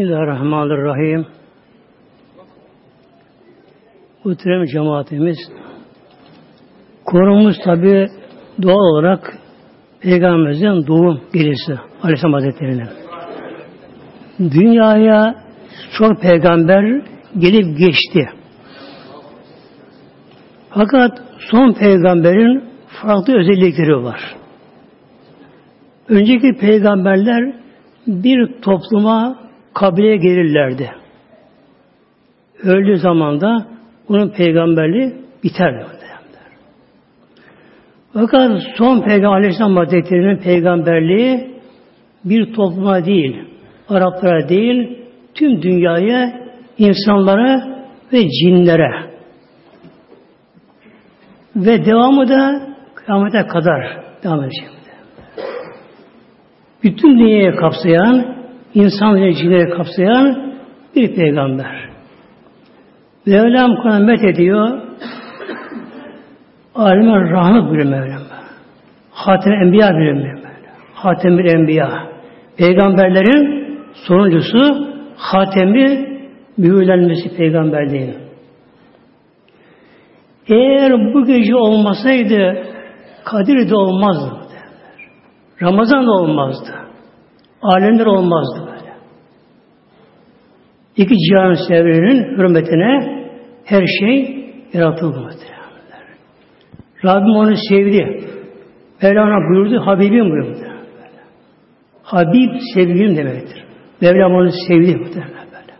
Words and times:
Bismillahirrahmanirrahim. 0.00 1.26
Muhterem 4.24 4.66
cemaatimiz, 4.66 5.36
konumuz 7.04 7.56
tabi 7.64 8.08
doğal 8.62 8.94
olarak 8.94 9.38
Peygamberimizin 10.00 10.86
doğum 10.86 11.20
gelisi 11.32 11.78
Aleyhisselam 12.02 12.32
Hazretleri'nin. 12.32 12.88
Dünyaya 14.38 15.34
çok 15.98 16.22
peygamber 16.22 17.02
gelip 17.38 17.78
geçti. 17.78 18.28
Fakat 20.70 21.22
son 21.50 21.72
peygamberin 21.72 22.64
farklı 23.02 23.38
özellikleri 23.38 24.04
var. 24.04 24.36
Önceki 26.08 26.52
peygamberler 26.60 27.54
bir 28.06 28.60
topluma 28.62 29.49
kabileye 29.74 30.16
gelirlerdi. 30.16 30.90
Öldüğü 32.62 32.96
zaman 32.96 33.40
da 33.40 33.66
onun 34.08 34.28
peygamberliği 34.28 35.14
biterdi. 35.44 36.00
Fakat 38.12 38.62
son 38.76 39.00
peygamber 39.00 39.36
Aleyhisselam 39.36 39.76
Hazretleri'nin 39.76 40.36
peygamberliği 40.36 41.50
bir 42.24 42.52
topluma 42.52 43.04
değil, 43.04 43.44
Araplara 43.88 44.48
değil, 44.48 44.98
tüm 45.34 45.62
dünyaya, 45.62 46.40
insanlara 46.78 47.80
ve 48.12 48.28
cinlere 48.28 49.10
ve 51.56 51.84
devamı 51.84 52.28
da 52.28 52.68
kıyamete 52.94 53.46
kadar 53.46 54.04
devam 54.24 54.44
edecek. 54.44 54.68
Bütün 56.82 57.18
dünyayı 57.18 57.56
kapsayan, 57.56 58.39
insan 58.74 59.22
ve 59.22 59.34
cinleri 59.34 59.70
kapsayan 59.70 60.52
bir 60.96 61.14
peygamber. 61.14 61.90
Mevlam 63.26 63.76
Kur'an 63.82 64.02
met 64.02 64.24
ediyor. 64.24 64.80
Alime 66.74 67.30
rahmet 67.30 67.70
buyuruyor 67.70 67.90
Mevlam. 67.90 68.22
Hatem 69.10 69.52
Enbiya 69.52 69.94
buyuruyor 69.94 70.14
Mevlam. 70.14 70.52
Hatem 70.94 71.46
Enbiya. 71.46 72.06
Peygamberlerin 72.56 73.60
sonuncusu 74.08 74.88
hatemi 75.16 76.08
mühürlenmesi 76.56 77.36
peygamberliğin. 77.36 78.14
Eğer 80.48 81.14
bu 81.14 81.26
gece 81.26 81.56
olmasaydı 81.56 82.66
Kadir 83.24 83.70
de 83.70 83.76
olmazdı. 83.76 84.30
Ramazan 85.62 86.06
da 86.06 86.10
olmazdı. 86.10 86.89
Alemler 87.62 88.06
olmazdı 88.06 88.66
böyle. 88.66 88.92
İki 90.96 91.14
cihan 91.16 91.54
sevrinin 91.68 92.36
hürmetine 92.38 93.20
her 93.64 93.86
şey 94.00 94.44
yaratıldı. 94.72 95.30
Rabbim 97.04 97.36
onu 97.36 97.54
sevdi. 97.68 98.26
Mevlana 99.02 99.50
buyurdu, 99.50 99.86
Habibim 99.86 100.30
buyurdu. 100.30 100.70
Habib 102.02 102.50
sevgilim 102.74 103.16
demektir. 103.16 103.64
Mevlam 104.00 104.32
onu 104.32 104.50
sevdi 104.68 104.96
muhtemelen 104.96 105.46
böyle. 105.52 105.74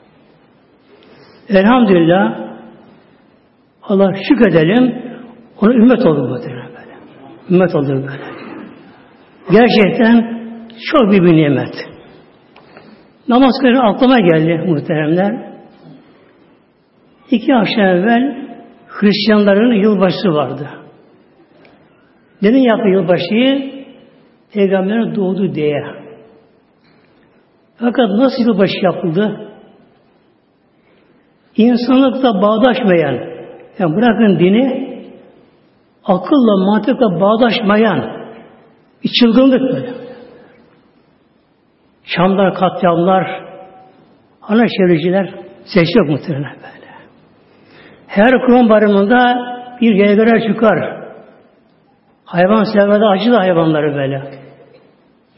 Elhamdülillah 1.61 2.51
Allah 3.83 4.13
şükredelim 4.29 5.03
ona 5.61 5.75
ümmet 5.75 6.07
oldu 6.07 6.29
muhtemelen 6.29 6.69
böyle. 6.69 6.95
Ümmet 7.51 7.75
oldu 7.75 7.89
böyle. 7.89 8.25
Gerçekten 9.51 10.40
çok 10.93 11.11
büyük 11.11 11.25
bir 11.25 11.37
nimet. 11.37 11.75
Namaz 13.29 13.53
kılırken 13.61 13.81
aklıma 13.81 14.21
geldi 14.21 14.65
muhteremler. 14.67 15.51
İki 17.31 17.55
akşam 17.55 17.85
evvel 17.85 18.51
Hristiyanların 18.89 19.73
yılbaşısı 19.73 20.29
vardı. 20.29 20.69
Neden 22.43 22.59
yaptı 22.59 22.89
yılbaşıyı? 22.89 23.85
Peygamberin 24.55 25.15
doğdu 25.15 25.55
diye. 25.55 25.83
Fakat 27.79 28.11
nasıl 28.11 28.43
yılbaşı 28.47 28.79
yapıldı? 28.83 29.51
İnsanlıkla 31.57 32.43
bağdaşmayan, 32.43 33.15
yani 33.79 33.97
bırakın 33.97 34.39
dini, 34.39 34.91
akılla, 36.05 36.65
mantıkla 36.67 37.21
bağdaşmayan, 37.21 38.27
bir 39.05 39.11
çılgınlık 39.21 39.61
böyle. 39.61 40.00
Şamlar, 42.17 42.55
katliamlar, 42.55 43.43
ana 44.43 44.67
çevreciler 44.69 45.35
ses 45.65 45.89
yok 45.97 46.09
muhtemelen 46.09 46.57
böyle. 46.57 46.91
Her 48.07 48.31
kurban 48.47 48.69
bayramında 48.69 49.39
bir 49.81 49.95
yaygara 49.95 50.41
çıkar. 50.49 51.01
Hayvan 52.25 52.65
sevmede 52.65 53.07
acı 53.07 53.33
da 53.33 53.39
hayvanları 53.39 53.95
böyle. 53.95 54.23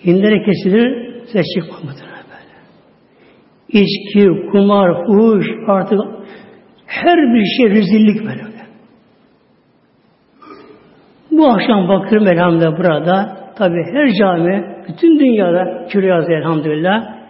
Hindere 0.05 0.45
kesilir, 0.45 1.15
ses 1.33 1.47
çıkmaz 1.55 1.85
muhtemelen 1.85 2.25
böyle. 2.33 2.55
İçki, 3.69 4.51
kumar, 4.51 5.07
fuhuş, 5.07 5.47
artık 5.69 5.99
her 6.87 7.17
bir 7.17 7.45
şey 7.57 7.71
rezillik 7.71 8.27
böyle. 8.27 8.53
Bu 11.31 11.49
akşam 11.49 11.89
bakıyorum 11.89 12.29
elhamdülillah 12.29 12.79
burada 12.79 13.37
tabi 13.59 13.77
her 13.93 14.13
cami, 14.21 14.72
bütün 14.89 15.19
dünyada 15.19 15.87
kürüyaz 15.89 16.31
elhamdülillah. 16.31 17.23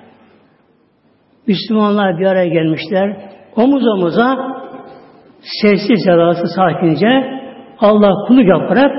Müslümanlar 1.47 2.19
bir 2.19 2.27
araya 2.27 2.49
gelmişler. 2.49 3.17
Omuz 3.57 3.83
omuza 3.97 4.37
sessiz 5.63 6.05
sedası 6.05 6.47
sakince 6.57 7.41
Allah 7.79 8.27
kuluk 8.27 8.47
yaparak 8.47 8.93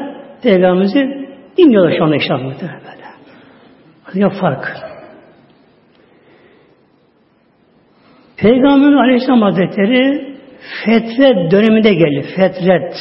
Peygamberimizi 0.44 1.28
dinliyorlar 1.58 1.94
şu 1.98 2.04
anda 2.04 2.16
inşallah 2.16 2.44
böyle. 2.44 3.04
Ya 4.20 4.30
fark. 4.30 4.94
Peygamber 8.38 8.94
Aleyhisselam 8.94 9.42
Hazretleri 9.42 10.34
fetret 10.86 11.52
döneminde 11.52 11.94
geldi. 11.94 12.26
Fetret. 12.36 12.96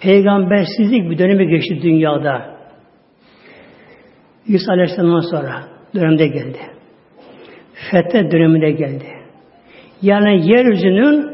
Peygambersizlik 0.00 1.10
bir 1.10 1.18
dönemi 1.18 1.48
geçti 1.48 1.82
dünyada. 1.82 2.57
İsa 4.48 4.72
Aleyhisselam'dan 4.72 5.30
sonra 5.30 5.62
dönemde 5.94 6.26
geldi. 6.26 6.58
Fethet 7.90 8.32
döneminde 8.32 8.70
geldi. 8.70 9.04
Yani 10.02 10.50
yeryüzünün 10.50 11.30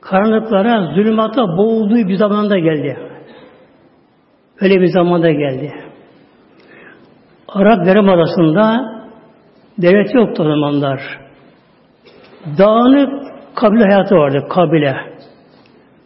karanlıklara, 0.00 0.94
zulümata 0.94 1.42
boğulduğu 1.42 2.08
bir 2.08 2.16
zamanda 2.16 2.58
geldi. 2.58 2.96
Öyle 4.60 4.80
bir 4.80 4.86
zamanda 4.86 5.30
geldi. 5.30 5.72
Arap 7.48 7.86
Yarımadası'nda 7.86 8.96
devlet 9.78 10.14
yoktu 10.14 10.42
o 10.42 10.46
zamanlar. 10.46 11.00
Dağınık 12.58 13.10
kabile 13.54 13.84
hayatı 13.84 14.14
vardı, 14.14 14.46
kabile. 14.48 14.96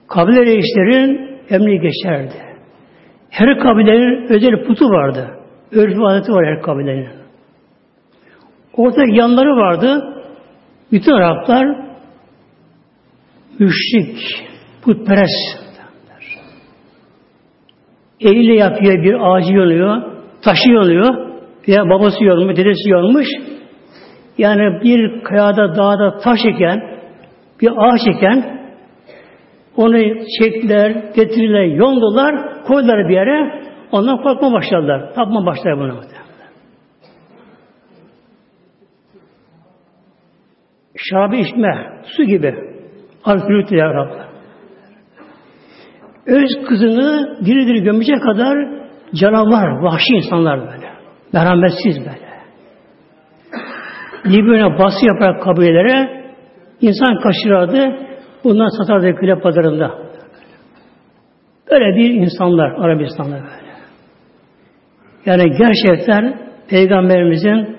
Kabile 0.09 0.41
reislerin 0.41 1.39
emri 1.51 1.81
geçerdi. 1.81 2.35
Her 3.31 3.59
kabilenin 3.59 4.33
özel 4.33 4.67
putu 4.67 4.85
vardı. 4.91 5.40
Örf 5.73 5.97
adeti 6.05 6.33
var 6.33 6.47
her 6.47 6.63
kabilenin. 6.63 7.09
Orada 8.77 9.05
yanları 9.07 9.57
vardı. 9.57 10.15
Bütün 10.93 11.13
Araplar 11.13 11.91
müşrik, 13.59 14.19
putperest. 14.83 15.61
Eliyle 18.21 18.55
yapıyor 18.55 19.05
bir 19.05 19.15
ağacı 19.21 19.53
yoluyor, 19.53 20.03
taşı 20.43 20.71
yoluyor 20.71 21.31
veya 21.69 21.85
babası 21.91 22.25
yolmuş, 22.25 22.57
dedesi 22.57 22.91
yolmuş. 22.91 23.27
Yani 24.39 24.83
bir 24.83 25.23
kayada, 25.23 25.77
dağda 25.77 26.19
taş 26.19 26.41
eken, 26.45 26.81
bir 27.61 27.71
ağaç 27.77 28.01
eken 28.17 28.61
onu 29.77 29.99
çektiler, 30.41 30.91
getirirler, 31.17 31.65
yondular, 31.65 32.63
koydular 32.65 33.09
bir 33.09 33.15
yere. 33.15 33.63
Ondan 33.93 34.23
korkma 34.23 34.53
başladılar. 34.53 35.15
Tapma 35.15 35.47
başladılar 35.47 35.77
buna. 35.79 36.21
Şarabı 40.97 41.37
içme, 41.37 42.03
su 42.17 42.25
gibi. 42.25 42.55
Alkülüktü 43.25 43.77
ya 43.77 43.95
Rabbi. 43.95 44.31
Öz 46.27 46.69
kızını 46.69 47.39
diri 47.45 47.67
diri 47.67 47.83
gömecek 47.83 48.23
kadar 48.23 48.59
canavar, 49.15 49.83
vahşi 49.83 50.15
insanlar 50.15 50.61
böyle. 50.61 50.91
Merhametsiz 51.33 51.99
böyle. 51.99 52.31
Libya'na 54.27 54.79
baskı 54.79 55.07
yaparak 55.07 55.43
kabilelere 55.43 56.25
insan 56.81 57.21
kaçırardı. 57.21 57.97
Bundan 58.45 58.79
satardı 58.79 59.15
köle 59.15 59.41
pazarında. 59.41 59.99
Böyle 61.71 61.97
bir 61.97 62.11
insanlar, 62.11 62.71
Arabistanlar 62.71 63.41
böyle. 63.43 63.60
Yani 65.27 65.45
gerçekten 65.59 66.39
Peygamberimizin 66.69 67.77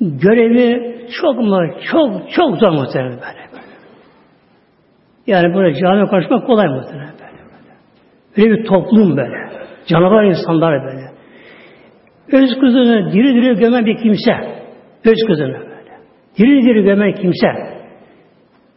görevi 0.00 0.96
çok 1.22 1.38
mu? 1.38 1.58
Çok, 1.92 2.30
çok 2.30 2.58
zor 2.58 2.70
muhtemelen 2.70 3.12
böyle. 3.12 3.22
böyle. 3.52 3.76
Yani 5.26 5.54
böyle 5.54 5.74
cami 5.74 6.10
karışmak 6.10 6.46
kolay 6.46 6.68
muhtemelen 6.68 7.12
böyle. 7.12 7.36
Böyle 8.36 8.50
bir 8.50 8.64
toplum 8.64 9.16
böyle. 9.16 9.36
Canavar 9.86 10.24
insanlar 10.24 10.84
böyle. 10.84 11.16
Öz 12.32 12.60
kızını 12.60 13.12
diri 13.12 13.34
diri 13.34 13.58
gömen 13.58 13.86
bir 13.86 13.96
kimse. 14.02 14.32
Öz 15.04 15.16
kızını 15.26 15.52
böyle. 15.52 15.66
Diri 16.38 16.62
diri 16.62 16.82
gömen 16.84 17.12
kimse. 17.12 17.48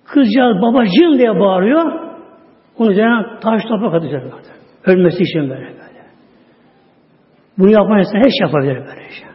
Kızcağız 0.05 0.61
babacığım 0.61 1.19
diye 1.19 1.39
bağırıyor. 1.39 2.09
Onun 2.77 2.91
üzerine 2.91 3.39
taş 3.41 3.61
toprak 3.63 3.93
atacak. 3.93 4.23
Ölmesi 4.85 5.23
için 5.23 5.49
böyle. 5.49 5.78
Bunu 7.59 7.71
yapan 7.71 7.99
insan 7.99 8.17
her 8.17 8.29
şey 8.29 8.41
yapabilir 8.41 8.75
böyle 8.75 9.09
şey. 9.09 9.27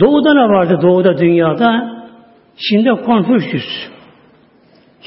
Doğuda 0.00 0.34
ne 0.34 0.48
vardı 0.48 0.78
doğuda 0.82 1.18
dünyada? 1.18 1.96
Çin'de 2.56 3.02
Konfüçyüs. 3.02 3.64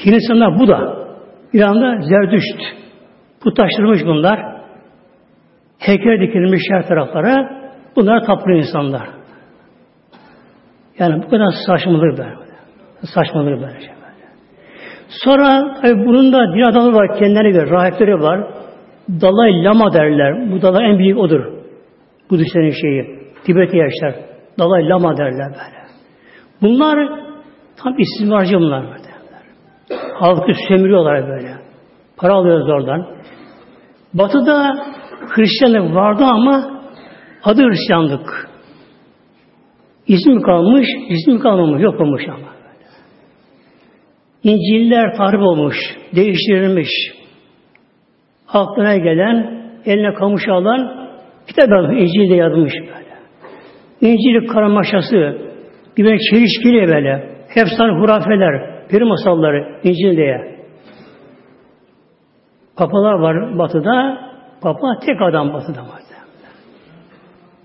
Hindistan'da 0.04 0.58
Buda. 0.58 0.96
İran'da 1.52 2.00
Zerdüşt. 2.02 2.60
Putlaştırmış 3.40 4.00
bunlar. 4.04 4.40
Heykel 5.78 6.20
dikilmiş 6.20 6.62
her 6.70 6.88
taraflara. 6.88 7.60
Bunlar 7.96 8.24
tapılı 8.26 8.52
insanlar. 8.52 9.08
Yani 10.98 11.22
bu 11.22 11.30
kadar 11.30 11.46
saçmalık 11.66 12.18
böyle. 12.18 12.34
Saçmalık 13.14 13.62
böyle 13.62 13.80
şey. 13.80 13.90
Sonra 15.08 15.74
tabi 15.82 16.06
bunun 16.06 16.32
da 16.32 16.38
din 16.38 16.70
adamı 16.70 16.94
var, 16.94 17.18
kendilerine 17.18 17.50
göre 17.50 17.70
rahipleri 17.70 18.14
var. 18.14 18.59
Dalai 19.20 19.64
Lama 19.64 19.92
derler. 19.92 20.52
Bu 20.52 20.62
Dalai 20.62 20.84
en 20.84 20.98
büyük 20.98 21.18
odur. 21.18 21.44
Budistlerin 22.30 22.74
şeyi. 22.80 23.20
Tibet'e 23.44 23.76
yaşlar. 23.76 24.14
Dalai 24.58 24.88
Lama 24.88 25.16
derler 25.16 25.48
böyle. 25.48 25.80
Bunlar 26.62 27.08
tam 27.76 27.94
istismarcı 27.98 28.56
bunlar. 28.56 28.82
Derler. 28.82 29.42
Halkı 30.14 30.52
sömürüyorlar 30.68 31.28
böyle. 31.28 31.54
Para 32.16 32.32
alıyoruz 32.32 32.68
oradan. 32.68 33.06
Batı'da 34.14 34.74
Hristiyanlık 35.28 35.94
vardı 35.94 36.24
ama 36.24 36.82
adı 37.44 37.62
Hristiyanlık. 37.62 38.50
İsmi 40.06 40.42
kalmış, 40.42 40.86
ismi 41.08 41.38
kalmamış, 41.40 41.82
yok 41.82 42.00
olmuş 42.00 42.22
ama. 42.28 42.50
İnciller 44.42 45.16
tahrip 45.16 45.40
olmuş, 45.40 45.76
değiştirilmiş. 46.16 46.90
Aklına 48.52 48.96
gelen, 48.96 49.62
eline 49.84 50.14
kamış 50.14 50.48
alan 50.48 51.10
kitap 51.46 51.68
yazmış, 51.68 51.98
İncil'de 51.98 52.34
yazmış 52.34 52.72
böyle. 52.80 53.10
İncil'i 54.00 54.46
karamaşası, 54.46 55.38
gibi 55.96 56.18
çelişkili 56.30 56.88
böyle. 56.88 57.30
Efsane 57.56 57.92
hurafeler, 58.00 58.86
peri 58.88 59.04
masalları 59.04 59.80
İncil'de. 59.84 60.60
Papalar 62.76 63.14
var 63.14 63.58
batıda, 63.58 64.18
papa 64.62 64.98
tek 65.06 65.22
adam 65.22 65.52
batıda 65.52 65.80
var. 65.80 66.00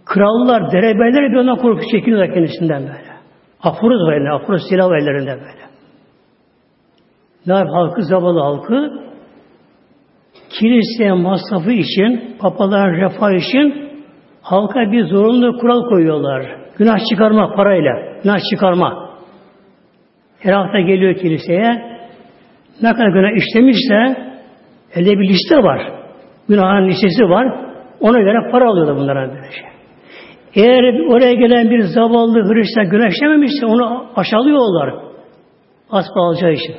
Krallar, 0.06 0.72
derebeyler 0.72 1.32
bir 1.32 1.36
ondan 1.36 1.58
korku 1.58 1.82
çekiliyorlar 1.92 2.34
kendisinden 2.34 2.82
böyle. 2.82 3.16
Afuruz 3.64 4.02
var 4.08 4.14
elinde, 4.14 4.30
afuruz 4.30 4.62
silah 4.70 4.90
var 4.90 4.98
ellerinde 4.98 5.32
böyle. 5.32 5.66
Ne 7.48 7.54
halkı, 7.54 8.04
zavallı 8.04 8.40
halkı? 8.40 8.92
Kiliseye 10.60 11.14
masrafı 11.14 11.72
için, 11.72 12.36
papaların 12.40 12.94
refah 12.94 13.32
için 13.32 13.92
halka 14.42 14.92
bir 14.92 15.06
zorunlu 15.06 15.58
kural 15.58 15.90
koyuyorlar. 15.90 16.46
Günah 16.78 16.98
çıkarma 17.10 17.56
parayla, 17.56 17.92
günah 18.24 18.40
çıkarma. 18.50 19.10
Her 20.40 20.54
hafta 20.54 20.80
geliyor 20.80 21.16
kiliseye, 21.16 21.96
ne 22.82 22.94
kadar 22.94 23.08
günah 23.08 23.32
işlemişse 23.38 24.26
elde 24.96 25.20
bir 25.20 25.30
liste 25.30 25.58
var. 25.58 25.82
Günahın 26.50 26.88
listesi 26.88 27.24
var. 27.24 27.66
Ona 28.00 28.20
göre 28.20 28.52
para 28.52 28.70
alıyorlar 28.70 28.96
bunlara 28.96 29.30
böyle 29.30 29.52
şey. 29.52 29.66
Eğer 30.56 31.08
oraya 31.10 31.34
gelen 31.34 31.70
bir 31.70 31.80
zavallı 31.80 32.54
Hristiyan 32.54 32.90
günah 32.90 33.10
işlememişse 33.10 33.66
onu 33.66 34.06
aşağılıyorlar. 34.16 34.94
Aspa 35.90 36.22
alacağı 36.22 36.54
için. 36.54 36.76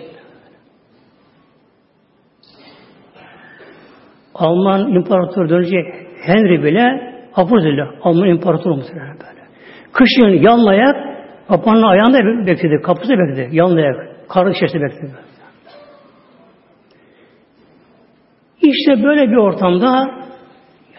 Alman 4.38 4.92
İmparatoru 4.92 5.48
dönecek 5.48 5.86
Henry 6.26 6.64
bile 6.64 7.12
Hafızıyla 7.32 7.90
Alman 8.02 8.28
İmparatoru 8.28 8.76
muhtemelen 8.76 9.16
böyle. 9.20 9.40
Kışın 9.92 10.42
yanlayak 10.42 10.96
Papa'nın 11.48 11.82
ayağında 11.82 12.46
bekledi, 12.46 12.82
kapısı 12.82 13.12
bekledi. 13.12 13.56
Yanlayak, 13.56 14.28
karın 14.28 14.52
içerisinde 14.52 14.82
bekledi. 14.82 15.12
İşte 18.62 19.04
böyle 19.04 19.30
bir 19.30 19.36
ortamda 19.36 20.10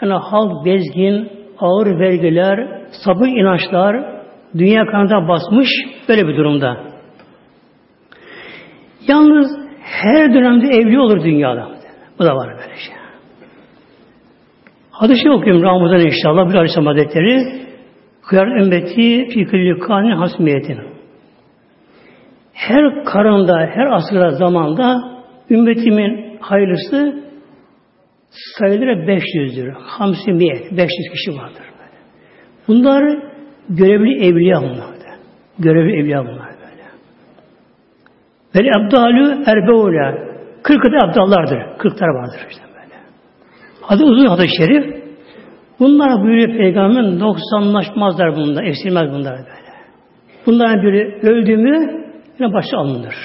yani 0.02 0.14
halk 0.14 0.66
bezgin, 0.66 1.30
ağır 1.60 2.00
vergiler, 2.00 2.88
sabır 3.06 3.28
inançlar 3.28 4.22
dünya 4.58 4.86
kanına 4.86 5.28
basmış 5.28 5.70
böyle 6.10 6.28
bir 6.28 6.38
durumda. 6.38 6.78
Yalnız 9.08 9.48
her 9.82 10.34
dönemde 10.34 10.68
evli 10.68 11.00
olur 11.00 11.24
dünyada. 11.24 11.68
Bu 12.20 12.26
da 12.26 12.36
var 12.36 12.50
böyle 12.50 12.76
şey. 12.76 12.97
Hadis-i 15.00 15.30
okuyayım 15.30 15.64
Ramazan 15.64 16.00
inşallah. 16.00 16.50
Bir 16.50 16.56
Aleyhisselam 16.56 16.86
Hazretleri 16.86 17.68
Kıyar 18.24 18.48
ümmeti 18.48 19.28
fikirli 19.34 19.80
kanin 19.80 20.12
hasmiyetin. 20.12 20.80
Her 22.54 23.04
karında, 23.04 23.58
her 23.76 23.86
asırda 23.86 24.30
zamanda 24.30 24.96
ümmetimin 25.50 26.38
hayırlısı 26.40 27.24
sayıları 28.58 28.92
500'dür. 28.92 29.72
Hamsi 29.72 30.32
miyet, 30.32 30.72
500 30.72 30.90
kişi 31.12 31.38
vardır. 31.38 31.64
Böyle. 31.80 31.98
Bunlar 32.68 33.20
görevli 33.70 34.26
evliya 34.26 34.62
bunlar. 34.62 34.98
Görevli 35.60 36.00
evliya 36.00 36.26
bunlar 36.26 36.50
böyle. 36.50 36.86
Vel 38.56 38.72
abdalü 38.78 39.44
erbeule. 39.46 40.28
40 40.64 40.84
da 40.84 41.08
abdallardır. 41.08 41.78
40 41.78 41.98
tane 41.98 42.12
vardır 42.12 42.48
işte. 42.50 42.67
Adı 43.88 44.04
uzun 44.04 44.26
adı 44.26 44.46
şerif. 44.58 44.98
Bunlar 45.80 46.24
buyuruyor 46.24 46.58
peygamberin 46.58 47.20
noksanlaşmazlar 47.20 48.36
bunda, 48.36 48.64
eksilmez 48.64 49.10
bunlar 49.12 49.38
böyle. 49.38 49.68
Bunların 50.46 50.82
biri 50.82 51.20
öldü 51.22 51.58
mü 51.58 52.04
yine 52.40 52.54
başı 52.54 52.78
alınır. 52.78 53.16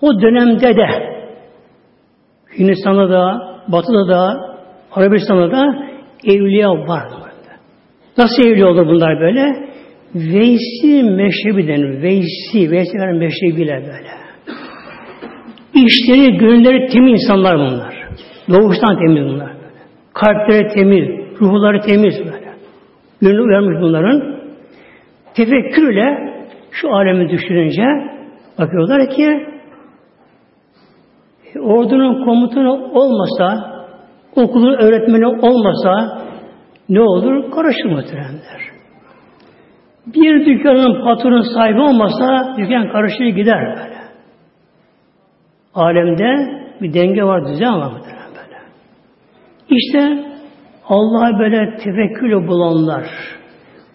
O 0.00 0.20
dönemde 0.20 0.76
de 0.76 0.86
Hindistan'da 2.58 3.10
da, 3.10 3.40
Batı'da 3.68 4.08
da, 4.08 4.36
Arabistan'da 4.92 5.50
da 5.50 5.88
evliya 6.24 6.70
var. 6.70 7.24
Nasıl 8.18 8.42
evliya 8.42 8.68
oldu 8.68 8.86
bunlar 8.86 9.20
böyle? 9.20 9.68
Veysi 10.14 11.02
meşrebi 11.02 11.68
denir. 11.68 12.02
Veysi, 12.02 12.70
Veysi 12.70 12.96
meşrebiyle 12.98 13.72
böyle. 13.72 14.10
İşleri, 15.74 16.36
gönülleri 16.38 16.86
temiz 16.86 17.22
insanlar 17.22 17.58
bunlar. 17.58 17.93
Doğuştan 18.48 18.98
temiz 18.98 19.32
bunlar. 19.32 19.52
Kalpleri 20.14 20.68
temiz, 20.68 21.08
ruhları 21.40 21.80
temiz 21.80 22.14
böyle. 22.18 22.54
Gönlü 23.22 23.42
uyanmış 23.42 23.82
bunların. 23.82 24.34
Tefekkürle 25.34 26.34
şu 26.70 26.94
alemi 26.94 27.28
düşününce 27.28 27.82
bakıyorlar 28.58 29.10
ki 29.10 29.46
ordunun 31.60 32.24
komutanı 32.24 32.72
olmasa, 32.72 33.74
okulun 34.36 34.74
öğretmeni 34.74 35.26
olmasa 35.26 36.22
ne 36.88 37.00
olur? 37.00 37.50
Karışır 37.50 37.84
muhteremler. 37.84 38.74
Bir 40.06 40.46
dükkanın 40.46 41.04
patronun 41.04 41.54
sahibi 41.54 41.80
olmasa 41.80 42.54
dükkan 42.56 42.92
karışır 42.92 43.26
gider 43.26 43.66
böyle. 43.66 43.94
Alemde 45.74 46.60
bir 46.82 46.94
denge 46.94 47.24
var, 47.24 47.48
düzen 47.48 47.80
var 47.80 47.92
muhterem. 47.92 48.13
İşte 49.76 50.24
Allah'a 50.88 51.38
böyle 51.38 51.76
tefekkürle 51.76 52.48
bulanlar, 52.48 53.04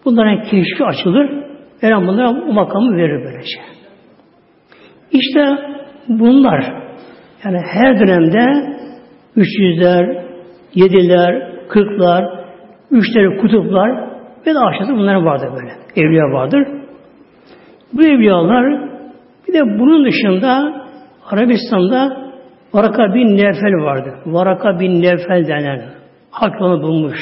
bunların 0.06 0.44
keşfi 0.44 0.86
açılır, 0.86 1.50
Veren 1.84 2.08
bunlara 2.08 2.30
o 2.30 2.54
makamı 2.54 2.98
verir 2.98 3.26
böylece. 3.26 3.60
İşte 5.12 5.46
bunlar, 6.08 6.74
yani 7.46 7.58
her 7.72 8.00
dönemde 8.00 8.76
300'ler, 9.38 10.26
7'ler, 10.76 11.68
40'lar, 11.68 12.46
üçleri 12.92 13.38
kutuplar 13.42 14.10
ve 14.46 14.54
de 14.54 14.60
aşağıda 14.60 14.94
bunlar 14.94 15.16
vardır 15.16 15.50
böyle. 15.56 15.72
Evliya 15.96 16.24
vardır. 16.24 16.68
Bu 17.94 18.04
evliyalar 18.04 18.90
bir 19.48 19.54
de 19.54 19.80
bunun 19.80 20.06
dışında 20.06 20.84
Arabistan'da 21.32 22.29
Varaka 22.74 23.14
bin 23.14 23.38
Nefel 23.38 23.84
vardı. 23.84 24.20
Varaka 24.26 24.80
bin 24.80 25.02
Nefel 25.02 25.48
denen 25.48 25.82
hak 26.32 26.62
yolu 26.62 26.82
bulmuş. 26.82 27.20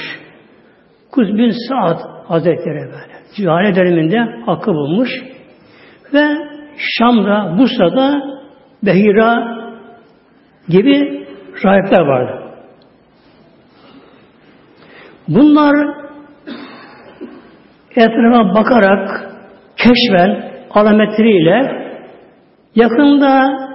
Kuz 1.12 1.28
bin 1.38 1.54
Saad 1.70 2.00
Hazretleri 2.28 2.80
böyle. 2.80 3.18
Cihane 3.36 3.76
döneminde 3.76 4.20
hakkı 4.46 4.72
bulmuş 4.72 5.10
ve 6.14 6.26
Şam'da, 6.78 7.58
Bursa'da 7.58 8.22
Behira 8.84 9.58
gibi 10.70 11.28
rahipler 11.64 12.02
vardı. 12.02 12.44
Bunlar 15.28 15.76
etrafa 17.96 18.56
bakarak 18.56 19.32
keşfen 19.78 20.52
alametleriyle 20.72 21.88
yakında 22.76 23.67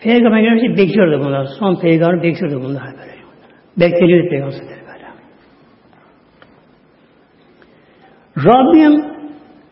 Peygamber 0.00 0.40
gelmesi 0.40 0.76
bekliyordu 0.76 1.24
bunlar. 1.24 1.46
Son 1.58 1.80
peygamber 1.80 2.22
bekliyordu 2.22 2.64
bunlar 2.64 2.84
böyle. 2.84 3.18
Bekleniyordu 3.76 4.30
peygamber 4.30 4.60
böyle. 4.60 4.78
Rabbim 8.44 9.04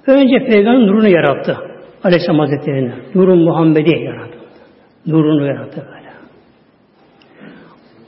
önce 0.07 0.39
peygamberin 0.39 0.87
nurunu 0.87 1.09
yarattı. 1.09 1.57
Aleyhisselam 2.05 2.39
Hazretleri'ni. 2.39 2.93
Nurun 3.15 3.45
Muhammed'i 3.45 3.91
yarattı. 4.05 4.39
Nurunu 5.07 5.47
yarattı 5.47 5.87
böyle. 5.87 6.07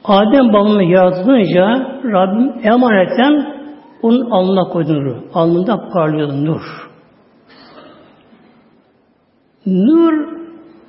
Adem 0.05 0.53
babamı 0.53 0.85
yaratılınca 0.85 1.65
Rabbim 2.05 2.53
emanetten 2.63 3.59
onun 4.03 4.31
alnına 4.31 4.69
koydu 4.69 4.95
nuru. 4.95 5.25
Alnında 5.35 5.89
parlıyordu 5.93 6.45
nur. 6.45 6.63
Nur 9.67 10.39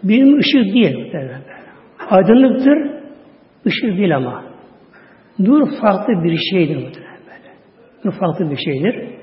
benim 0.03 0.37
ışık 0.37 0.73
değil. 0.73 1.13
Aydınlıktır, 2.09 2.77
ışık 3.65 3.97
değil 3.97 4.15
ama. 4.15 4.43
Nur 5.39 5.69
farklı 5.81 6.23
bir 6.23 6.37
şeydir 6.51 6.75
böyle. 6.75 6.99
Nur 8.05 8.11
farklı 8.11 8.51
bir 8.51 8.57
şeydir. 8.57 9.19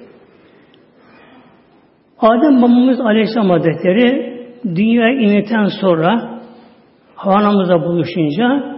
Adem 2.19 2.63
babamız 2.63 3.01
Aleyhisselam 3.01 3.51
Hazretleri 3.51 4.37
dünya 4.65 5.11
indikten 5.11 5.67
sonra 5.81 6.41
havanamızda 7.15 7.83
buluşunca 7.83 8.77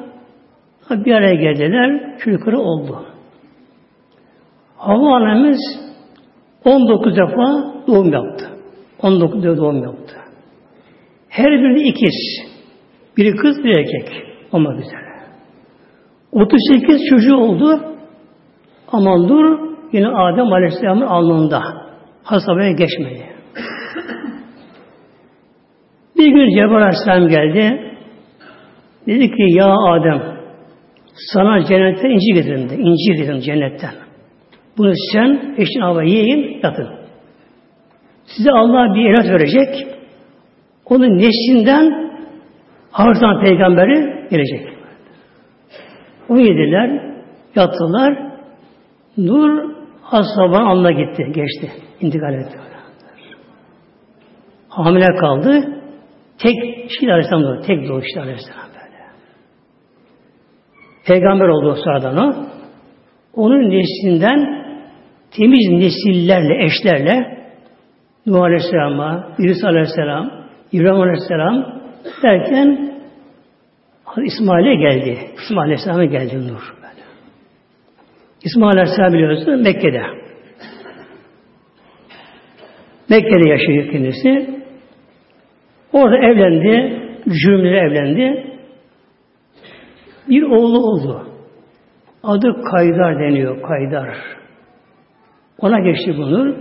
bir 0.91 1.13
araya 1.13 1.35
geldiler. 1.35 2.19
Çocukları 2.19 2.59
oldu. 2.59 3.05
Hava 4.77 5.17
annemiz 5.17 5.61
19 6.65 7.17
defa 7.17 7.75
doğum 7.87 8.13
yaptı. 8.13 8.45
19 9.03 9.43
defa 9.43 9.57
doğum 9.57 9.83
yaptı. 9.83 9.98
Her 11.39 11.51
birinde 11.51 11.81
ikiz. 11.81 12.49
Biri 13.17 13.37
kız, 13.37 13.65
bir 13.65 13.79
erkek 13.79 14.23
olmak 14.53 14.81
üzere. 14.81 15.09
38 16.33 17.01
çocuğu 17.11 17.37
oldu. 17.37 17.81
Ama 18.93 19.29
dur 19.29 19.59
yine 19.93 20.09
Adem 20.09 20.53
Aleyhisselam'ın 20.53 21.07
alnında. 21.07 21.63
Hasabaya 22.23 22.73
geçmedi. 22.73 23.27
Bir 26.17 26.29
gün 26.29 26.51
Cebrail 26.51 26.83
Aleyhisselam 26.83 27.29
geldi. 27.29 27.95
Dedi 29.07 29.31
ki 29.31 29.47
ya 29.57 29.75
Adem 29.89 30.23
sana 31.33 31.65
cennetten 31.65 32.11
inci 32.11 32.35
getirdim 32.35 32.71
de. 32.71 32.75
İnci 32.75 33.13
getirdim 33.13 33.41
cennetten. 33.41 33.95
Bunu 34.79 34.93
sen 35.13 35.55
eşin 35.59 35.81
hava 35.81 36.03
yiyin 36.03 36.61
yatın. 36.63 36.89
Size 38.25 38.51
Allah 38.51 38.95
bir 38.95 39.11
evlat 39.11 39.27
verecek. 39.27 39.98
Onun 40.91 41.19
neslinden 41.19 42.11
Hazreti 42.91 43.41
Peygamberi 43.45 44.29
gelecek. 44.31 44.69
Onu 46.29 46.41
yediler, 46.41 47.15
yattılar. 47.55 48.29
Nur 49.17 49.71
Ashab'ın 50.11 50.67
alnına 50.67 50.91
gitti, 50.91 51.23
geçti. 51.35 51.71
intikal 52.01 52.35
etti. 52.35 52.59
Hamile 54.69 55.17
kaldı. 55.21 55.81
Tek 56.39 56.57
Şiir 56.91 57.09
Aleyhisselam 57.09 57.43
doğdu. 57.43 57.63
Tek 57.67 57.89
doğdu 57.89 58.03
Şiir 58.03 58.21
Aleyhisselam 58.21 58.69
böyle. 58.75 59.05
Peygamber 61.07 61.49
oldu 61.49 61.71
o 61.71 61.75
sıradan 61.75 62.17
o. 62.17 62.35
Onun 63.35 63.71
neslinden 63.71 64.65
temiz 65.37 65.69
nesillerle, 65.71 66.65
eşlerle 66.65 67.39
Nuh 68.27 68.43
Aleyhisselam'a, 68.43 69.29
İris 69.39 69.65
Aleyhisselam, 69.65 70.38
İbrahim 70.73 71.01
Aleyhisselam 71.01 71.81
derken 72.23 72.93
İsmail'e 74.25 74.75
geldi. 74.75 75.19
İsmail 75.45 75.65
Aleyhisselam'a 75.65 76.05
geldi 76.05 76.37
Nur. 76.37 76.75
Böyle. 76.83 77.03
İsmail 78.45 78.79
Aleyhisselam 78.79 79.13
biliyorsunuz 79.13 79.63
Mekke'de. 79.63 80.03
Mekke'de 83.09 83.49
yaşıyor 83.49 83.93
kendisi. 83.93 84.61
Orada 85.93 86.17
evlendi. 86.17 87.03
Cümle 87.45 87.79
evlendi. 87.79 88.55
Bir 90.29 90.43
oğlu 90.43 90.79
oldu. 90.79 91.27
Adı 92.23 92.63
Kaydar 92.63 93.21
deniyor. 93.21 93.63
Kaydar. 93.63 94.17
Ona 95.59 95.81
geçti 95.81 96.15
bunu. 96.19 96.57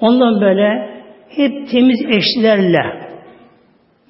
Ondan 0.00 0.40
böyle 0.40 0.90
hep 1.28 1.70
temiz 1.70 2.00
eşlerle 2.08 3.11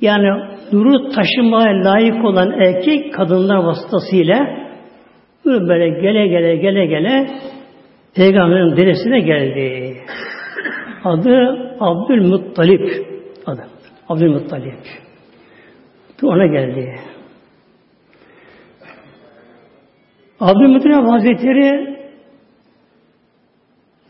yani 0.02 0.28
nuru 0.72 1.10
taşımaya 1.10 1.84
layık 1.84 2.24
olan 2.24 2.50
erkek 2.60 3.14
kadınlar 3.14 3.56
vasıtasıyla 3.56 4.62
böyle 5.44 5.88
gele 5.88 6.26
gele 6.26 6.56
gele 6.56 6.86
gele 6.86 7.30
Peygamberin 8.14 8.76
dedesine 8.76 9.20
geldi. 9.20 9.96
Adı 11.04 11.58
Abdülmuttalip. 11.80 13.06
Adı 13.46 13.66
Abdülmuttalip. 14.08 14.78
Ona 16.22 16.46
geldi. 16.46 16.94
Abdülmuttalip 20.40 21.10
Hazretleri 21.10 21.98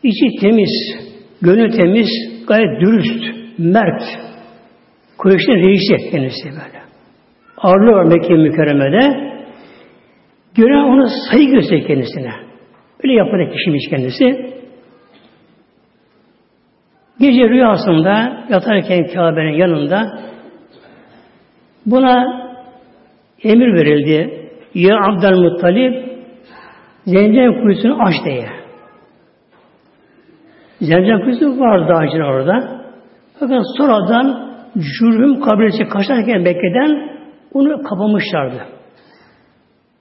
içi 0.03 0.39
temiz, 0.41 0.69
gönül 1.41 1.71
temiz, 1.71 2.07
gayet 2.47 2.81
dürüst, 2.81 3.23
mert, 3.57 4.03
Kureyş'in 5.17 5.53
reisi 5.53 6.11
kendisi 6.11 6.49
böyle. 6.49 6.83
Ağırlığı 7.57 7.91
var 7.91 8.03
Mekke 8.03 8.33
mükerremede. 8.33 9.33
Gören 10.55 10.83
ona 10.83 11.07
saygı 11.31 11.51
gösteriyor 11.51 11.87
kendisine. 11.87 12.33
Öyle 13.03 13.13
yapan 13.13 13.51
kişiymiş 13.51 13.89
kendisi. 13.89 14.53
Gece 17.19 17.49
rüyasında 17.49 18.45
yatarken 18.49 19.07
Kabe'nin 19.07 19.57
yanında 19.57 20.19
buna 21.85 22.43
emir 23.43 23.73
verildi. 23.73 24.49
Ya 24.73 24.97
Abdülmuttalip 24.97 26.13
Zencen 27.05 27.61
kuyusunu 27.61 28.03
aç 28.03 28.15
diye. 28.25 28.49
Zencen 30.81 31.23
kuyusu 31.23 31.59
vardı 31.59 31.93
ağacın 31.93 32.21
orada. 32.21 32.83
Fakat 33.39 33.63
sonradan 33.77 34.42
Cürhüm 34.77 35.39
kabilesi 35.41 35.83
kaçarken 35.83 36.41
Mekke'den 36.41 37.19
onu 37.53 37.83
kapamışlardı. 37.83 38.65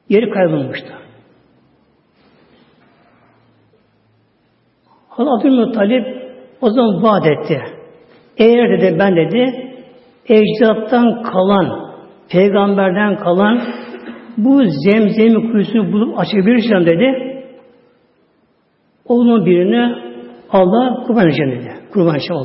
Yeri 0.09 0.31
kaybolmuştu. 0.31 0.93
Allah 5.17 5.39
Abdülmuttalip 5.39 6.07
o 6.61 6.71
zaman 6.71 7.03
vaat 7.03 7.27
etti. 7.27 7.63
Eğer 8.37 8.81
dedi 8.81 8.99
ben 8.99 9.17
dedi 9.17 9.73
ecdattan 10.29 11.23
kalan, 11.23 11.93
peygamberden 12.31 13.17
kalan 13.17 13.61
bu 14.37 14.63
zemzemi 14.65 15.53
kuyusunu 15.53 15.93
bulup 15.93 16.19
açabilirsem 16.19 16.87
dedi 16.87 17.33
oğlunun 19.07 19.47
birini 19.47 20.13
Allah 20.51 21.05
kurban 21.07 21.27
edeceğim 21.27 21.51
dedi. 21.51 21.71
Kurban 21.93 22.15
edeceğim. 22.15 22.43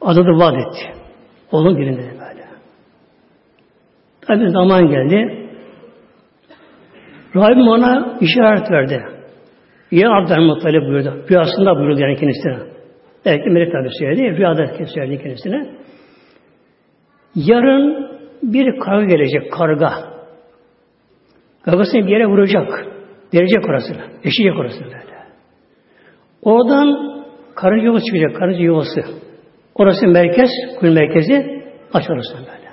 Adı 0.00 0.20
da 0.20 0.38
vaat 0.38 0.54
etti. 0.54 1.05
Oğlum 1.52 1.78
birinde 1.78 2.02
böyle. 2.02 2.46
Tabi 4.20 4.50
zaman 4.50 4.88
geldi. 4.88 5.48
Rabbim 7.36 7.68
ona 7.68 8.18
işaret 8.20 8.70
verdi. 8.70 9.04
Ya 9.90 10.10
Abdülmuttalip 10.10 10.82
buyurdu. 10.82 11.24
Rüyasında 11.30 11.76
buyurdu 11.76 12.00
yani 12.00 12.16
kendisine. 12.16 12.58
Belki 13.24 13.50
melek 13.50 13.72
tabi 13.72 13.88
söyledi. 13.98 14.36
Rüyada 14.36 14.86
söyledi 14.94 15.22
kendisine. 15.22 15.66
Yarın 17.34 18.10
bir 18.42 18.78
karga 18.78 19.04
gelecek. 19.04 19.52
Karga. 19.52 19.92
Gagasını 21.64 22.06
bir 22.06 22.12
yere 22.12 22.26
vuracak. 22.26 22.86
Verecek 23.34 23.68
orasını. 23.68 24.02
Eşecek 24.24 24.58
orasını 24.58 24.86
böyle. 24.86 25.16
Oradan 26.42 27.16
karınca 27.54 27.84
yuvası 27.84 28.04
çıkacak. 28.04 28.36
Karınca 28.36 28.58
yuvası. 28.58 29.00
Orası 29.78 30.06
merkez, 30.06 30.50
kuyun 30.80 30.94
merkezi. 30.94 31.62
Aç 31.92 32.10
orası 32.10 32.34
böyle. 32.38 32.66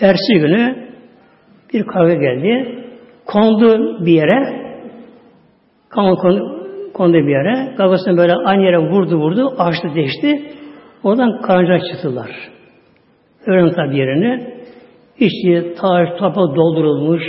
Ersi 0.00 0.34
günü 0.34 0.88
bir 1.72 1.86
kavga 1.86 2.14
geldi. 2.14 2.84
Kondu 3.26 3.98
bir 4.06 4.12
yere. 4.12 4.68
Kondu, 5.94 6.16
kondu, 6.16 6.66
kondu 6.94 7.14
bir 7.14 7.30
yere. 7.30 7.74
Gagasını 7.76 8.16
böyle 8.16 8.32
aynı 8.34 8.62
yere 8.62 8.78
vurdu 8.78 9.16
vurdu. 9.16 9.54
Açtı 9.58 9.88
değişti. 9.94 10.52
Oradan 11.02 11.40
karınca 11.40 11.86
çıktılar. 11.92 12.30
Öğren 13.46 13.70
tabi 13.70 13.96
yerini. 13.96 14.54
İçi 15.18 15.74
taş, 15.80 16.08
toprak 16.18 16.56
doldurulmuş. 16.56 17.22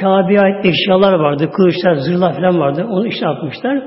Kabe'ye 0.00 0.40
ait 0.40 0.64
eşyalar 0.64 1.12
vardı. 1.12 1.50
Kılıçlar, 1.56 1.94
zırhlar 1.94 2.34
falan 2.34 2.60
vardı. 2.60 2.86
Onu 2.90 3.06
içine 3.06 3.28
atmışlar. 3.28 3.82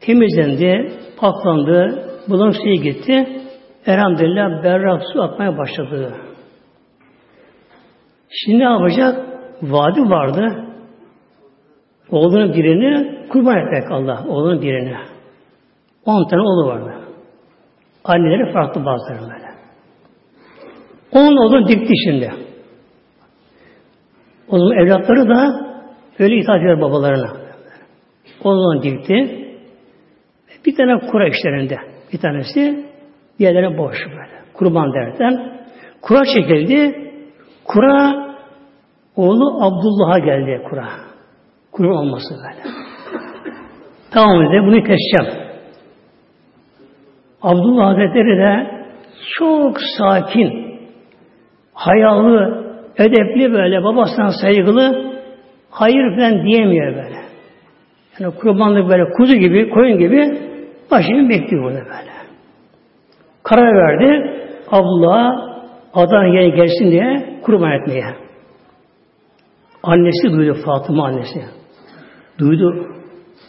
Temizlendi, 0.00 0.92
paklandı. 1.20 2.09
Bulan 2.30 2.50
suya 2.50 2.74
gitti. 2.74 3.28
Elhamdülillah 3.86 4.64
berrak 4.64 5.02
su 5.12 5.22
akmaya 5.22 5.58
başladı. 5.58 6.14
Şimdi 8.30 8.58
ne 8.58 8.64
yapacak? 8.64 9.26
Vadi 9.62 10.00
vardı. 10.00 10.64
Oğlunun 12.10 12.54
birini 12.54 13.18
kurban 13.28 13.56
etmek 13.56 13.90
Allah. 13.90 14.24
Oğlunun 14.28 14.62
birini. 14.62 14.96
On 16.04 16.28
tane 16.28 16.42
oğlu 16.42 16.66
vardı. 16.66 16.94
Anneleri 18.04 18.52
farklı 18.52 18.84
bazıları 18.84 19.20
böyle. 19.20 19.50
On 21.12 21.36
oğlu 21.36 21.68
dikti 21.68 21.92
şimdi. 22.04 22.32
O 24.48 24.58
zaman 24.58 24.76
evlatları 24.76 25.28
da 25.28 25.66
öyle 26.18 26.36
itaat 26.36 26.60
ediyor 26.60 26.80
babalarına. 26.80 27.32
Oğlunu 28.44 28.82
dikti. 28.82 29.46
Bir 30.66 30.76
tane 30.76 30.98
kura 31.10 31.28
işlerinde. 31.28 31.89
Bir 32.12 32.18
tanesi 32.18 32.86
diğerleri 33.38 33.78
boş 33.78 33.96
böyle. 34.06 34.40
Kurban 34.54 34.94
derken. 34.94 35.52
Kura 36.02 36.24
çekildi. 36.24 37.10
Kura 37.64 38.30
oğlu 39.16 39.64
Abdullah'a 39.64 40.18
geldi 40.18 40.62
kura. 40.70 40.88
Kurban 41.72 41.96
olması 41.96 42.34
böyle. 42.34 42.74
Tamam 44.10 44.46
dedi. 44.46 44.62
Bunu 44.66 44.82
keseceğim. 44.82 45.50
Abdullah 47.42 47.86
Hazretleri 47.86 48.38
de 48.38 48.80
çok 49.38 49.76
sakin, 49.98 50.78
hayalı, 51.74 52.64
edepli 52.96 53.52
böyle, 53.52 53.84
babasına 53.84 54.30
saygılı, 54.42 55.12
hayır 55.70 56.16
falan 56.16 56.46
diyemiyor 56.46 56.96
böyle. 56.96 57.20
Yani 58.18 58.34
kurbanlık 58.34 58.88
böyle 58.88 59.04
kuzu 59.12 59.34
gibi, 59.34 59.70
koyun 59.70 59.98
gibi 59.98 60.49
başını 60.90 61.28
bekliyor 61.28 61.64
burada 61.64 61.78
böyle. 61.78 62.10
Karar 63.42 63.74
verdi, 63.74 64.40
Abdullah 64.70 65.50
Adan 65.94 66.24
yere 66.24 66.48
gelsin 66.48 66.90
diye 66.90 67.38
kurban 67.42 67.72
etmeye. 67.72 68.04
Annesi 69.82 70.32
duydu, 70.32 70.56
Fatıma 70.64 71.06
annesi. 71.06 71.44
Duydu. 72.38 72.86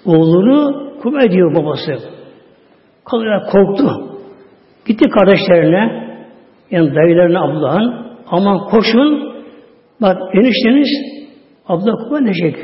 Oğlunu 0.05 0.89
kurban 1.01 1.25
ediyor 1.25 1.55
babası. 1.55 1.95
Kalıyor, 3.05 3.41
korktu. 3.51 3.87
Gitti 4.85 5.09
kardeşlerine, 5.09 6.11
yani 6.71 6.95
dayılarına 6.95 7.43
Abdullah'ın, 7.43 8.07
aman 8.27 8.59
koşun, 8.59 9.33
bak 10.01 10.17
enişteniz 10.33 10.89
Abdullah 11.67 12.03
kurban 12.03 12.25
edecek. 12.25 12.55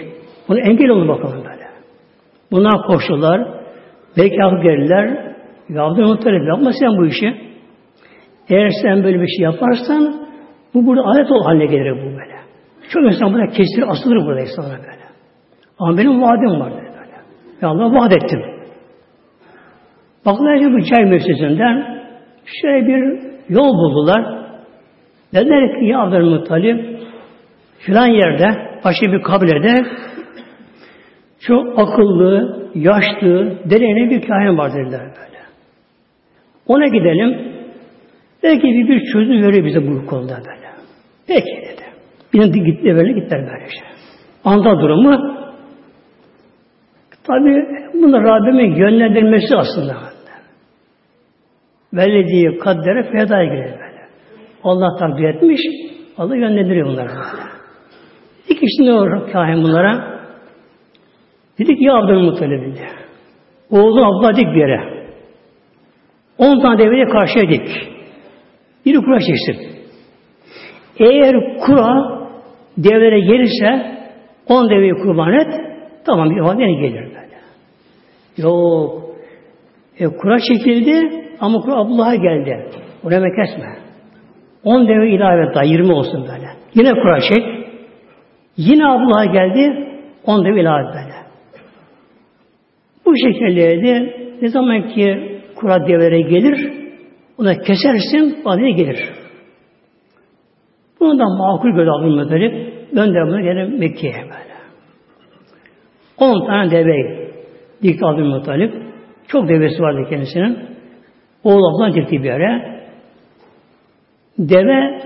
Bunu 0.48 0.60
engel 0.60 0.90
olun 0.90 1.08
bakalım 1.08 1.38
böyle. 1.38 1.68
Bunlar 2.52 2.88
koştular. 2.88 3.57
Belki 4.18 4.44
akıl 4.44 4.64
geldiler. 4.64 5.36
Ya 5.70 5.84
Abdülmuttalip 5.84 6.48
yapma 6.48 6.72
sen 6.80 6.98
bu 6.98 7.06
işi. 7.06 7.36
Eğer 8.50 8.72
sen 8.82 9.04
böyle 9.04 9.22
bir 9.22 9.28
şey 9.28 9.44
yaparsan 9.44 10.28
bu 10.74 10.86
burada 10.86 11.02
adet 11.06 11.32
ol 11.32 11.44
haline 11.44 11.66
gelir 11.66 11.92
bu 11.92 12.06
böyle. 12.06 12.38
Çok 12.90 13.04
insan 13.04 13.34
burada 13.34 13.48
kesilir, 13.48 13.88
asılır 13.88 14.26
burada 14.26 14.42
insanlar 14.42 14.80
böyle. 14.80 15.08
Ama 15.80 15.98
benim 15.98 16.22
vaadim 16.22 16.60
var 16.60 16.72
böyle. 16.72 16.88
Ya 17.62 17.70
Allah 17.70 17.94
vaat 17.94 18.14
ettim. 18.14 18.42
Baklar 20.26 20.60
ki 20.60 20.74
bu 20.74 20.84
çay 20.84 21.06
müessesinden 21.06 22.04
şöyle 22.62 22.88
bir 22.88 23.20
yol 23.50 23.74
buldular. 23.74 24.38
Dediler 25.34 25.80
ki 25.80 25.86
ya 25.86 26.00
Abdülmuttalip 26.00 27.00
filan 27.80 28.08
yerde, 28.08 28.48
başka 28.86 29.12
bir 29.12 29.22
kabilede 29.22 29.86
çok 31.48 31.80
akıllı, 31.80 32.60
yaşlı, 32.76 33.60
deneyimli 33.70 34.10
bir 34.10 34.28
kahin 34.28 34.58
var 34.58 34.74
dediler 34.74 35.02
böyle. 35.02 35.38
Ona 36.68 36.88
gidelim. 36.88 37.54
Belki 38.44 38.64
bir, 38.64 38.88
bir 38.88 39.12
çözüm 39.14 39.42
verir 39.42 39.66
bize 39.66 39.88
bu 39.88 40.06
konuda 40.06 40.38
böyle. 40.38 40.68
Peki 41.28 41.62
dedi. 41.62 41.84
Bir 42.34 42.64
gitti 42.66 42.96
böyle 42.96 43.12
gittiler 43.12 43.42
böyle 43.42 43.66
işte. 43.68 43.86
Anda 44.44 44.82
durumu 44.82 45.38
tabi 47.28 47.66
bunu 47.94 48.24
Rabbimin 48.24 48.76
yönlendirmesi 48.76 49.56
aslında. 49.56 49.96
Vellediği 51.94 52.58
kaddere 52.58 53.04
feda 53.04 53.44
girer 53.44 53.72
böyle. 53.72 54.08
Allah 54.64 54.96
takdir 55.00 55.24
etmiş, 55.24 55.62
Allah 56.18 56.36
yönlendiriyor 56.36 56.88
bunları 56.88 57.08
böyle. 57.08 57.44
İki 58.50 58.60
kişi 58.60 58.86
ne 58.86 58.94
olur 58.94 59.32
kahin 59.32 59.64
bunlara? 59.64 60.17
Dedi 61.60 61.76
ya 61.80 61.96
Abdülmuttalib 61.96 62.62
dedi. 62.62 62.88
Oğlu 63.72 64.06
Abdullah 64.06 64.36
dik 64.36 64.48
bir 64.48 64.60
yere. 64.60 64.98
On 66.38 66.62
tane 66.62 66.80
deveye 66.80 67.06
karşıya 67.06 67.50
dik. 67.50 67.68
Biri 68.86 68.98
kura 68.98 69.20
çeksin. 69.20 69.78
Eğer 71.00 71.58
kura 71.66 72.18
devlere 72.78 73.20
gelirse 73.20 73.98
on 74.48 74.70
deveyi 74.70 74.94
kurban 74.94 75.34
et 75.34 75.54
tamam 76.06 76.30
bir 76.30 76.40
vadene 76.40 76.74
gelir 76.74 77.06
böyle. 77.06 77.38
Yok. 78.38 79.04
E, 80.00 80.06
kura 80.06 80.40
çekildi 80.40 81.24
ama 81.40 81.60
kura 81.60 81.76
Abdullah'a 81.76 82.16
geldi. 82.16 82.70
Onu 83.04 83.14
hemen 83.14 83.32
kesme. 83.36 83.78
On 84.64 84.88
deve 84.88 85.10
ilave 85.10 85.54
daha 85.56 85.64
yirmi 85.64 85.94
olsun 85.94 86.22
böyle. 86.22 86.48
Yine 86.76 86.94
kura 86.94 87.20
çek. 87.20 87.68
Yine 88.58 88.88
Abdullah'a 88.88 89.26
geldi. 89.26 89.88
On 90.26 90.46
deve 90.46 90.62
ilave 90.62 90.84
böyle. 90.84 91.27
Bu 93.08 93.14
şekilde 93.18 93.84
de 93.84 94.14
ne 94.42 94.48
zaman 94.48 94.90
ki 94.90 95.40
kura 95.56 95.88
devlere 95.88 96.22
gelir 96.22 96.78
ona 97.38 97.54
kesersin 97.54 98.46
vadene 98.46 98.72
gelir. 98.72 99.10
Bunu 101.00 101.20
da 101.20 101.26
makul 101.30 101.70
gördü 101.70 101.90
Abdülmuttalip. 101.90 102.74
Göndermeye 102.94 103.44
gelin 103.44 103.80
Mekke'ye 103.80 104.14
böyle. 104.14 104.58
On 106.18 106.46
tane 106.48 106.72
deve 106.72 107.28
dikti 107.84 108.06
Abdülmuttalip. 108.06 108.74
Çok 109.28 109.50
devesi 109.50 109.82
vardı 109.82 110.10
kendisinin. 110.10 110.58
Oğul 111.44 111.76
ablan 111.76 111.94
dikti 111.94 112.24
bir 112.24 112.28
yere. 112.28 112.82
Deve 114.40 115.02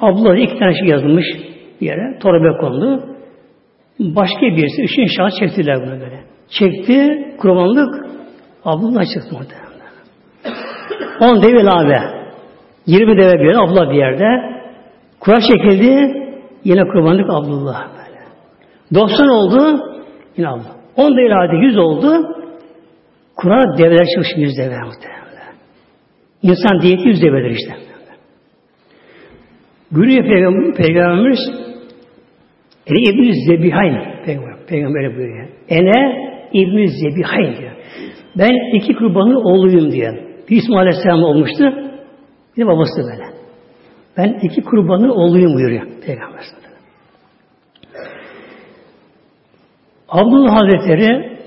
abla 0.00 0.36
iki 0.36 0.58
tane 0.58 0.74
şey 0.74 0.88
yazılmış 0.88 1.26
bir 1.80 1.86
yere. 1.86 2.18
Torba 2.18 2.58
kondu. 2.58 3.16
Başka 3.98 4.42
birisi 4.42 4.82
üçün 4.82 5.06
şahıs 5.16 5.34
çektiler 5.40 5.76
bunu 5.76 6.00
böyle. 6.00 6.35
Çekti, 6.48 7.26
kurbanlık 7.38 8.06
Abdullah 8.64 9.04
çıktı 9.14 9.28
muhtemelen. 9.32 9.66
On 11.20 11.42
deve 11.42 11.60
ilave. 11.60 11.98
Yirmi 12.86 13.22
deve 13.22 13.32
bir 13.32 13.62
abla 13.62 13.90
bir 13.90 13.96
yerde. 13.96 14.56
Kura 15.20 15.40
çekildi, 15.40 16.22
yine 16.64 16.82
kurbanlık 16.92 17.30
Abdullah 17.30 17.88
böyle. 17.88 18.20
90 18.94 19.28
oldu, 19.28 19.80
yine 20.36 20.48
Allah. 20.48 20.76
10 20.96 21.16
da 21.16 21.20
ilade 21.20 21.56
100 21.56 21.78
oldu, 21.78 22.36
Kur'an 23.36 23.78
develer 23.78 24.06
çıkmış 24.06 24.28
100 24.36 24.58
deve 24.58 24.78
muhtemelen. 24.78 25.54
İnsan 26.42 26.82
diyeti 26.82 27.08
100 27.08 27.22
develer 27.22 27.50
işte. 27.50 27.74
Buyuruyor 29.90 30.24
Peygamber, 30.24 30.74
Peygamberimiz 30.74 31.38
Ene 32.86 32.98
İbn-i 33.10 33.32
Zebihayn 33.46 34.24
Peygamber, 34.24 34.66
Peygamber 34.68 35.16
buyuruyor. 35.16 35.48
Ene 35.68 36.25
İbn-i 36.60 36.88
Zebihayn 36.88 37.56
diyor. 37.60 37.72
Ben 38.38 38.76
iki 38.76 38.94
kurbanın 38.94 39.34
oğluyum 39.34 39.92
diyor. 39.92 40.16
Bir 40.50 40.56
İsmail 40.56 40.80
Aleyhisselam 40.80 41.22
olmuştu. 41.22 41.64
Bir 42.56 42.62
de 42.62 42.66
babası 42.66 43.02
böyle. 43.12 43.24
Ben 44.16 44.38
iki 44.42 44.62
kurbanın 44.62 45.08
oğluyum 45.08 45.54
buyuruyor 45.54 45.86
Peygamber 46.06 46.40
Abdullah 50.08 50.56
Hazretleri 50.56 51.38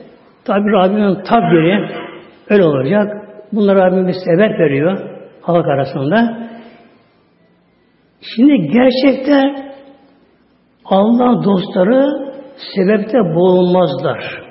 tabi 0.45 0.72
Rabbimin 0.72 1.24
tabiri 1.24 1.89
öyle 2.50 2.63
olacak. 2.63 3.08
Bunlar 3.54 3.78
Rabbimiz 3.78 4.15
sebep 4.26 4.60
veriyor 4.60 5.00
halk 5.41 5.65
arasında. 5.67 6.50
Şimdi 8.36 8.67
gerçekte 8.67 9.69
Allah 10.86 11.43
dostları 11.43 12.06
sebepte 12.76 13.17
boğulmazlar. 13.17 14.49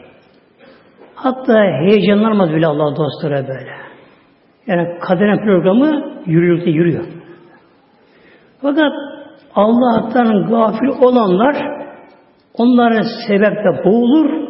Hatta 1.22 1.54
heyecanlanmaz 1.81 2.50
bile 2.50 2.66
Allah 2.66 2.96
dostları 2.96 3.48
böyle. 3.48 3.70
Yani 4.66 4.98
kaderin 5.00 5.44
programı 5.44 6.20
yürüyor, 6.26 6.66
yürüyor. 6.66 7.04
Fakat 8.62 8.92
Allah'tan 9.54 10.46
gafil 10.48 11.02
olanlar 11.02 11.57
onların 12.54 13.04
sebepte 13.26 13.85
boğulur, 13.85 14.48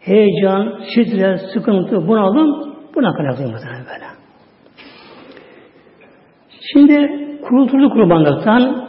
heyecan, 0.00 0.80
stres, 0.90 1.40
sıkıntı, 1.54 2.08
bunalım 2.08 2.74
buna 2.94 3.08
muhtemelen 3.08 3.84
böyle. 3.86 4.06
Şimdi 6.72 6.96
kurulturdu 7.42 7.90
kurbanlıktan 7.90 8.86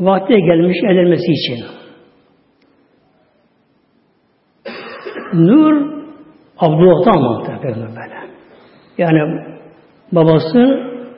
vakti 0.00 0.34
gelmiş 0.34 0.76
evlenmesi 0.84 1.32
için. 1.32 1.83
Nur 5.34 5.94
Abdullah'tan 6.58 7.22
muhtemelen 7.22 7.88
böyle. 7.88 8.14
Yani 8.98 9.40
babası 10.12 10.58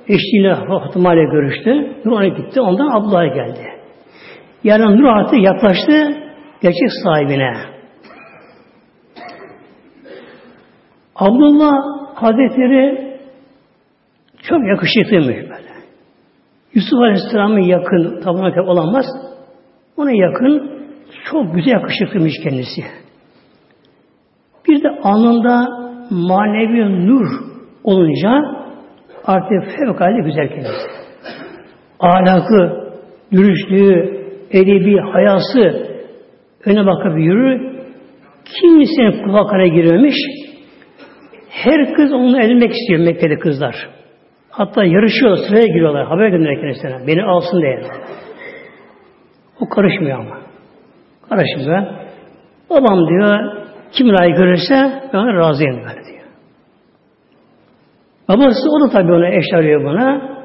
eşliğiyle 0.09 0.55
Fatıma 0.55 1.15
ile 1.15 1.25
görüştü. 1.25 1.97
Nur 2.05 2.13
ona 2.13 2.29
gitti. 2.29 2.61
Ondan 2.61 2.91
Abdullah'a 2.91 3.27
geldi. 3.27 3.67
Yani 4.65 4.99
Nur 4.99 5.05
artık 5.05 5.43
yaklaştı 5.43 6.23
gerçek 6.63 6.89
sahibine. 7.05 7.53
Abdullah 11.17 11.73
Hazretleri 12.15 13.17
çok 14.43 14.59
yakışıklıymış 14.69 15.51
böyle. 15.51 15.77
Yusuf 16.75 17.01
Aleyhisselam'ın 17.01 17.61
yakın, 17.61 18.21
tabi 18.21 18.61
olamaz. 18.61 19.07
Ona 19.97 20.11
yakın, 20.11 20.71
çok 21.25 21.55
güzel 21.55 21.73
yakışıklıymış 21.73 22.35
kendisi. 22.43 23.06
Bir 24.69 24.83
de 24.83 24.89
anında 24.89 25.69
manevi 26.11 27.07
nur 27.07 27.27
olunca 27.85 28.31
artık 29.25 29.65
fevkalade 29.79 30.21
güzel 30.25 30.49
kendisi. 30.49 30.89
Ahlakı, 32.01 32.91
dürüstlüğü, 33.33 34.27
edebi, 34.51 35.01
hayası 35.13 35.87
öne 36.65 36.87
bakıp 36.87 37.19
yürür. 37.19 37.77
Kimsenin 38.45 39.25
kulaklarına 39.25 39.67
girmemiş. 39.67 40.17
Her 41.51 41.95
kız 41.95 42.13
onunla 42.13 42.43
evlenmek 42.43 42.73
istiyor 42.73 43.01
Mekke'de 43.01 43.39
kızlar. 43.39 43.75
Hatta 44.51 44.85
yarışıyor, 44.85 45.37
sıraya 45.37 45.67
giriyorlar. 45.67 46.07
Haber 46.07 46.29
gönderiyor 46.29 46.61
kendisine. 46.61 47.07
Beni 47.07 47.23
alsın 47.25 47.63
diye. 47.63 47.83
O 49.61 49.69
karışmıyor 49.69 50.19
ama. 50.19 50.39
Karışmıyor. 51.29 51.83
Babam 52.71 53.09
diyor, 53.09 53.66
kim 53.93 54.09
layık 54.09 54.37
görürse 54.37 55.03
ben 55.13 55.19
ona 55.19 55.35
razıyım 55.35 55.77
böyle 55.77 56.05
diyor. 56.05 56.27
Babası 58.29 58.71
o 58.71 58.81
da 58.81 58.93
tabii 58.93 59.13
ona 59.13 59.29
eş 59.29 59.45
arıyor 59.55 59.85
buna. 59.85 60.37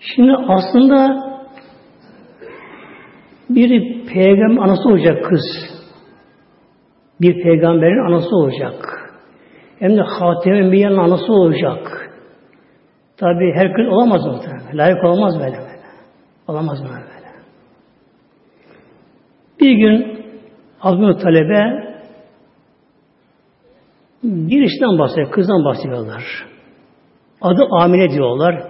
Şimdi 0.00 0.32
aslında 0.48 1.30
bir 3.50 4.04
peygamber 4.06 4.62
anası 4.62 4.88
olacak 4.88 5.24
kız. 5.24 5.42
Bir 7.20 7.42
peygamberin 7.42 8.06
anası 8.08 8.36
olacak. 8.36 8.96
Hem 9.78 9.96
de 9.96 10.00
Hatem 10.00 10.54
Enbiya'nın 10.54 10.96
anası 10.96 11.32
olacak. 11.32 12.10
Tabi 13.16 13.52
her 13.54 13.72
kız 13.72 13.86
olamaz 13.86 14.26
mı? 14.26 14.40
Layık 14.74 15.04
olmaz 15.04 15.34
böyle 15.40 15.56
böyle. 15.56 15.80
Olamaz 16.48 16.80
mı 16.80 16.88
böyle? 16.88 17.10
Bir 19.60 19.72
gün 19.72 20.24
Abdülhamid 20.80 21.20
talebe 21.20 21.89
bir 24.22 24.62
işten 24.62 24.98
bahsediyor, 24.98 25.30
kızdan 25.30 25.64
bahsediyorlar. 25.64 26.22
Adı 27.40 27.62
Amine 27.70 28.10
diyorlar. 28.10 28.62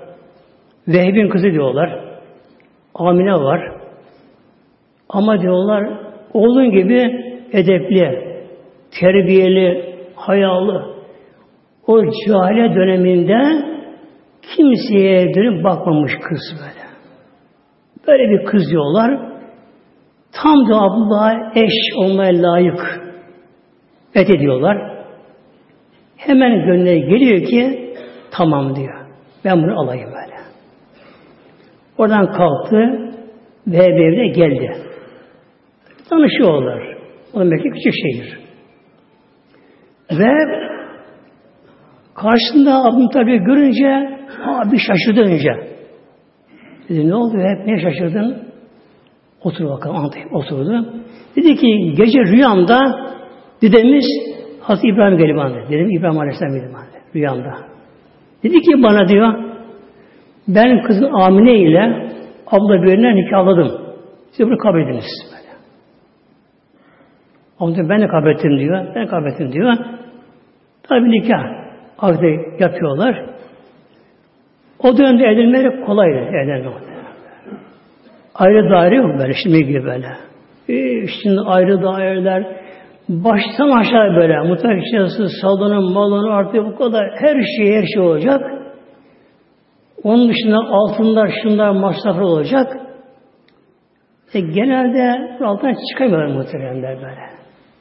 Vehbin 0.89 1.29
kızı 1.29 1.53
diyorlar. 1.53 2.05
Amine 2.95 3.33
var. 3.33 3.81
Ama 5.09 5.41
diyorlar 5.41 6.11
oğlun 6.35 6.71
gibi 6.71 7.25
edepli, 7.53 8.31
terbiyeli, 9.01 9.95
hayalı. 10.15 10.97
O 11.87 12.05
cahile 12.27 12.75
döneminde 12.75 13.65
kimseye 14.57 15.35
dönüp 15.35 15.65
bakmamış 15.65 16.13
kız 16.29 16.41
böyle. 16.61 16.91
Böyle 18.07 18.31
bir 18.31 18.45
kız 18.45 18.71
diyorlar. 18.71 19.31
Tam 20.33 20.69
da 20.69 20.81
Abdullah'a 20.81 21.53
eş 21.55 21.73
olmaya 21.97 22.43
layık 22.43 23.01
et 24.15 24.31
ediyorlar. 24.31 24.90
Hemen 26.31 26.67
gönlüne 26.67 26.99
geliyor 26.99 27.47
ki 27.47 27.95
tamam 28.31 28.77
diyor. 28.77 29.07
Ben 29.45 29.63
bunu 29.63 29.81
alayım 29.81 30.07
böyle. 30.07 30.37
Oradan 31.99 32.33
kalktı 32.33 32.77
ve 33.67 33.77
evine 33.77 34.29
geldi. 34.29 34.77
Tanışıyorlar. 36.11 36.97
O 37.35 37.41
demek 37.41 37.63
ki 37.63 37.71
küçük 37.71 37.93
şehir. 37.93 38.39
Ve 40.11 40.33
karşısında 42.15 42.85
Abdülmuttalib'i 42.85 43.45
görünce 43.45 44.19
ha, 44.43 44.63
bir 44.73 44.79
şaşırdı 44.79 45.21
önce. 45.21 45.51
Dedi 46.89 47.09
ne 47.09 47.15
oldu 47.15 47.35
hep 47.39 47.67
ne 47.67 47.81
şaşırdın? 47.83 48.43
Otur 49.45 49.65
bakalım 49.65 49.97
anlatayım. 49.97 50.35
Oturdu. 50.35 50.95
Dedi 51.37 51.57
ki 51.57 51.95
gece 51.97 52.19
rüyamda 52.19 53.11
dedemiz 53.63 54.30
Hazreti 54.71 54.89
İbrahim 54.89 55.19
geldi 55.19 55.37
bana. 55.37 55.71
Dedim 55.71 55.91
İbrahim 55.91 56.19
Aleyhisselam 56.19 56.75
bana. 56.75 56.85
Rüyamda. 57.15 57.55
Dedi 58.43 58.61
ki 58.61 58.83
bana 58.83 59.09
diyor 59.09 59.35
ben 60.49 60.83
kızın 60.83 61.13
Amine 61.13 61.59
ile 61.59 62.11
abla 62.47 62.83
birine 62.83 63.17
nikahladım. 63.17 63.71
Siz 64.33 64.47
bunu 64.47 64.59
kabul 64.59 64.81
ediniz. 64.81 65.05
Böyle. 65.33 65.53
Ama 67.59 67.89
ben 67.89 68.03
de 68.03 68.09
kabul 68.09 68.31
ettim 68.31 68.59
diyor. 68.59 68.87
Ben 68.95 69.07
kabul 69.07 69.27
ettim 69.27 69.53
diyor. 69.53 69.75
Tabi 70.83 71.11
nikah 71.11 71.45
akde 71.99 72.57
yapıyorlar. 72.59 73.27
O 74.79 74.99
dönemde 74.99 75.25
evlenmeleri 75.25 75.85
kolaydı. 75.85 76.19
Evlenmek. 76.19 76.75
Ayrı 78.35 78.71
daire 78.71 78.97
yok 78.97 79.19
böyle 79.19 79.33
şimdi 79.43 79.67
gibi 79.67 79.85
böyle. 79.85 80.07
Ee, 80.69 81.07
şimdi 81.23 81.41
ayrı 81.41 81.83
daireler, 81.83 82.60
baştan 83.11 83.71
aşağı 83.71 84.17
böyle 84.17 84.49
mutfak 84.49 84.87
içerisi, 84.87 85.41
salonun, 85.41 85.93
malonu 85.93 86.33
artık 86.33 86.67
bu 86.67 86.77
kadar 86.77 87.05
her 87.21 87.43
şey 87.57 87.77
her 87.77 87.85
şey 87.95 88.03
olacak. 88.03 88.41
Onun 90.03 90.29
dışında 90.29 90.57
altınlar, 90.57 91.31
şunlar 91.43 91.71
masrafı 91.71 92.25
olacak. 92.25 92.67
E, 94.35 94.41
genelde 94.41 95.37
altından 95.45 95.75
çıkamıyorlar 95.91 96.37
muhteremler 96.37 96.97
böyle. 96.97 97.31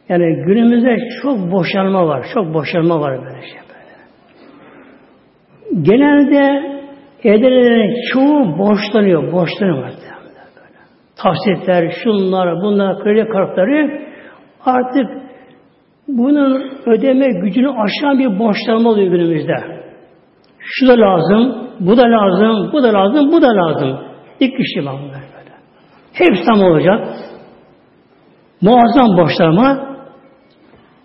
Yani 0.09 0.45
günümüzde 0.45 0.97
çok 1.21 1.51
boşanma 1.51 2.07
var. 2.07 2.25
Çok 2.33 2.53
boşanma 2.53 2.99
var 2.99 3.17
böyle 3.25 3.41
şey 3.41 3.59
böyle. 3.69 3.95
Genelde 5.81 6.69
evlenenlerin 7.23 7.95
çoğu 8.13 8.57
borçlanıyor. 8.57 9.31
Borçlanıyor 9.31 9.77
böyle. 9.77 10.09
Taksitler, 11.23 11.93
şunlar, 12.03 12.55
bunlar, 12.61 13.03
kredi 13.03 13.29
kartları 13.29 14.08
artık 14.69 15.05
bunun 16.07 16.71
ödeme 16.85 17.27
gücünü 17.27 17.69
aşan 17.69 18.19
bir 18.19 18.39
borçlanma 18.39 18.89
oluyor 18.89 19.11
günümüzde. 19.11 19.55
Şu 20.59 20.87
da 20.87 20.93
lazım, 20.93 21.69
bu 21.79 21.97
da 21.97 22.03
lazım, 22.03 22.69
bu 22.73 22.83
da 22.83 22.93
lazım, 22.93 23.31
bu 23.31 23.41
da 23.41 23.47
lazım. 23.47 23.99
İlk 24.39 24.57
kişi 24.57 24.85
var 24.85 24.95
bunlar 25.01 25.21
böyle. 25.35 25.51
Hepsi 26.13 26.45
tam 26.45 26.61
olacak. 26.63 27.07
Muazzam 28.61 29.17
borçlanma. 29.17 29.89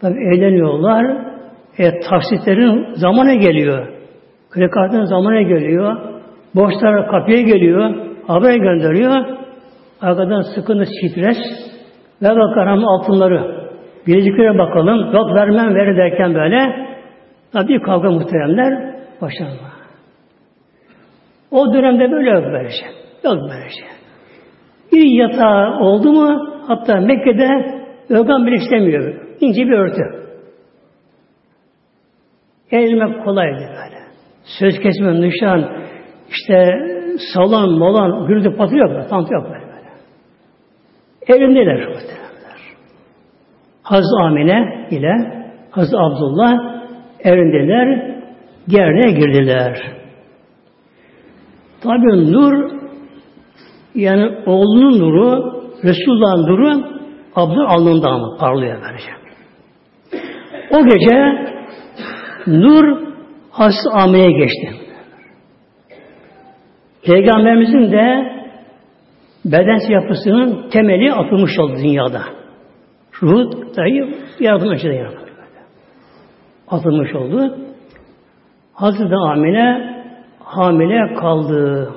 Tabi 0.01 0.15
eğleniyorlar. 0.15 1.25
E, 1.79 2.01
taksitlerin 2.01 2.95
zamana 2.95 3.35
geliyor. 3.35 3.89
Kredi 4.51 4.71
kartının 4.71 5.05
zamana 5.05 5.43
geliyor. 5.43 5.97
Borçlar 6.55 7.11
kapıya 7.11 7.41
geliyor. 7.41 7.95
Haber 8.27 8.55
gönderiyor. 8.55 9.27
Arkadan 10.01 10.43
sıkıntı, 10.55 10.85
stres. 10.85 11.37
Ver 12.23 12.37
bakalım 12.37 12.85
altınları. 12.89 13.54
Bileciklere 14.07 14.59
bakalım. 14.59 15.13
Yok 15.15 15.35
vermem 15.35 15.75
verir 15.75 15.97
derken 15.97 16.35
böyle. 16.35 16.87
Tabii 17.53 17.83
kavga 17.83 18.11
muhteremler 18.11 18.95
başlanma. 19.21 19.75
O 21.51 21.75
dönemde 21.75 22.13
böyle 22.13 22.31
yok 22.31 22.45
böyle 22.45 22.69
şey. 22.69 22.89
Yok 23.25 23.43
böyle 23.43 23.69
şey. 23.69 23.89
Bir 24.93 25.07
yatağı 25.07 25.79
oldu 25.81 26.13
mu 26.13 26.49
hatta 26.67 27.01
Mekke'de 27.01 27.49
örgan 28.09 28.47
bile 28.47 28.55
istemiyor. 28.55 29.15
İnce 29.41 29.63
bir 29.63 29.79
örtü. 29.79 30.03
Eğilmek 32.71 33.25
kolaydı 33.25 33.61
böyle. 33.61 34.05
Söz 34.59 34.81
kesme, 34.81 35.21
nişan, 35.21 35.71
işte 36.29 36.73
salon, 37.35 37.79
molan, 37.79 38.27
gürültü 38.27 38.57
patı 38.57 38.77
yok. 38.77 39.09
Tantı 39.11 39.35
yok 39.35 39.45
böyle. 39.45 39.65
böyle. 39.67 39.91
Elindeler 41.27 41.89
muhtemelenler. 41.89 42.24
Haz 43.85 44.05
Amine 44.23 44.89
ile 44.91 45.13
Haz 45.71 45.95
Abdullah 45.95 46.53
evindeler, 47.21 48.15
gerine 48.69 49.11
girdiler. 49.19 49.83
Tabi 51.83 52.33
nur 52.33 52.71
yani 53.95 54.31
oğlunun 54.47 55.01
nuru, 55.01 55.55
Resulullah'ın 55.85 56.43
nuru 56.47 56.85
Abdullah 57.37 57.71
alnından 57.71 58.21
mı 58.21 58.37
parlıyor 58.41 58.79
böylece. 58.83 59.11
O 60.71 60.85
gece 60.85 61.45
Nur 62.47 63.05
Hazreti 63.51 63.89
Amine'ye 63.93 64.31
geçti. 64.31 64.71
Peygamberimizin 67.07 67.93
de 67.93 68.33
beden 69.45 69.93
yapısının 69.93 70.71
temeli 70.71 71.13
atılmış 71.13 71.59
oldu 71.59 71.77
dünyada. 71.77 72.23
Ruh 73.23 73.77
dahi 73.77 74.15
yaratılmış 74.41 74.85
da 74.85 75.25
Atılmış 76.69 77.15
oldu. 77.15 77.59
Hazreti 78.73 79.15
Amine 79.15 79.95
hamile 80.39 81.15
kaldı. 81.15 81.93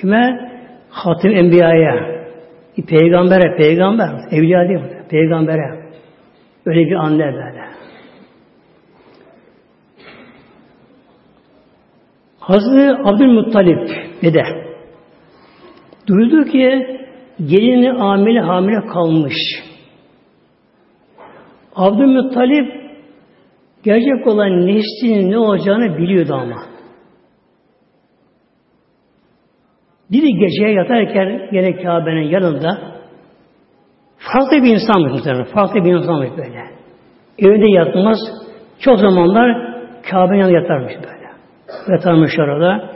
Kime? 0.00 0.50
Hatim 0.90 1.36
Enbiya'ya. 1.36 2.18
Peygambere, 2.88 3.56
peygamber. 3.56 4.08
Evliya 4.30 4.68
değil? 4.68 4.80
Peygambere. 5.10 5.90
Öyle 6.66 6.80
bir 6.80 6.94
anne 6.94 7.24
böyle. 7.24 7.68
Hazreti 12.40 13.02
Abdülmuttalip 13.04 13.88
dede 14.22 14.44
duydu 16.06 16.44
ki 16.44 16.86
gelini 17.46 17.90
hamile 17.90 18.40
hamile 18.40 18.86
kalmış. 18.86 19.34
Abdülmuttalip 21.78 22.90
gelecek 23.82 24.26
olan 24.26 24.66
neslinin 24.66 25.30
ne 25.30 25.38
olacağını 25.38 25.98
biliyordu 25.98 26.34
ama. 26.34 26.62
Biri 30.10 30.38
geceye 30.38 30.72
yatarken 30.72 31.48
gene 31.52 31.76
Kabe'nin 31.76 32.30
yanında 32.30 32.78
farklı 34.16 34.62
bir 34.62 34.74
insanmış 34.74 35.12
muhtemelen. 35.12 35.44
Farklı 35.44 35.84
bir 35.84 35.94
insanmış 35.94 36.30
böyle. 36.30 36.64
Evinde 37.38 37.70
yatmaz. 37.70 38.18
Çok 38.80 38.98
zamanlar 38.98 39.76
Kabe'nin 40.10 40.38
yanında 40.38 40.58
yatarmış 40.60 40.94
böyle. 40.94 41.28
Yatarmış 41.88 42.38
orada. 42.38 42.90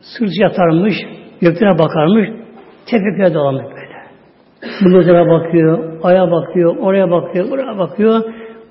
Sırt 0.00 0.30
yatarmış. 0.40 0.94
Göklere 1.40 1.78
bakarmış. 1.78 2.28
Tepekere 2.86 3.34
dolanmış. 3.34 3.71
Bulutlara 4.84 5.28
bakıyor. 5.28 5.98
Aya 6.02 6.30
bakıyor. 6.30 6.76
Oraya 6.76 7.10
bakıyor. 7.10 7.50
Buraya 7.50 7.78
bakıyor. 7.78 8.22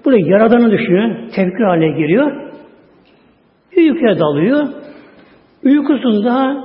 Buraya 0.05 0.27
yaradanı 0.27 0.71
düşünüyor. 0.71 1.15
Tefkir 1.35 1.63
haline 1.63 1.97
giriyor. 1.97 2.31
Uykuya 3.77 4.19
dalıyor. 4.19 4.67
Uykusunda 5.63 6.63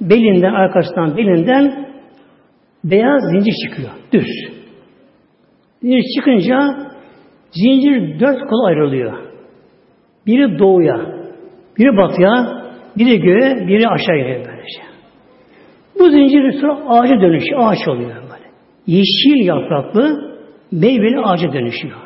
belinden, 0.00 0.54
arkasından 0.54 1.16
belinden 1.16 1.86
beyaz 2.84 3.20
zincir 3.32 3.54
çıkıyor. 3.64 3.90
Düz. 4.12 4.26
Zincir 5.82 6.02
çıkınca 6.16 6.74
zincir 7.50 8.20
dört 8.20 8.40
kol 8.50 8.64
ayrılıyor. 8.64 9.12
Biri 10.26 10.58
doğuya, 10.58 10.96
biri 11.78 11.96
batıya, 11.96 12.62
biri 12.98 13.20
göğe, 13.20 13.66
biri 13.68 13.88
aşağı 13.88 14.16
iniyor 14.16 14.46
böylece. 14.46 14.82
Bu 15.98 16.10
zincir 16.10 16.60
sonra 16.60 16.78
ağaca 16.88 17.20
dönüşüyor, 17.20 17.60
ağaç 17.62 17.88
oluyor. 17.88 18.25
Yeşil 18.86 19.46
yapraklı, 19.46 20.32
meyveli 20.72 21.20
ağaca 21.20 21.52
dönüşüyor. 21.52 21.96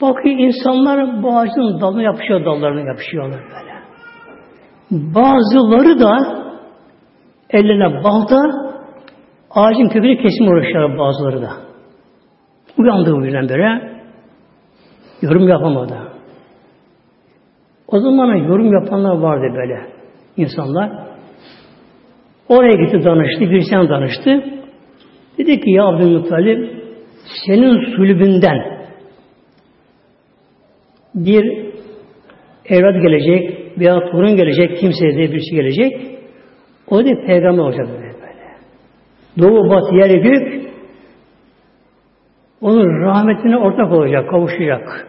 Bakıyor 0.00 0.38
insanlar 0.38 1.22
bu 1.22 1.38
ağacın 1.38 1.80
dalına 1.80 2.02
yapışıyor, 2.02 2.44
dallarına 2.44 2.88
yapışıyorlar 2.88 3.40
böyle. 3.40 3.76
Bazıları 5.14 6.00
da 6.00 6.42
ellerine 7.50 8.04
balta 8.04 8.36
ağacın 9.50 9.88
kökünü 9.88 10.16
kesme 10.22 10.48
uğraşıyorlar 10.48 10.98
bazıları 10.98 11.42
da. 11.42 11.50
Uyandı 12.78 13.22
birdenbire. 13.22 13.96
Yorum 15.22 15.48
yapamadı. 15.48 15.94
O 17.88 18.00
zaman 18.00 18.34
yorum 18.34 18.72
yapanlar 18.72 19.18
vardı 19.18 19.54
böyle 19.56 19.86
insanlar. 20.36 20.90
Oraya 22.48 22.84
gitti 22.84 23.04
danıştı, 23.04 23.40
birisinden 23.40 23.88
danıştı. 23.88 24.55
Dedi 25.38 25.60
ki 25.60 25.70
ya 25.70 25.84
Abdülmuttalip 25.84 26.76
senin 27.46 27.96
sulbünden 27.96 28.76
bir 31.14 31.72
evlat 32.68 33.02
gelecek, 33.02 33.66
veya 33.78 34.00
torun 34.10 34.36
gelecek, 34.36 34.78
kimseye 34.78 35.14
de 35.14 35.32
birisi 35.32 35.54
gelecek. 35.54 35.92
O 36.90 37.04
da 37.04 37.26
peygamber 37.26 37.62
olacak 37.62 37.86
böyle. 37.88 38.02
böyle. 38.02 38.56
Doğu, 39.38 39.70
batı, 39.70 39.94
yer, 39.94 40.10
gök 40.10 40.66
onun 42.60 43.02
rahmetine 43.02 43.56
ortak 43.56 43.92
olacak, 43.92 44.30
kavuşacak. 44.30 45.08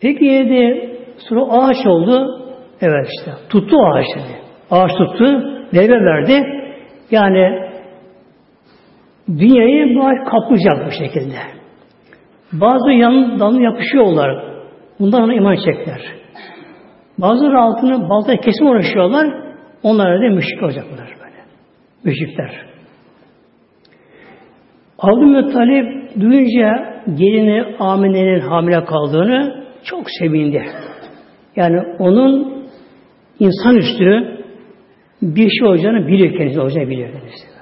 Peki 0.00 0.24
dedi, 0.24 0.90
sonra 1.18 1.42
ağaç 1.50 1.86
oldu. 1.86 2.40
Evet 2.80 3.06
işte, 3.18 3.30
tuttu 3.50 3.76
ağaç 3.86 4.06
dedi. 4.14 4.38
Ağaç 4.70 4.90
tuttu, 4.92 5.24
meyve 5.72 6.04
verdi. 6.04 6.46
Yani 7.10 7.73
dünyayı 9.28 9.96
bu 9.96 10.06
ağaç 10.06 10.30
kaplayacak 10.30 10.86
bu 10.86 10.90
şekilde. 10.90 11.36
Bazı 12.52 12.90
yan 12.90 13.40
dalına 13.40 13.62
yapışıyorlar. 13.62 14.44
Bundan 15.00 15.22
ona 15.22 15.34
iman 15.34 15.56
çekler. 15.56 16.00
Bazıları 17.18 17.60
altını 17.60 18.08
baltaya 18.08 18.40
kesim 18.40 18.66
uğraşıyorlar. 18.66 19.26
Onlar 19.82 20.22
da 20.22 20.34
müşrik 20.34 20.62
olacaklar 20.62 21.08
böyle. 21.20 21.42
Müşrikler. 22.04 22.50
Abdülmuttalip 24.98 26.20
duyunca 26.20 26.94
gelini 27.14 27.76
Amine'nin 27.78 28.40
hamile 28.40 28.84
kaldığını 28.84 29.64
çok 29.84 30.06
sevindi. 30.18 30.62
Yani 31.56 31.80
onun 31.98 32.64
insanüstü 33.38 34.38
bir 35.22 35.48
şey 35.50 35.68
olacağını 35.68 36.06
bilir 36.06 36.38
kendisi 36.38 36.60
olacağını 36.60 36.90
bilir 36.90 37.12
kendisi. 37.12 37.53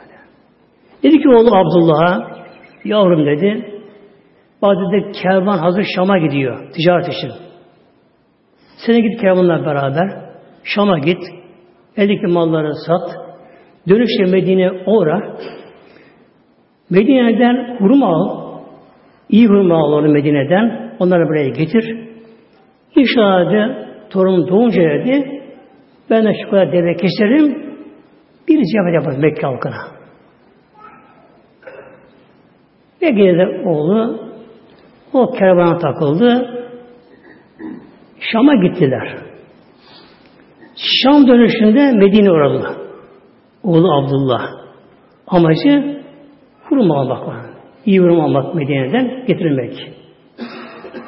Dedi 1.03 1.19
ki 1.19 1.29
oğlu 1.29 1.57
Abdullah'a 1.57 2.33
yavrum 2.85 3.27
dedi 3.27 3.73
dedi 4.63 5.13
kervan 5.13 5.59
hazır 5.59 5.85
Şam'a 5.97 6.19
gidiyor 6.19 6.73
ticaret 6.73 7.09
için. 7.09 7.31
Sen 8.87 9.03
git 9.03 9.21
kervanla 9.21 9.67
beraber 9.67 10.09
Şam'a 10.65 10.99
git. 10.99 11.23
Eldeki 11.97 12.27
malları 12.27 12.73
sat. 12.87 13.17
Dönüşte 13.89 14.25
Medine 14.25 14.71
uğra. 14.87 15.37
Medine'den 16.91 17.77
hurma 17.79 18.07
al. 18.07 18.43
İyi 19.29 19.47
hurma 19.47 19.75
al 19.75 19.93
onu 19.93 20.09
Medine'den. 20.09 20.93
Onları 20.99 21.29
buraya 21.29 21.49
getir. 21.49 21.97
İnşallah 22.97 23.53
de 23.53 23.89
torun 24.11 24.49
doğunca 24.49 24.83
dedi 24.83 25.43
ben 26.11 26.25
de 26.25 26.35
şu 26.45 26.51
kadar 26.51 26.73
deve 26.73 26.97
keserim 26.97 27.75
bir 28.49 28.61
ziyafet 28.65 28.95
yaparız 28.95 29.19
Mekke 29.19 29.43
halkına. 29.43 30.02
Ve 33.03 33.11
gene 33.11 33.69
oğlu 33.69 34.19
o 35.13 35.31
kervana 35.31 35.79
takıldı. 35.79 36.51
Şam'a 38.21 38.55
gittiler. 38.55 39.17
Şam 40.77 41.29
dönüşünde 41.29 41.93
Medine 41.93 42.31
uğradı. 42.31 42.67
Oğlu 43.63 43.93
Abdullah. 43.93 44.43
Amacı 45.27 46.03
hurma 46.65 47.01
almak. 47.01 47.53
İyi 47.87 48.01
hurma 48.01 48.25
almak 48.25 48.55
Medine'den 48.55 49.25
getirmek. 49.27 49.93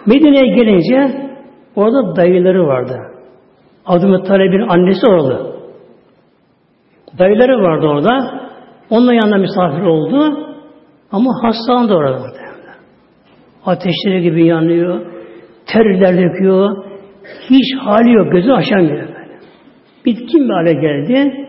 Medine'ye 0.07 0.47
gelince 0.47 1.29
orada 1.77 2.17
dayıları 2.17 2.67
vardı. 2.67 3.01
Abdülmuttalib'in 3.87 4.69
annesi 4.69 5.07
oralı. 5.07 5.55
Dayıları 7.19 7.63
vardı 7.63 7.87
orada. 7.87 8.41
Onunla 8.91 9.15
yanında 9.15 9.37
misafir 9.37 9.83
oldu. 9.83 10.44
Ama 11.15 11.31
hastalandı 11.43 11.95
orada. 11.95 12.31
Ateşleri 13.67 14.23
gibi 14.23 14.47
yanıyor. 14.47 15.07
Terler 15.67 16.17
döküyor. 16.17 16.85
Hiç 17.51 17.79
hali 17.81 18.13
yok. 18.13 18.33
Gözü 18.33 18.53
aşamıyor 18.53 19.09
böyle. 19.09 19.39
Bitkin 20.05 20.49
bir 20.49 20.55
hale 20.55 20.73
geldi. 20.73 21.47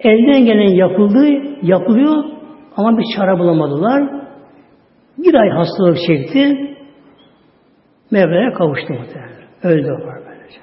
Elden 0.00 0.44
gelen 0.44 0.74
yapıldı, 0.74 1.26
yapılıyor 1.62 2.24
ama 2.76 2.98
bir 2.98 3.04
çare 3.16 3.38
bulamadılar. 3.38 4.02
Bir 5.18 5.34
ay 5.34 5.48
hastalık 5.48 5.98
çekti. 6.06 6.76
Mevla'ya 8.10 8.52
kavuştu 8.52 8.92
muhtemelen. 8.92 9.42
Öldü 9.62 9.92
o 9.92 10.06
böylece. 10.06 10.60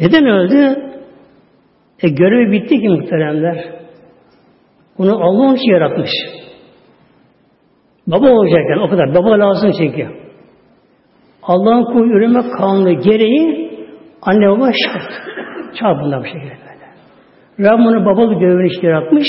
Neden 0.00 0.26
öldü? 0.26 0.82
E 2.02 2.08
görevi 2.08 2.52
bitti 2.52 2.80
ki 2.80 2.88
muhteremler. 2.88 3.85
Onu 4.98 5.14
Allah 5.14 5.42
onun 5.42 5.54
için 5.54 5.70
yaratmış. 5.72 6.10
Baba 8.06 8.30
olacakken 8.30 8.78
o 8.78 8.90
kadar. 8.90 9.14
Baba 9.14 9.38
lazım 9.38 9.70
çünkü. 9.78 10.08
Allah'ın 11.42 11.84
kulu 11.84 12.06
üreme 12.06 12.40
kanunu 12.58 13.00
gereği 13.00 13.70
anne 14.22 14.48
baba 14.48 14.70
şart. 14.86 15.12
Çarpında 15.80 16.24
bir 16.24 16.28
şekilde 16.28 16.56
böyle. 16.66 17.70
Rabbim 17.70 17.86
onu 17.86 18.06
babalı 18.06 18.34
görevini 18.34 18.66
işte 18.66 18.86
yaratmış. 18.86 19.26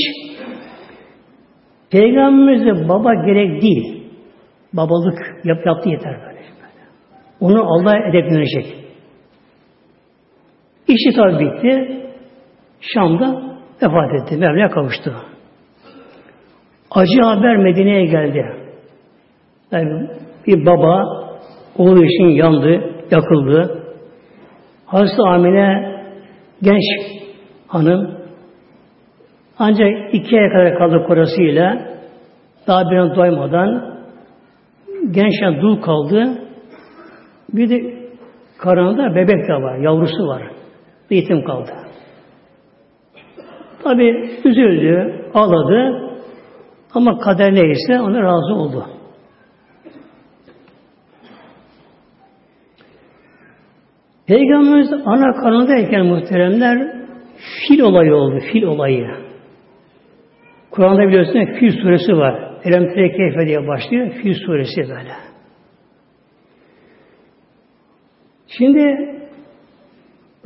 Peygamberimize 1.92 2.90
baba 2.90 3.14
gerek 3.14 3.62
değil. 3.62 4.04
Babalık 4.74 5.20
yap, 5.44 5.66
yaptı 5.66 5.90
yeter 5.90 6.22
böyle. 6.22 6.38
Onu 7.40 7.64
Allah 7.64 7.98
edeplenecek. 8.10 8.66
İşi 10.88 11.16
tabi 11.16 11.40
bitti. 11.40 12.02
Şam'da 12.82 13.42
vefat 13.84 14.14
etti. 14.22 14.38
Mevla'ya 14.38 14.70
kavuştu. 14.70 15.16
Acı 16.92 17.22
haber 17.22 17.58
Medine'ye 17.58 18.06
geldi. 18.06 18.46
Yani 19.72 20.10
bir 20.48 20.66
baba 20.66 21.04
oğlu 21.78 22.06
için 22.06 22.26
yandı, 22.26 22.94
yakıldı. 23.12 23.84
Hazreti 24.86 25.22
Amine 25.22 25.98
genç 26.62 26.84
hanım 27.68 28.18
ancak 29.60 30.14
iki 30.14 30.40
ay 30.40 30.50
kadar 30.50 30.78
kaldı 30.78 31.04
korasıyla 31.08 31.88
daha 32.68 32.92
bir 32.92 32.98
an 32.98 33.16
doymadan 33.16 33.98
gençten 35.12 35.62
dul 35.62 35.82
kaldı. 35.82 36.42
Bir 37.54 37.70
de 37.70 38.08
karnında 38.58 39.16
bebek 39.16 39.48
de 39.48 39.54
var, 39.54 39.78
yavrusu 39.78 40.28
var. 40.28 40.42
Yetim 41.10 41.44
kaldı. 41.44 41.72
Tabi 43.84 44.30
üzüldü, 44.46 45.26
ağladı 45.34 46.07
ama 46.98 47.20
kader 47.20 47.54
neyse 47.54 48.02
ona 48.02 48.24
razı 48.24 48.54
oldu. 48.54 48.86
Peygamberimiz 54.28 54.94
ana 55.06 55.32
karnındayken 55.42 56.06
muhteremler 56.06 56.96
fil 57.68 57.82
olayı 57.82 58.16
oldu, 58.16 58.40
fil 58.52 58.64
olayı. 58.64 59.28
Kur'an'da 60.72 61.08
biliyorsunuz 61.08 61.60
Fil 61.60 61.82
suresi 61.82 62.18
var. 62.18 62.60
Elem 62.64 62.94
Keyfe 62.94 63.48
diye 63.48 63.68
başlıyor. 63.68 64.12
Fil 64.12 64.34
suresi 64.46 64.82
böyle. 64.82 65.14
Şimdi 68.58 69.14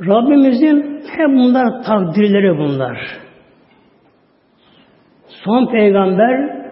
Rabbimizin 0.00 1.02
hep 1.16 1.28
bunlar 1.28 1.84
takdirleri 1.84 2.58
bunlar. 2.58 2.98
Son 5.44 5.66
peygamber 5.66 6.62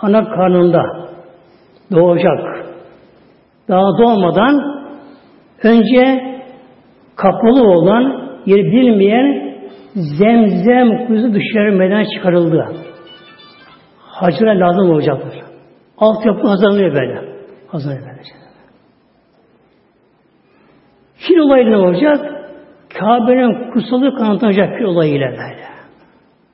ana 0.00 0.24
karnında 0.24 0.82
doğacak. 1.92 2.66
Daha 3.68 3.98
doğmadan 3.98 4.84
önce 5.62 6.36
kapalı 7.16 7.68
olan, 7.68 8.30
yeri 8.46 8.64
bilmeyen 8.64 9.56
zemzem 9.94 11.06
kuzu 11.06 11.34
dışarı 11.34 11.72
meydana 11.72 12.04
çıkarıldı. 12.16 12.66
Hacıra 13.98 14.50
lazım 14.60 14.90
olacaktır. 14.90 15.42
Altyapı 15.98 16.46
hazırlanıyor 16.48 16.94
böyle. 16.94 17.20
Hazırlanıyor 17.68 18.06
böyle. 18.06 18.22
Fil 21.14 21.38
olayı 21.38 21.70
ne 21.70 21.76
olacak? 21.76 22.20
Kabe'nin 22.98 23.70
kutsalı 23.70 24.16
kanıtlanacak 24.16 24.78
fil 24.78 24.84
olayıyla 24.84 25.30
böyle. 25.30 25.66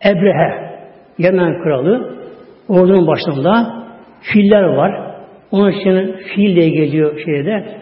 Ebrehe, 0.05 0.72
Yemen 1.19 1.63
kralı, 1.63 2.15
ordunun 2.69 3.07
başında 3.07 3.85
filler 4.21 4.63
var. 4.63 5.17
Onun 5.51 5.73
için 5.73 6.17
fil 6.17 6.57
diye 6.57 6.69
geliyor 6.69 7.21
şeyde. 7.25 7.81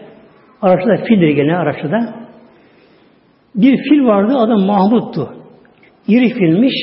Araçta 0.61 1.05
fildir 1.05 1.29
gene 1.29 1.57
araçta. 1.57 2.13
Bir 3.55 3.77
fil 3.77 4.05
vardı, 4.05 4.37
adı 4.37 4.57
Mahmut'tu. 4.57 5.29
İri 6.07 6.33
filmiş, 6.33 6.73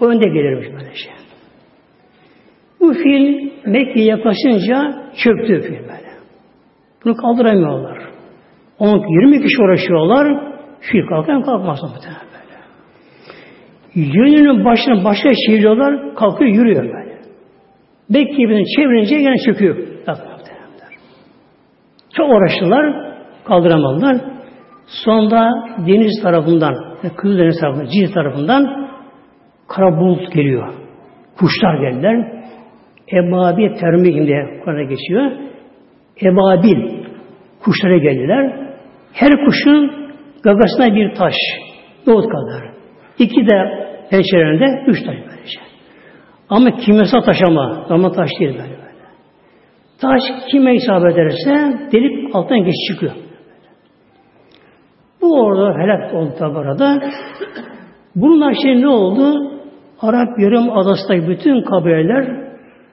önde 0.00 0.24
gelirmiş 0.24 0.68
böyle 0.72 0.94
şey. 0.94 1.12
Bu 2.80 2.92
fil 2.92 3.50
Mekke'ye 3.66 4.06
yaklaşınca 4.06 5.02
çöktü 5.24 5.60
fil 5.60 5.72
böyle. 5.82 6.10
Bunu 7.04 7.16
kaldıramıyorlar. 7.16 7.98
10-20 8.80 9.42
kişi 9.42 9.62
uğraşıyorlar. 9.62 10.54
Fil 10.80 11.06
kalkan 11.06 11.42
kalkmaz 11.42 11.82
muhtemelen. 11.82 12.29
Yönünün 13.94 14.64
başına 14.64 15.04
başka 15.04 15.28
çeviriyorlar, 15.46 16.14
kalkıyor, 16.14 16.50
yürüyor 16.50 16.82
böyle. 16.84 17.20
Mekke'yi 18.08 18.64
çevirince 18.76 19.14
yine 19.14 19.36
çöküyor. 19.46 19.76
Çok 22.16 22.30
uğraştılar, 22.30 23.14
kaldıramadılar. 23.44 24.16
Sonunda 24.86 25.50
deniz 25.86 26.22
tarafından, 26.22 26.74
Kızıldeniz 27.16 27.60
tarafından, 27.60 27.86
Cihaz 27.86 28.14
tarafından 28.14 28.90
kara 29.68 29.98
bulut 30.00 30.32
geliyor. 30.32 30.74
Kuşlar 31.38 31.90
geldiler. 31.90 32.42
Ebabil 33.12 33.80
termihim 33.80 34.26
diye 34.26 34.60
Kur'an'a 34.64 34.82
geçiyor. 34.82 35.30
Ebabil 36.22 37.04
kuşlara 37.64 37.98
geldiler. 37.98 38.70
Her 39.12 39.44
kuşun 39.44 40.10
gagasına 40.42 40.94
bir 40.94 41.14
taş. 41.14 41.34
Nohut 42.06 42.24
kadar. 42.24 42.69
İki 43.20 43.46
de 43.46 43.86
pençelerinde 44.10 44.84
üç 44.86 45.06
taş 45.06 45.16
böylece. 45.16 45.60
Ama 46.48 46.70
kimyasal 46.76 47.20
taş 47.20 47.36
ama. 47.46 47.86
Normal 47.90 48.08
taş 48.08 48.30
değil 48.40 48.50
böyle 48.50 48.70
böyle. 48.70 48.80
Taş 50.00 50.22
kime 50.50 50.74
isabet 50.74 51.12
ederse 51.12 51.78
delip 51.92 52.36
alttan 52.36 52.64
geç 52.64 52.74
çıkıyor. 52.88 53.12
Bu 55.20 55.40
orada 55.40 55.78
helak 55.78 56.14
oldu 56.14 56.32
tabi 56.38 56.58
arada. 56.58 57.02
Bunlar 58.16 58.54
şey 58.62 58.80
ne 58.80 58.88
oldu? 58.88 59.52
Arap 60.00 60.38
Yarım 60.38 60.78
Adası'ndaki 60.78 61.28
bütün 61.28 61.62
kabileler 61.62 62.50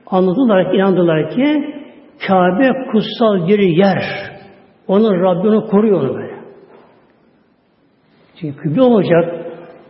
anladılar, 0.08 0.74
inandılar 0.74 1.30
ki 1.30 1.74
Kabe 2.28 2.72
kutsal 2.92 3.48
bir 3.48 3.60
yer. 3.60 4.04
Onun 4.88 5.22
Rabbi 5.24 5.48
onu 5.48 5.68
koruyor 5.68 6.02
onu 6.02 6.16
böyle. 6.16 6.38
Çünkü 8.40 8.58
kıble 8.58 8.82
olacak, 8.82 9.47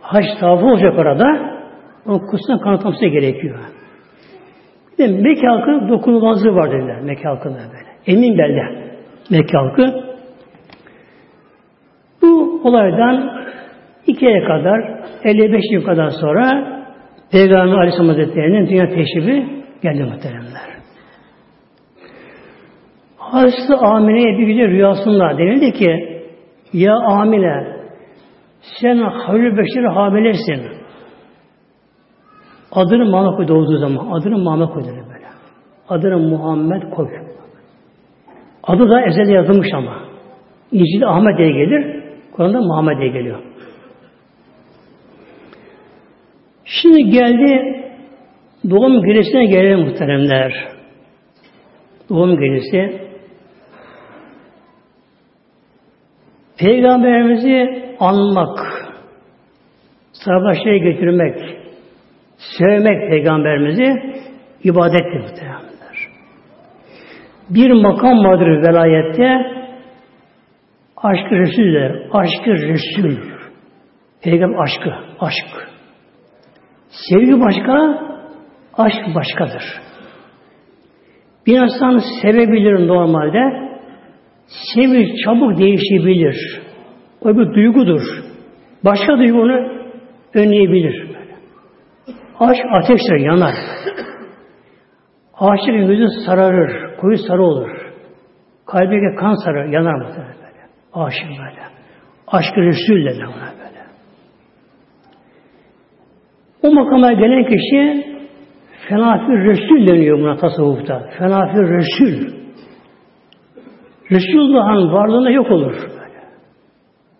haç 0.08 0.24
tavafı 0.40 0.66
olacak 0.66 0.98
orada. 0.98 1.58
Onun 2.06 2.18
kutsal 2.18 2.58
kanıtlaması 2.58 3.06
gerekiyor. 3.06 3.58
Bir 4.98 5.08
de 5.08 5.22
Mekke 5.22 5.46
halkı 5.46 5.88
dokunulmazlığı 5.88 6.54
var 6.54 6.70
dediler 6.70 7.00
Mekke 7.00 7.22
halkında 7.22 7.58
böyle. 7.58 7.88
Emin 8.06 8.38
belde 8.38 8.88
Mekke 9.30 9.58
halkı. 9.58 10.08
Bu 12.22 12.60
olaydan 12.64 13.44
iki 14.06 14.26
ay 14.26 14.44
kadar, 14.44 15.00
55 15.24 15.62
yıl 15.72 15.84
kadar 15.84 16.10
sonra 16.10 16.78
Peygamber 17.32 17.76
Aleyhisselam 17.76 18.08
Hazretleri'nin 18.08 18.68
dünya 18.68 18.88
teşrifi 18.88 19.46
geldi 19.82 20.04
muhteremler. 20.04 20.78
Hazreti 23.16 23.74
Amine'ye 23.74 24.38
bir 24.38 24.46
gece 24.46 24.68
rüyasında 24.68 25.38
denildi 25.38 25.72
ki 25.72 26.20
ya 26.72 26.94
Amine 26.94 27.77
sen 28.60 28.96
Halil 28.98 29.56
Beşir 29.56 29.84
hamilesin. 29.84 30.78
Adını 32.72 33.04
Muhammed 33.04 33.36
koy 33.36 33.48
doğduğu 33.48 33.78
zaman. 33.78 34.10
Adını 34.10 34.38
Muhammed 34.38 34.68
koy 34.68 34.82
dedi 34.82 35.04
böyle. 35.12 35.26
Adını 35.88 36.18
Muhammed 36.18 36.82
koy. 36.90 37.08
Adı 38.62 38.90
da 38.90 39.02
ezelde 39.02 39.32
yazılmış 39.32 39.68
ama. 39.74 40.08
İncil'de 40.72 41.06
Ahmet 41.06 41.38
diye 41.38 41.50
gelir. 41.50 42.02
Kur'an'da 42.32 42.60
Muhammed 42.60 42.98
diye 42.98 43.08
geliyor. 43.08 43.38
Şimdi 46.64 47.10
geldi 47.10 47.82
doğum 48.70 49.02
gecesine 49.02 49.46
gelelim 49.46 49.80
muhteremler. 49.80 50.68
Doğum 52.08 52.40
gecesi 52.40 53.07
Peygamberimizi 56.58 57.84
anmak, 58.00 58.58
savaşlara 60.12 60.76
götürmek, 60.76 61.38
sevmek 62.58 63.10
Peygamberimizi 63.10 63.92
ibadettir 64.64 65.20
muhtemelenler. 65.20 65.68
Bir 67.50 67.70
makam 67.70 68.24
vardır 68.24 68.68
velayette 68.68 69.58
aşk-ı 70.96 71.36
Resul'ler, 71.36 72.08
aşk-ı 72.12 72.50
Resul. 72.50 73.16
Peygamber 74.22 74.58
aşkı, 74.58 74.94
aşk. 75.20 75.68
Sevgi 76.88 77.40
başka, 77.40 77.98
aşk 78.74 79.14
başkadır. 79.14 79.62
Bir 81.46 81.60
insan 81.60 82.00
sevebilir 82.22 82.88
normalde, 82.88 83.67
sevgi 84.74 85.14
çabuk 85.24 85.58
değişebilir. 85.58 86.60
O 87.20 87.28
bir 87.36 87.54
duygudur. 87.54 88.02
Başka 88.84 89.18
duygu 89.18 89.38
onu 89.40 89.68
önleyebilir. 90.34 91.08
Aşk 92.40 92.62
ateştir, 92.72 93.16
yanar. 93.16 93.54
Aşık 95.34 95.88
gözü 95.88 96.06
sararır, 96.26 96.96
koyu 96.96 97.18
sarı 97.18 97.42
olur. 97.42 97.68
Kalbine 98.66 99.14
kan 99.14 99.44
sarar, 99.44 99.66
yanar 99.66 99.94
mı 99.94 100.08
böyle? 100.08 100.38
Böyle. 101.38 101.62
Aşk-ı 102.26 102.60
Resul 102.60 103.04
derler 103.04 103.24
ona 103.24 103.52
böyle. 103.58 103.84
O 106.62 106.74
makama 106.74 107.12
gelen 107.12 107.44
kişi 107.44 108.06
Fenafir 108.88 109.44
Resul 109.44 109.86
deniyor 109.86 110.18
buna 110.18 110.36
tasavvufta. 110.36 111.10
Fenafir 111.18 111.62
Resul. 111.62 112.37
Resulullah'ın 114.10 114.92
varlığında 114.92 115.30
yok 115.30 115.50
olur. 115.50 115.74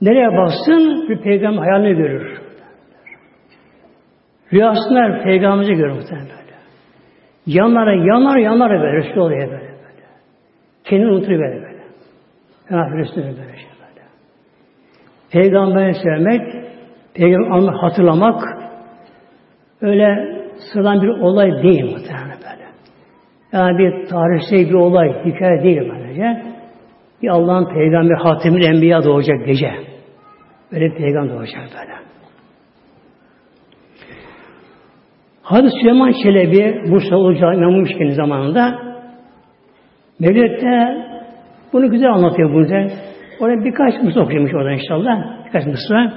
Nereye 0.01 0.28
baksın 0.36 1.09
bir 1.09 1.22
peygamber 1.22 1.59
hayalini 1.59 1.97
görür. 1.97 2.39
Rüyasında 4.53 5.22
peygamberimizi 5.24 5.74
görür 5.74 5.93
muhtemelen 5.93 6.26
böyle. 6.26 6.57
Yanlara 7.47 7.93
yanar 7.93 8.36
yanar 8.36 8.70
böyle 8.70 8.93
Resulullah 8.93 9.30
böyle 9.30 9.51
böyle. 9.51 9.68
Kendini 10.84 11.11
unutur 11.11 11.30
böyle 11.30 11.62
böyle. 11.62 11.78
Fenafir 12.68 12.99
Resul 12.99 13.16
böyle 13.16 13.36
şey 13.36 13.70
böyle. 13.80 14.07
Peygamberi 15.32 15.95
sevmek, 15.95 16.41
peygamber 17.14 17.72
hatırlamak 17.72 18.43
öyle 19.80 20.39
sıradan 20.72 21.03
bir 21.03 21.09
olay 21.09 21.62
değil 21.62 21.84
muhtemelen 21.84 22.39
böyle. 22.51 22.68
Yani 23.53 23.78
bir 23.78 24.09
tarihsel 24.09 24.68
bir 24.70 24.74
olay, 24.74 25.24
hikaye 25.24 25.62
değil 25.62 25.93
böylece. 25.93 26.48
Bir 27.23 27.29
Allah'ın 27.29 27.75
peygamber 27.75 28.16
Hatemül 28.16 28.62
Enbiya 28.62 29.05
doğacak 29.05 29.47
gece. 29.47 29.75
Böyle 30.73 30.85
bir 30.85 30.97
peygamber 30.97 31.35
doğacak 31.35 31.62
böyle. 31.62 31.99
Hazreti 35.43 35.75
Süleyman 35.81 36.12
Çelebi 36.23 36.91
Bursa 36.91 37.16
Ulucağı 37.16 37.55
İmam 37.55 37.87
zamanında 38.12 38.79
Mevlüt'te 40.21 41.05
bunu 41.73 41.91
güzel 41.91 42.12
anlatıyor 42.12 42.55
bunu. 42.55 42.91
Oraya 43.41 43.64
birkaç 43.64 44.03
mısra 44.03 44.21
okuymuş 44.21 44.55
oradan 44.55 44.73
inşallah. 44.73 45.45
Birkaç 45.47 45.66
mısra. 45.66 46.12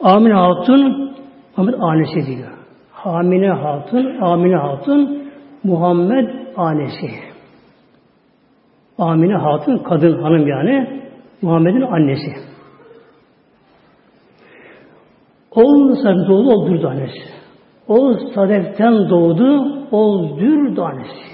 Amine 0.00 0.34
Hatun 0.34 1.14
Muhammed 1.56 1.74
Anesi 1.80 2.26
diyor. 2.26 2.48
Hamine 2.92 3.50
Hatun, 3.50 4.20
Amine 4.20 4.56
Hatun 4.56 5.22
Muhammed 5.64 6.28
Anesi. 6.56 7.35
Amine 8.98 9.34
Hatun 9.34 9.78
kadın 9.78 10.22
hanım 10.22 10.46
yani 10.46 11.02
Muhammed'in 11.42 11.80
annesi. 11.80 12.32
Oğul 15.50 15.94
sadeften 15.94 16.28
doğdu, 16.28 16.50
ol 16.50 16.70
dür 16.70 16.82
tanesi. 16.82 17.18
Oğul 17.88 18.18
sadeften 18.34 19.10
doğdu, 19.10 19.76
ol 19.90 20.38
dür 20.40 20.76
tanesi. 20.76 21.26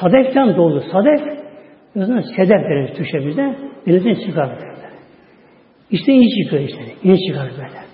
Sadeften 0.00 0.56
doğdu. 0.56 0.82
Sadef, 0.92 1.20
yazın 1.94 2.20
sedef 2.36 2.50
deriz 2.50 2.96
Türkçe 2.96 3.26
bizde. 3.26 3.56
Denizden 3.86 4.26
çıkar. 4.26 4.50
İşte 5.90 6.12
inci 6.12 6.44
çıkıyor 6.44 6.62
işte. 6.62 6.82
İnci 7.02 7.26
çıkar 7.26 7.48
böyle. 7.56 7.84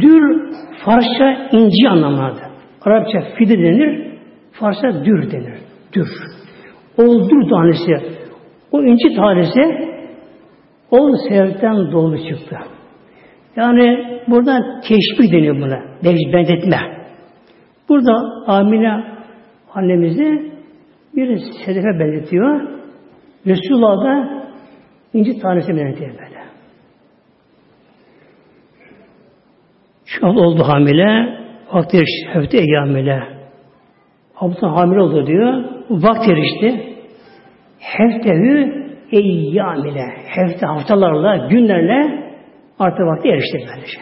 Dür, 0.00 0.54
Farsça 0.84 1.48
inci 1.52 1.88
anlamında. 1.88 2.50
Arapça 2.82 3.20
fide 3.20 3.58
denir, 3.58 4.18
Farsça 4.52 5.04
dür 5.04 5.32
denir. 5.32 5.58
Dür. 5.92 6.33
Oldur 6.98 7.50
tanesi. 7.50 8.14
O 8.72 8.82
inci 8.82 9.16
tanesi 9.16 9.94
o 10.90 11.16
sebepten 11.28 11.92
dolu 11.92 12.18
çıktı. 12.28 12.56
Yani 13.56 14.18
burada 14.28 14.80
teşbih 14.80 15.32
deniyor 15.32 15.56
buna. 15.56 15.82
Benzetme. 16.04 16.80
Burada 17.88 18.12
Amine 18.46 19.04
annemizi 19.74 20.52
bir 21.16 21.38
sedefe 21.66 21.98
benzetiyor. 21.98 22.60
Resulullah 23.46 24.04
da 24.04 24.44
inci 25.14 25.38
tanesi 25.38 25.76
benzetiyor 25.76 26.10
böyle. 26.10 26.44
Şu 30.04 30.26
oldu 30.26 30.62
hamile. 30.62 31.38
Vakti 31.72 32.04
hefte 32.32 32.58
eyyamile. 32.58 33.22
Abdülhan 34.36 34.74
hamile 34.74 35.00
oldu 35.00 35.26
diyor. 35.26 35.73
Vakti 35.90 36.32
erişti. 36.32 36.96
Heftehü 37.78 38.84
eyyamile. 39.12 40.06
Hefte 40.26 40.66
haftalarla, 40.66 41.48
günlerle 41.48 42.24
artık 42.78 43.06
vakti 43.06 43.28
erişti 43.28 43.58
böylece. 43.58 44.00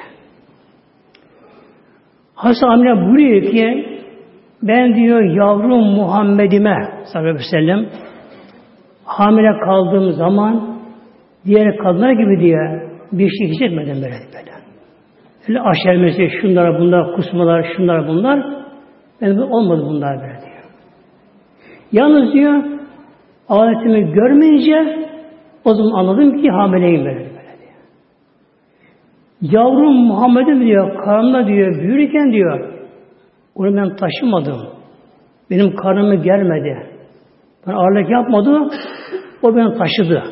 Hazreti 2.35 2.67
Amine 2.67 3.07
buyuruyor 3.07 3.53
ki 3.53 3.87
ben 4.63 4.95
diyor 4.95 5.23
yavrum 5.23 5.85
Muhammed'ime 5.85 6.77
sallallahu 7.05 7.31
aleyhi 7.31 7.47
ve 7.47 7.51
sellem 7.51 7.87
hamile 9.05 9.59
kaldığım 9.65 10.11
zaman 10.11 10.79
diğer 11.47 11.77
kadınlar 11.77 12.13
gibi 12.13 12.41
diye 12.41 12.59
bir 13.13 13.31
şey 13.31 13.49
hissetmedim 13.49 13.95
böyle 13.95 14.15
böyle. 14.35 14.53
Öyle 15.49 15.61
aşermesi, 15.61 16.29
şunlar 16.41 16.81
bunlar, 16.81 17.17
kusmalar, 17.17 17.67
şunlar 17.77 18.09
bunlar. 18.09 18.47
Ben 19.21 19.37
olmadı 19.37 19.83
bunlar 19.87 20.21
böyle 20.21 20.41
diyor. 20.41 20.52
Yalnız 21.93 22.33
diyor 22.33 22.65
aletimi 23.49 24.13
görmeyince 24.13 25.09
o 25.65 25.75
zaman 25.75 25.99
anladım 25.99 26.43
ki 26.43 26.51
hamileyim 26.51 27.05
diyor. 27.05 27.33
Yavrum 29.43 30.07
Muhammed'im 30.07 30.61
diyor, 30.61 31.05
karnımda 31.05 31.47
diyor, 31.47 31.83
büyürken 31.83 32.33
diyor, 32.33 32.75
onu 33.55 33.77
ben 33.77 33.97
taşımadım. 33.97 34.69
Benim 35.51 35.77
karnımı 35.77 36.15
gelmedi. 36.15 36.87
Ben 37.67 37.73
ağırlık 37.73 38.11
yapmadı, 38.11 38.71
o 39.43 39.57
beni 39.57 39.79
taşıdı. 39.79 40.23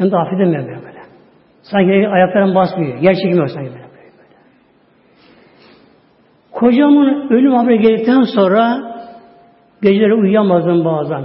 Ben 0.00 0.10
de 0.10 0.16
affedemiyorum 0.16 0.68
böyle. 0.68 0.84
böyle. 0.84 0.98
Sanki 1.62 2.08
ayaklarım 2.08 2.54
basmıyor, 2.54 2.98
yer 2.98 3.14
çekmiyor 3.14 3.48
sanki 3.48 3.70
böyle. 3.70 3.80
böyle. 3.80 3.90
Kocamın 6.52 7.28
ölüm 7.30 7.52
haberi 7.52 7.78
geldikten 7.78 8.22
sonra 8.22 8.89
geceleri 9.82 10.14
uyuyamazdım 10.14 10.84
bazen. 10.84 11.22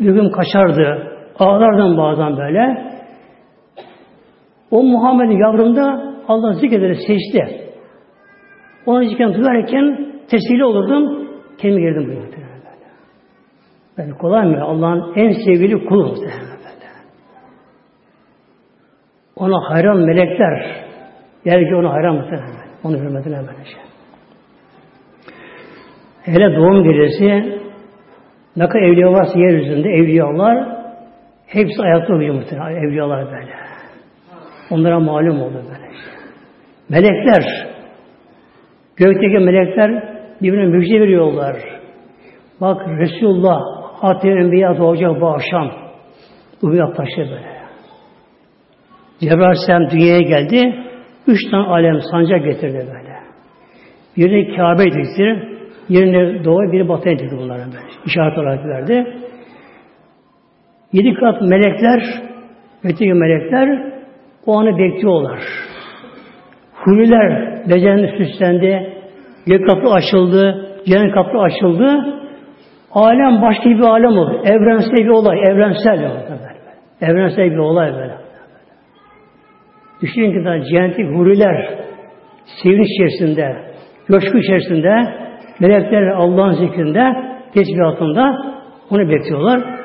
Uykum 0.00 0.30
kaçardı. 0.30 1.12
Ağlardım 1.38 1.96
bazen 1.96 2.36
böyle. 2.36 2.94
O 4.70 4.82
Muhammed'in 4.82 5.38
yavrumda 5.38 6.14
Allah 6.28 6.52
zikrederek 6.52 6.98
seçti. 7.06 7.70
Onu 8.86 9.04
zikreden 9.04 9.34
duyarken 9.34 10.08
tesiri 10.30 10.64
olurdum. 10.64 11.28
Kendime 11.58 11.80
girdim 11.80 12.06
böyle. 12.08 12.34
Ben 13.98 14.18
kolay 14.18 14.46
mı? 14.46 14.64
Allah'ın 14.64 15.12
en 15.16 15.30
sevgili 15.30 15.86
kulu 15.86 16.06
muhtemelen. 16.06 16.54
Ona 19.36 19.70
hayran 19.70 19.98
melekler. 19.98 20.84
Yergi 21.44 21.74
ona 21.74 21.92
hayran 21.92 22.14
muhtemelen. 22.14 22.68
Onu 22.84 22.96
hürmetine 22.96 23.36
böyle 23.36 23.64
şey. 23.64 23.82
Hele 26.22 26.56
doğum 26.56 26.84
gecesi 26.84 27.58
ne 28.56 28.68
kadar 28.68 28.82
evliya 28.82 29.12
varsa 29.12 29.38
yeryüzünde 29.38 29.88
evliyalar 29.88 30.68
hepsi 31.46 31.82
ayakta 31.82 32.14
uyuyor 32.14 32.34
muhtemelen. 32.34 32.76
Evliyalar 32.76 33.26
böyle. 33.26 33.54
Onlara 34.70 35.00
malum 35.00 35.42
oldu 35.42 35.54
böyle. 35.54 35.90
Melekler 36.88 37.44
gökteki 38.96 39.38
melekler 39.38 40.14
birbirine 40.42 40.66
müjde 40.66 41.00
veriyorlar. 41.00 41.56
Bak 42.60 42.88
Resulullah 42.88 43.60
Hatem 44.00 44.38
Enbiya 44.38 44.78
doğacak 44.78 45.20
bu 45.20 45.28
akşam. 45.28 45.70
Bu 46.62 46.72
bir 46.72 46.78
yaklaştı 46.78 47.18
böyle. 47.18 47.54
Cebrail 49.20 49.42
Aleyhisselam 49.42 49.90
dünyaya 49.90 50.20
geldi. 50.20 50.74
Üç 51.26 51.50
tane 51.50 51.66
alem 51.66 52.00
sancak 52.10 52.44
getirdi 52.44 52.86
böyle. 52.94 53.14
Biri 54.16 54.56
Kabe 54.56 54.84
diktir, 54.84 55.53
yerine 55.88 56.44
doğu, 56.44 56.72
biri 56.72 56.88
batıya 56.88 57.18
dikti 57.18 57.36
bunlara 57.36 57.58
böyle. 57.58 57.86
İşaret 58.06 58.38
olarak 58.38 58.66
verdi. 58.66 59.06
Yedi 60.92 61.14
kat 61.14 61.42
melekler, 61.42 62.02
öteki 62.84 63.14
melekler 63.14 63.92
o 64.46 64.58
anı 64.58 64.78
bekliyorlar. 64.78 65.40
Huriler 66.74 67.62
becenli 67.70 68.18
süslendi, 68.18 68.92
gök 69.46 69.68
kapı 69.68 69.90
açıldı, 69.90 70.68
cennet 70.86 71.14
kapı 71.14 71.38
açıldı. 71.38 72.14
Alem 72.92 73.42
başka 73.42 73.70
bir 73.70 73.80
alem 73.80 74.18
oldu. 74.18 74.42
Evrensel 74.44 75.04
bir 75.04 75.08
olay, 75.08 75.38
evrensel 75.38 75.98
bir 75.98 76.04
olay. 76.04 76.54
Evrensel 77.00 77.50
bir 77.50 77.56
olay 77.56 77.94
böyle. 77.94 78.14
Düşünün 80.02 80.32
ki 80.32 80.44
daha 80.44 80.64
cennetlik 80.64 81.16
huriler 81.16 81.68
sevinç 82.62 82.86
içerisinde, 82.90 83.56
coşku 84.08 84.38
içerisinde, 84.38 85.24
melekler 85.60 86.06
Allah'ın 86.06 86.52
zikrinde, 86.52 87.34
tesbihatında 87.54 88.54
onu 88.90 89.08
bekliyorlar. 89.10 89.84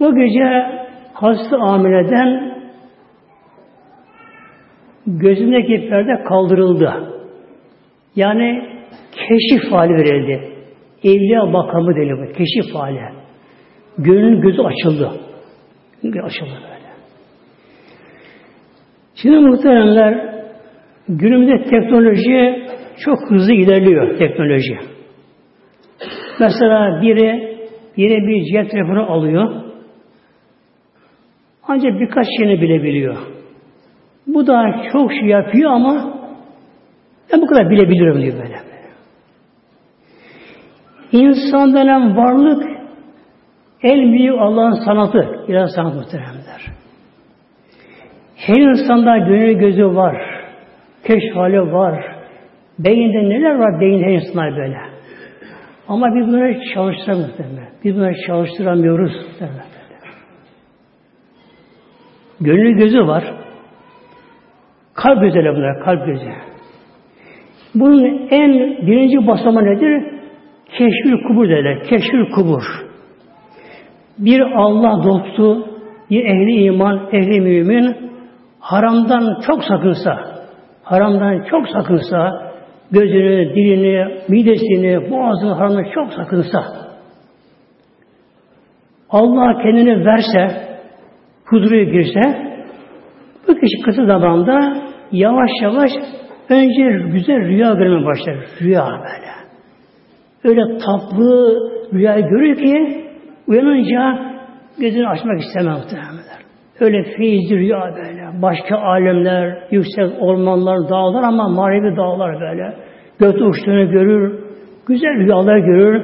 Bu 0.00 0.14
gece 0.14 0.66
hasta 1.14 1.56
Amine'den 1.56 2.56
gözündeki 5.06 5.88
perde 5.88 6.24
kaldırıldı. 6.24 7.12
Yani 8.16 8.68
keşif 9.12 9.72
hali 9.72 9.92
verildi. 9.92 10.52
Evliya 11.04 11.46
makamı 11.46 11.96
deniyor. 11.96 12.34
Keşif 12.34 12.74
hali. 12.74 13.00
Gönlün 13.98 14.40
gözü 14.40 14.62
açıldı. 14.62 15.10
Açıldı 16.04 16.50
böyle. 16.62 16.86
Şimdi 19.14 19.38
muhteremler 19.38 20.35
Günümüzde 21.08 21.70
teknoloji 21.70 22.66
çok 23.04 23.18
hızlı 23.30 23.52
ilerliyor 23.52 24.18
teknoloji. 24.18 24.78
Mesela 26.40 27.02
biri 27.02 27.56
yine 27.96 28.26
bir 28.26 28.52
cep 28.52 28.70
telefonu 28.70 29.12
alıyor. 29.12 29.62
Ancak 31.68 32.00
birkaç 32.00 32.26
şeyini 32.38 32.60
bilebiliyor. 32.60 33.16
Bu 34.26 34.46
da 34.46 34.84
çok 34.92 35.12
şey 35.12 35.28
yapıyor 35.28 35.70
ama 35.70 36.14
ben 37.32 37.42
bu 37.42 37.46
kadar 37.46 37.70
bilebilirim 37.70 38.22
diyor 38.22 38.34
böyle. 38.34 38.56
İnsan 41.12 41.74
denen 41.74 42.16
varlık 42.16 42.64
el 43.82 44.12
büyük 44.12 44.34
Allah'ın 44.38 44.84
sanatı. 44.84 45.44
İlahi 45.48 45.70
sanat 45.70 45.94
muhteremler. 45.94 46.66
Her 48.36 48.56
insanda 48.56 49.18
gönül 49.18 49.52
gözü 49.52 49.86
var. 49.86 50.35
Hali 51.34 51.72
var. 51.72 52.16
Beyinde 52.78 53.28
neler 53.28 53.54
var 53.54 53.80
beyin 53.80 54.02
her 54.02 54.12
insanlar 54.12 54.56
böyle. 54.56 54.78
Ama 55.88 56.14
biz 56.14 56.26
bunları 56.26 56.60
çalıştıramıyoruz 56.74 57.38
derler. 57.38 57.68
Biz 57.84 57.96
bunları 57.96 58.14
çalıştıramıyoruz 58.26 59.12
derler. 59.40 59.64
Gönül 62.40 62.78
gözü 62.78 63.06
var. 63.06 63.24
Kalp 64.94 65.20
gözü 65.20 65.38
bunlar, 65.38 65.84
kalp 65.84 66.06
gözü. 66.06 66.30
Bunun 67.74 68.28
en 68.30 68.52
birinci 68.86 69.26
basamağı 69.26 69.64
nedir? 69.64 70.04
Keşfül 70.78 71.22
kubur 71.28 71.48
derler. 71.48 71.82
Keşfül 71.82 72.30
kubur. 72.30 72.62
Bir 74.18 74.40
Allah 74.40 75.04
dostu, 75.04 75.66
bir 76.10 76.24
ehli 76.24 76.64
iman, 76.64 77.08
ehli 77.12 77.40
mümin 77.40 77.96
haramdan 78.60 79.40
çok 79.46 79.64
sakınsa, 79.64 80.35
haramdan 80.86 81.44
çok 81.50 81.68
sakınsa, 81.68 82.52
gözünü, 82.90 83.54
dilini, 83.54 84.20
midesini, 84.28 85.10
boğazını 85.10 85.52
haramdan 85.52 85.84
çok 85.94 86.12
sakınsa, 86.12 86.64
Allah 89.10 89.62
kendini 89.62 90.06
verse, 90.06 90.68
huzura 91.44 91.82
girse, 91.82 92.20
bu 93.48 93.54
kişi 93.54 93.82
kısa 93.84 94.06
zamanda 94.06 94.76
yavaş 95.12 95.50
yavaş 95.62 95.90
önce 96.48 97.10
güzel 97.12 97.36
rüya 97.36 97.72
görmeye 97.72 98.06
başlar. 98.06 98.36
Rüya 98.60 98.86
böyle. 98.86 99.36
Öyle 100.44 100.78
tatlı 100.78 101.56
rüya 101.94 102.20
görür 102.20 102.56
ki 102.56 103.04
uyanınca 103.46 104.18
gözünü 104.80 105.08
açmak 105.08 105.40
istemez 105.40 105.78
muhtemelen. 105.78 106.45
Öyle 106.80 107.02
feyizli 107.02 107.56
rüya 107.56 107.94
böyle. 107.96 108.42
Başka 108.42 108.76
alemler, 108.76 109.58
yüksek 109.70 110.10
ormanlar, 110.20 110.88
dağlar 110.88 111.22
ama 111.22 111.48
manevi 111.48 111.96
dağlar 111.96 112.40
böyle. 112.40 112.74
Gökte 113.18 113.44
uçtuğunu 113.44 113.90
görür, 113.90 114.38
güzel 114.88 115.18
rüyalar 115.18 115.58
görür, 115.58 116.02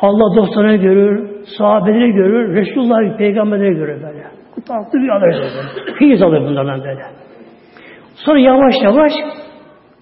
Allah 0.00 0.36
dostlarını 0.36 0.76
görür, 0.76 1.28
sahabeleri 1.58 2.12
görür, 2.12 2.54
Resulullah 2.54 3.18
peygamberleri 3.18 3.74
görür 3.74 4.02
böyle. 4.02 4.22
Tatlı 4.68 4.98
rüyalar 4.98 5.32
böyle. 5.32 5.94
Feyiz 5.98 6.22
alır 6.22 6.40
bunlardan 6.40 6.80
böyle. 6.84 7.02
Sonra 8.14 8.38
yavaş 8.38 8.74
yavaş 8.82 9.12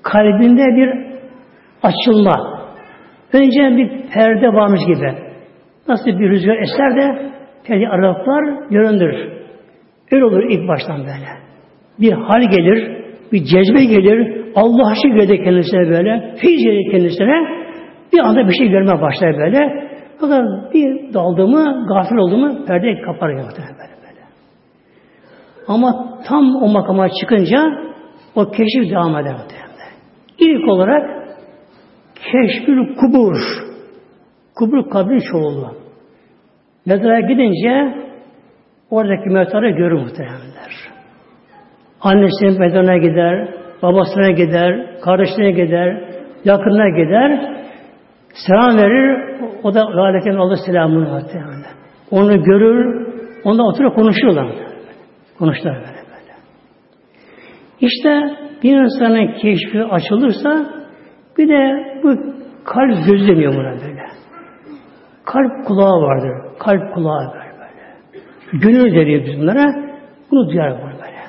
kalbinde 0.03 0.63
bir 0.63 1.13
açılma. 1.83 2.63
Önce 3.33 3.77
bir 3.77 4.11
perde 4.15 4.47
varmış 4.47 4.81
gibi. 4.87 5.13
Nasıl 5.89 6.07
bir 6.19 6.31
rüzgar 6.31 6.57
eser 6.57 6.97
de 6.97 7.33
perde 7.67 7.89
aralıklar 7.89 8.69
göründür. 8.71 9.42
Öyle 10.13 10.25
olur 10.25 10.43
ilk 10.49 10.69
baştan 10.69 10.99
böyle. 10.99 11.29
Bir 12.01 12.13
hal 12.13 12.41
gelir, 12.41 13.03
bir 13.33 13.45
cezbe 13.45 13.85
gelir, 13.85 14.45
Allah 14.55 14.91
aşkı 14.91 15.09
gelir 15.09 15.45
kendisine 15.45 15.91
böyle, 15.91 16.35
fiiz 16.37 16.65
gelir 16.65 16.91
kendisine, 16.91 17.63
bir 18.13 18.19
anda 18.19 18.49
bir 18.49 18.53
şey 18.53 18.69
görmeye 18.69 19.01
başlar 19.01 19.39
böyle. 19.39 19.89
Fakat 20.21 20.75
bir 20.75 21.15
daldı 21.15 21.49
mı, 21.49 21.87
gafil 21.89 22.17
oldu 22.17 22.37
mu, 22.37 22.67
perde 22.67 23.03
kapar 23.03 23.29
böyle, 23.29 23.43
böyle. 23.43 24.23
Ama 25.69 26.19
tam 26.29 26.63
o 26.63 26.69
makama 26.69 27.09
çıkınca 27.21 27.59
o 28.35 28.51
keşif 28.51 28.91
devam 28.91 29.17
eder 29.17 29.33
muhtemelen. 29.33 29.73
İlk 30.39 30.69
olarak 30.69 31.29
keşfül 32.15 32.97
kubur. 32.97 33.37
Kubur 34.55 34.91
kabrin 34.91 35.21
çoğulu. 35.33 35.75
Mezara 36.87 37.21
gidince 37.21 38.03
Oradaki 38.93 39.29
mevtarı 39.31 39.71
görür 39.71 40.01
muhtemelenler. 40.01 40.73
Annesinin 42.01 42.61
bedene 42.61 42.99
gider, 42.99 43.49
babasına 43.83 44.31
gider, 44.31 45.01
kardeşine 45.01 45.51
gider, 45.51 46.09
yakınına 46.45 46.89
gider, 46.89 47.53
selam 48.47 48.77
verir, 48.77 49.41
o 49.63 49.75
da 49.75 49.83
gayretin 49.95 50.37
Allah 50.37 50.57
selamını 50.67 51.09
muhtemelen. 51.09 51.65
Onu 52.11 52.43
görür, 52.43 53.07
ondan 53.45 53.67
oturup 53.67 53.95
konuşuyorlar. 53.95 54.47
Konuştular 55.39 55.75
böyle 55.75 55.87
böyle. 55.87 56.35
İşte 57.81 58.37
bir 58.63 58.77
insanın 58.77 59.27
keşfi 59.27 59.85
açılırsa 59.85 60.67
bir 61.39 61.49
de 61.49 61.85
bu 62.03 62.17
kalp 62.65 63.07
gözlemiyor 63.07 63.53
buna 63.55 63.71
böyle. 63.71 64.07
Kalp 65.25 65.67
kulağı 65.67 66.03
vardır. 66.03 66.59
Kalp 66.59 66.95
kulağı 66.95 67.33
böyle. 67.35 67.42
Gönül 68.53 68.95
deriyor 68.95 69.27
biz 69.27 69.41
bunlara. 69.41 69.75
Bunu 70.31 70.49
duyar 70.49 70.73
bunu 70.73 70.91
böyle. 70.91 71.23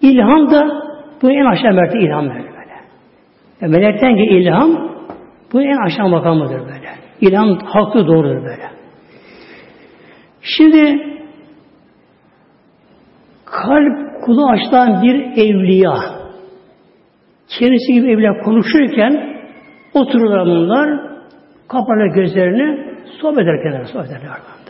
İlham 0.00 0.50
da 0.50 0.82
bu 1.22 1.30
en 1.30 1.44
aşağı 1.44 1.74
mertebe 1.74 2.02
ilham 2.02 2.28
böyle. 2.28 2.52
Yani 3.60 3.72
melekten 3.72 4.16
ki 4.16 4.22
ilham 4.22 4.90
bu 5.52 5.62
en 5.62 5.86
aşağı 5.86 6.08
makamıdır 6.08 6.60
böyle. 6.60 6.90
İlham 7.20 7.58
haklı 7.64 8.06
doğrudur 8.06 8.44
böyle. 8.44 8.70
Şimdi 10.42 11.02
kalp 13.44 14.22
kulu 14.24 14.48
açılan 14.48 15.02
bir 15.02 15.14
evliya 15.14 15.94
kendisi 17.48 17.92
gibi 17.92 18.10
evliya 18.10 18.42
konuşurken 18.44 19.36
otururlar 19.94 20.46
bunlar 20.46 21.00
kaparlar 21.68 22.14
gözlerini 22.14 22.96
sohbet 23.20 23.42
ederken 23.42 23.84
sohbet 23.84 24.10
ederler. 24.10 24.61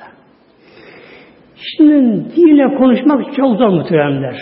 Şimdi 1.62 2.24
dille 2.36 2.74
konuşmak 2.74 3.34
çok 3.36 3.56
zor 3.56 3.68
muhteremler. 3.68 4.36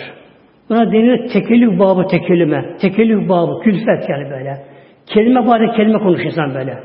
Buna 0.68 0.92
deniyor 0.92 1.28
tekellüf 1.32 1.78
babı 1.78 2.06
tekellüme. 2.06 2.76
Tekellüf 2.80 3.28
babı, 3.28 3.60
külfet 3.62 4.08
yani 4.08 4.30
böyle. 4.30 4.62
Kelime 5.06 5.46
bari 5.46 5.76
kelime 5.76 5.98
konuşursan 5.98 6.54
böyle. 6.54 6.78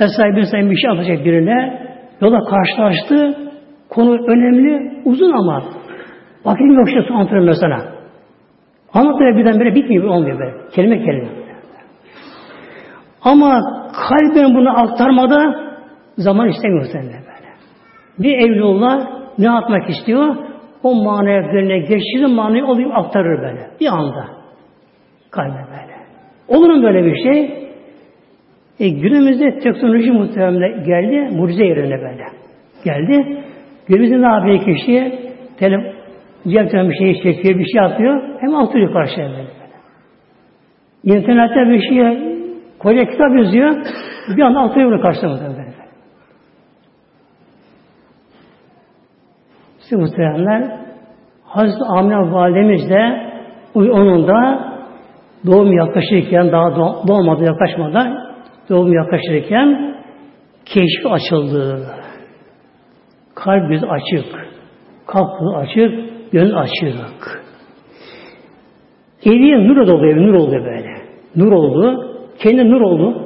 Mesela 0.00 0.36
bir 0.36 0.40
insan 0.40 0.70
bir 0.70 0.76
şey 0.76 0.90
anlatacak 0.90 1.24
birine, 1.24 1.86
yola 2.20 2.44
karşılaştı, 2.44 3.38
konu 3.88 4.26
önemli, 4.26 5.02
uzun 5.04 5.32
ama 5.32 5.62
vakit 6.44 6.66
yok 6.66 6.88
işte 6.88 7.14
anlatırım 7.14 7.44
mesela. 7.44 7.78
Anlatmaya 8.92 9.36
birden 9.36 9.58
böyle 9.58 9.74
bitmiyor, 9.74 10.04
olmuyor 10.04 10.38
böyle. 10.38 10.54
Kelime 10.74 10.98
kelime. 10.98 11.28
Ama 13.22 13.60
kalben 14.08 14.54
bunu 14.54 14.80
aktarmada 14.80 15.54
zaman 16.16 16.48
istemiyor 16.48 16.84
sende 16.92 17.12
böyle. 17.12 17.50
Bir 18.18 18.38
evlullah 18.38 19.16
ne 19.38 19.50
atmak 19.50 19.90
istiyor? 19.90 20.36
O 20.82 20.94
manaya 20.94 21.40
gönlüne 21.40 21.78
geçtiği 21.78 22.26
manayı 22.26 22.64
oluyor 22.66 22.90
aktarır 22.94 23.42
böyle. 23.42 23.70
Bir 23.80 23.86
anda. 23.86 24.24
Kalbe 25.30 25.54
böyle. 25.54 25.96
Olur 26.48 26.70
mu 26.70 26.82
böyle 26.82 27.04
bir 27.04 27.16
şey? 27.22 27.66
E, 28.80 28.88
günümüzde 28.88 29.58
teknoloji 29.58 30.12
muhtemelen 30.12 30.84
geldi, 30.84 31.36
mucize 31.36 31.64
yerine 31.64 32.00
böyle. 32.00 32.24
Geldi. 32.84 33.42
Günümüzde 33.88 34.22
ne 34.22 34.26
yapıyor 34.26 34.64
kişi? 34.64 35.18
Telefon, 35.58 35.92
cep 36.48 36.72
bir 36.72 36.94
şey 36.94 37.22
çekiyor, 37.22 37.58
bir 37.58 37.64
şey 37.64 37.82
yapıyor. 37.82 38.22
Hem 38.40 38.56
atıyor 38.56 38.92
karşıya 38.92 39.28
böyle. 39.28 39.38
böyle. 39.38 41.18
İnternette 41.18 41.70
bir 41.70 41.80
şey 41.80 42.36
koca 42.78 43.04
kitap 43.04 43.36
yazıyor. 43.38 43.76
Bir 44.36 44.42
anda 44.42 44.60
atıyor 44.60 44.90
bunu 44.90 45.02
karşıya 45.02 45.30
böyle. 45.30 45.65
Siz 49.88 49.98
muhtemelenler 49.98 50.80
Hazreti 51.44 51.84
Amine 51.84 52.32
Validemiz 52.32 52.90
de 52.90 53.30
onun 53.74 54.28
da 54.28 54.66
doğum 55.46 55.72
yaklaşırken 55.72 56.52
daha 56.52 56.76
doğmadı 57.08 57.44
yaklaşmadan 57.44 58.18
doğum 58.70 58.92
yaklaşırken 58.92 59.96
keşfi 60.64 61.08
açıldı. 61.08 61.86
Kalp 63.34 63.68
göz 63.68 63.82
açık. 63.84 64.48
Kalp 65.06 65.56
açık, 65.56 65.92
gönül 66.32 66.56
açık. 66.58 67.42
Evi 69.24 69.68
nur 69.68 69.76
oldu, 69.76 70.06
evi 70.06 70.26
nur 70.26 70.34
oldu 70.34 70.52
böyle. 70.52 70.94
Nur 71.36 71.52
oldu. 71.52 72.12
Kendi 72.38 72.70
nur 72.70 72.80
oldu. 72.80 73.22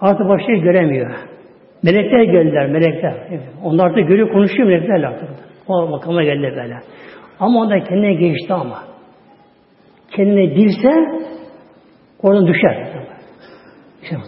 Artık 0.00 0.28
başka 0.28 0.46
şey 0.46 0.60
göremiyor. 0.60 1.10
Melekler 1.82 2.22
geldiler, 2.22 2.66
melekler. 2.66 3.14
Onlar 3.64 3.96
da 3.96 4.00
görüyor, 4.00 4.32
konuşuyor 4.32 4.68
meleklerle 4.68 5.06
artık. 5.06 5.28
O 5.68 5.88
makama 5.88 6.22
geldi 6.22 6.54
böyle. 6.56 6.76
Ama 7.40 7.60
onda 7.60 7.80
kendine 7.80 8.14
geçti 8.14 8.54
ama. 8.54 8.78
kendine 10.16 10.56
bilse 10.56 10.90
oradan 12.22 12.46
düşer. 12.46 12.88
düşer 14.02 14.18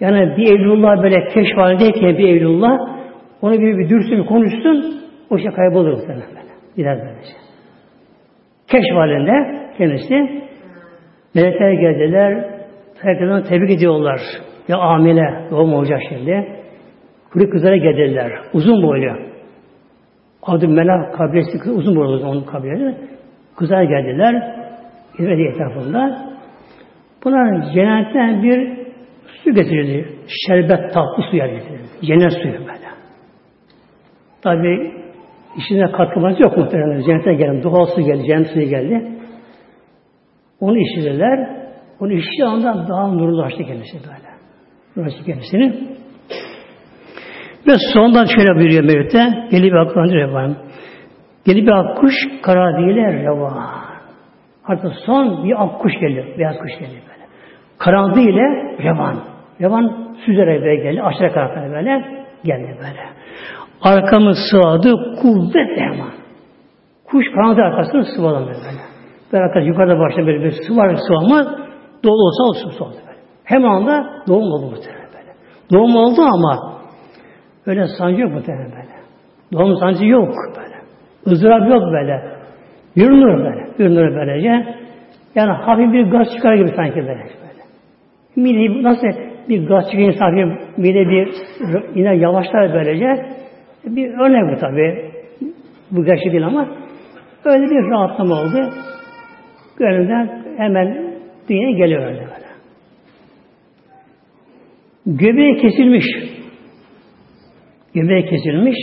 yani 0.00 0.36
bir 0.36 0.52
evlullah 0.52 1.02
böyle 1.02 1.28
keşf 1.28 1.56
halindeyken 1.56 2.18
bir 2.18 2.28
evlullah 2.28 2.78
onu 3.42 3.52
bir, 3.52 3.78
bir 3.78 3.88
dürsün 3.88 4.24
konuşsun 4.24 5.00
o 5.30 5.38
şey 5.38 5.50
kaybolur 5.50 5.92
muhtemelen 5.92 6.28
böyle. 6.28 6.54
Gider 6.76 6.98
böylece. 6.98 7.32
Keşf 8.68 8.96
halinde 8.96 9.68
kendisi 9.78 10.14
melekler 11.34 11.72
geldiler 11.72 12.50
herkesten 13.02 13.42
tebrik 13.42 13.70
ediyorlar. 13.70 14.20
Ya 14.68 14.78
amile 14.78 15.48
doğum 15.50 15.74
olacak 15.74 16.00
şimdi. 16.08 16.62
Kuru 17.32 17.50
kızlara 17.50 17.76
geldiler. 17.76 18.32
Uzun 18.52 18.82
boylu. 18.82 19.16
Adı 20.42 20.68
Mela 20.68 21.10
kabilesi 21.10 21.70
uzun 21.70 21.96
boylu 21.96 22.26
onun 22.26 22.44
kabilesi. 22.44 22.98
Kızlar 23.56 23.82
geldiler. 23.82 24.54
İzmedi 25.18 25.42
etrafında. 25.42 26.28
Buna 27.24 27.72
cennetten 27.74 28.42
bir 28.42 28.84
su 29.44 29.54
getirildi. 29.54 30.08
Şerbet 30.46 30.92
tatlı 30.92 31.22
su 31.22 31.36
getirildi. 31.36 32.06
Cennet 32.06 32.32
suyu 32.32 32.52
böyle. 32.52 32.88
Tabi 34.42 34.92
içinde 35.56 35.92
katkı 35.92 36.42
yok 36.42 36.56
muhtemelen. 36.56 37.00
Cennete 37.00 37.34
geldi. 37.34 37.62
Doğal 37.62 37.86
su 37.86 38.00
geldi. 38.00 38.26
Cennet 38.26 38.50
suyu 38.50 38.68
geldi. 38.68 39.12
Onu 40.60 40.78
içirdiler. 40.78 41.64
Onu 42.00 42.12
içtiği 42.12 42.44
anda 42.44 42.88
daha 42.88 43.08
nurlaştı 43.08 43.62
kendisi 43.62 43.96
böyle. 43.96 44.23
Nurlaştı 44.96 45.24
kendisini. 45.24 45.74
Ve 47.66 47.72
sondan 47.92 48.26
şöyle 48.26 48.54
buyuruyor 48.54 48.84
Mevlüt'te. 48.84 49.48
Gelip 49.50 49.72
bir 49.72 49.76
aklandırıyor 49.76 50.28
efendim. 50.28 50.56
Gelip 51.46 51.66
bir 51.66 51.72
akkuş 51.72 52.14
kara 52.42 52.78
değil 52.78 52.96
revan. 52.96 53.84
Artık 54.64 54.92
son 55.06 55.44
bir 55.44 55.62
akkuş 55.64 55.92
geliyor. 56.00 56.38
Beyaz 56.38 56.58
kuş 56.58 56.72
geliyor 56.72 57.02
böyle. 57.02 57.24
Karanlığı 57.78 58.20
ile 58.20 58.76
revan. 58.82 59.16
Revan 59.60 60.14
süzerek 60.24 60.62
böyle 60.62 60.76
geldi. 60.76 61.02
Aşağı 61.02 61.32
karanlığı 61.32 61.74
böyle 61.74 62.04
geldi 62.44 62.76
böyle. 62.78 63.04
Arkamı 63.82 64.34
sıvadı 64.50 64.94
kuvvet 65.22 65.78
revan. 65.78 66.12
Kuş 67.04 67.24
kanadı 67.34 67.62
arkasını 67.62 68.04
sıvalamıyor 68.04 68.54
böyle. 68.54 68.82
Böyle 69.32 69.44
arkası 69.44 69.66
yukarıda 69.66 69.98
başta 69.98 70.26
böyle 70.26 70.44
bir 70.44 70.50
sıvar 70.50 70.96
sıvamaz. 70.96 71.46
Dolu 72.04 72.22
olsa 72.26 72.42
olsun 72.42 72.84
oldu 72.84 73.03
Hemen 73.44 73.68
anda 73.68 74.22
doğum 74.28 74.52
oldu 74.52 74.70
muhtemelen 74.70 75.08
böyle. 75.14 75.32
Doğum 75.72 75.96
oldu 75.96 76.22
ama 76.22 76.80
öyle 77.66 77.86
sancı 77.98 78.20
yok 78.20 78.32
muhtemelen 78.32 78.72
böyle. 78.72 78.94
Doğum 79.52 79.76
sancı 79.76 80.04
yok 80.04 80.34
böyle. 80.56 80.74
ızdırap 81.26 81.70
yok 81.70 81.82
böyle. 81.92 82.22
Yürünür 82.96 83.44
böyle. 83.44 83.66
Yürünür 83.78 84.16
böylece. 84.16 84.74
Yani 85.34 85.50
hafif 85.52 85.92
bir 85.92 86.10
gaz 86.10 86.26
çıkar 86.36 86.54
gibi 86.54 86.70
sanki 86.76 86.96
böyle. 86.96 87.08
böyle. 87.08 87.62
Mide 88.36 88.82
nasıl 88.82 89.06
bir 89.48 89.68
gaz 89.68 89.84
çıkıyor 89.90 90.12
insan 90.12 90.34
mide 90.76 91.08
bir 91.08 91.28
yine 91.94 92.16
yavaşlar 92.16 92.74
böylece. 92.74 93.26
Bir 93.84 94.12
örnek 94.18 94.56
bu 94.56 94.60
tabi. 94.60 95.12
Bu 95.90 96.04
gerçek 96.04 96.32
değil 96.32 96.46
ama 96.46 96.68
öyle 97.44 97.64
bir 97.64 97.90
rahatlama 97.90 98.34
oldu. 98.34 98.70
Gönlünden 99.78 100.44
hemen 100.56 101.14
dünyaya 101.48 101.76
geliyor 101.76 102.06
öyle 102.06 102.20
böyle. 102.20 102.43
Göbeği 105.06 105.56
kesilmiş. 105.56 106.04
Göbeği 107.94 108.26
kesilmiş 108.26 108.76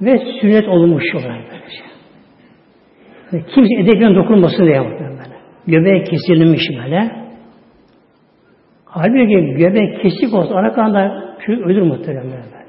ve 0.00 0.18
sünnet 0.40 0.68
olunmuş 0.68 1.04
olarak 1.14 1.40
böylece. 1.50 1.82
Yani 3.32 3.44
kimse 3.54 3.74
edebiyatına 3.74 4.24
dokunmasın 4.24 4.64
diye 4.64 4.74
yapıyor 4.76 5.10
böyle. 5.10 5.36
Göbeği 5.66 6.04
kesilmiş 6.04 6.62
böyle. 6.82 7.10
Halbuki 8.84 9.54
göbek 9.58 10.02
kesik 10.02 10.34
olsa 10.34 10.54
ana 10.54 10.72
kanında 10.72 11.34
şu 11.46 11.52
ölür 11.52 11.82
muhtemelen 11.82 12.24
böyle. 12.24 12.60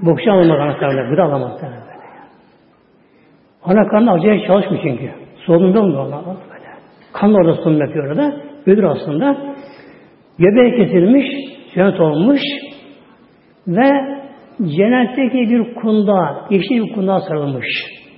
Bokşu 0.00 0.32
alamaz 0.32 0.60
ana 0.60 0.78
kanında, 0.78 1.02
gıda 1.02 1.22
alamaz 1.22 1.52
muhtemelen 1.52 1.80
böyle. 1.80 1.92
Ana 3.64 3.88
kanında 3.88 4.12
acayip 4.12 4.46
çalışmış 4.46 4.80
çünkü. 4.82 5.10
Solunda 5.46 5.82
mı 5.82 6.00
onlar? 6.00 6.36
Kan 7.12 7.34
orada 7.34 7.54
sunum 7.54 7.80
yapıyor 7.80 8.06
orada. 8.06 8.36
Ölür 8.66 8.84
aslında. 8.84 9.54
Göbeği 10.42 10.76
kesilmiş, 10.76 11.26
cennet 11.74 12.00
olmuş 12.00 12.40
ve 13.66 13.88
cennetteki 14.58 15.50
bir 15.50 15.74
kunda, 15.74 16.46
yeşil 16.50 16.82
bir 16.82 16.94
kunda 16.94 17.20
sarılmış. 17.20 17.66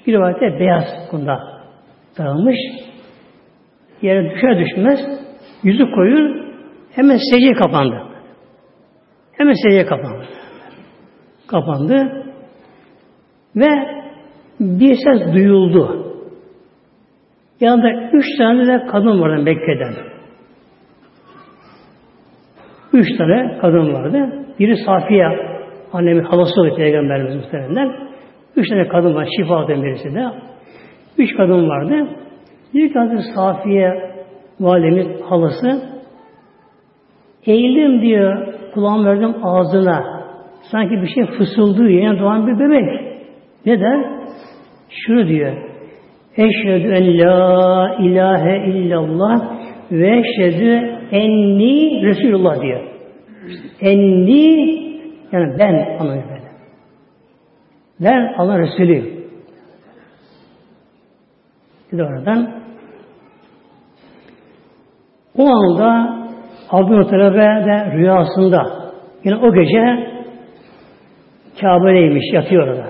Bir 0.07 0.13
rivayette 0.13 0.61
beyaz 0.61 0.85
kunda 1.11 1.39
sarılmış. 2.17 2.57
Yere 4.03 4.31
düşer 4.31 4.59
düşmez 4.59 5.01
yüzü 5.63 5.91
koyun 5.91 6.53
hemen 6.95 7.19
secdeye 7.33 7.53
kapandı. 7.53 8.03
Hemen 9.33 9.55
secdeye 9.63 9.87
kapandı. 9.87 10.25
Kapandı 11.47 12.25
ve 13.57 13.69
bir 14.61 14.95
ses 14.95 15.35
duyuldu. 15.35 16.13
Yanında 17.61 18.11
üç 18.13 18.25
tane 18.39 18.67
de 18.67 18.87
kadın 18.87 19.21
vardı 19.21 19.43
Mekke'den. 19.43 20.14
Üç 22.95 23.19
tane 23.19 23.59
kadın 23.61 23.95
vardı. 23.95 24.47
Biri 24.59 24.77
Safiye, 24.77 25.27
annemin 25.93 26.25
halası 26.25 26.61
oldu 26.61 26.75
Peygamberimiz 26.77 27.37
muhtemelen. 27.37 27.93
Üç 28.57 28.69
tane 28.69 28.89
kadın 28.89 29.15
var, 29.15 29.29
şifa 29.37 29.69
birisi 29.69 30.15
de. 30.15 30.25
Üç 31.19 31.37
kadın 31.37 31.69
vardı. 31.69 32.09
Bir 32.75 32.93
kadın 32.93 33.21
Safiye, 33.35 34.11
validemiz 34.61 35.07
halası. 35.29 35.83
Eğildim 37.47 38.01
diyor, 38.01 38.55
kulağım 38.75 39.07
verdim 39.07 39.35
ağzına. 39.43 40.05
Sanki 40.73 41.03
bir 41.03 41.09
şey 41.09 41.27
fısıldığı 41.27 41.91
yerine 41.91 42.21
doğan 42.21 42.47
bir 42.47 42.59
bebek. 42.59 43.01
Ne 43.67 43.81
der? 43.81 44.05
Şunu 44.91 45.29
diyor. 45.29 45.53
Eşhedü 46.37 46.93
en 46.93 47.19
la 47.19 47.97
ilahe 48.01 48.67
illallah 48.67 49.41
ve 49.93 50.19
eşhedü 50.19 50.94
enni 51.13 52.07
Resulullah 52.07 52.63
diyor. 52.63 52.81
Enni 53.81 54.75
yani 55.33 55.59
ben 55.59 55.99
anlamıyor 56.01 56.29
böyle. 56.29 56.45
Ben 58.01 58.35
Allah 58.39 58.59
Resulü. 58.59 59.15
Bir 61.93 62.01
oradan 62.01 62.51
o 65.39 65.49
anda 65.49 66.19
Abdülhamid 66.71 67.11
Talebe 67.11 67.67
de 67.67 67.97
rüyasında 67.97 68.63
yine 69.25 69.37
o 69.37 69.55
gece 69.55 70.15
Kabe'deymiş, 71.61 72.25
yatıyor 72.33 72.69
orada. 72.69 72.87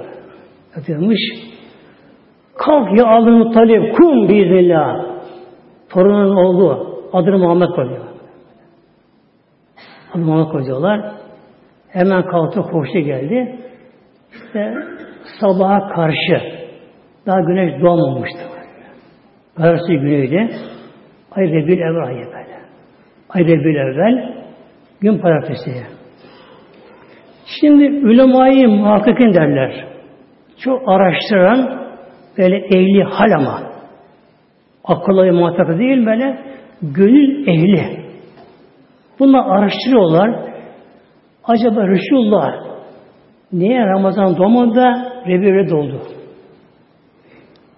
Yatıyormuş. 0.76 1.18
Kalk 2.58 2.98
ya 2.98 3.06
Abdül 3.06 3.52
Talip, 3.52 3.96
kum 3.96 4.28
biiznillah. 4.28 5.04
Torunun 5.90 6.36
oldu. 6.36 6.93
Adını 7.14 7.38
Muhammed 7.38 7.68
koyuyor. 7.68 8.04
Adını 10.12 10.24
Muhammed 10.24 10.52
koyuyorlar. 10.52 11.12
Hemen 11.88 12.22
kalktı, 12.22 12.62
koştu 12.62 12.98
geldi. 12.98 13.58
İşte 14.32 14.74
sabaha 15.40 15.88
karşı 15.88 16.42
daha 17.26 17.40
güneş 17.40 17.82
doğmamıştı. 17.82 18.38
Kararsı 19.56 19.92
güneydi. 19.92 20.48
Ay 21.32 21.44
Rebül 21.44 21.78
Evvel 21.78 22.06
ayı 22.06 22.26
böyle. 22.26 22.58
Ay 23.28 23.44
Rebül 23.44 23.76
Evvel 23.76 24.34
gün 25.00 25.18
pazartesi. 25.18 25.70
Şimdi 27.60 28.06
ulemayı 28.06 28.68
muhakkikin 28.68 29.34
derler. 29.34 29.86
Çok 30.64 30.88
araştıran 30.88 31.88
böyle 32.38 32.56
ehli 32.56 33.02
hal 33.02 33.32
ama. 33.32 33.62
Akıllı 34.84 35.32
muhatap 35.32 35.78
değil 35.78 36.06
böyle 36.06 36.54
gönül 36.92 37.48
ehli. 37.48 38.04
Bunlar 39.18 39.58
araştırıyorlar. 39.58 40.54
Acaba 41.44 41.88
Resulullah 41.88 42.52
niye 43.52 43.86
Ramazan 43.86 44.36
doğumunda 44.36 45.12
Rebiyev'e 45.26 45.70
doldu? 45.70 46.02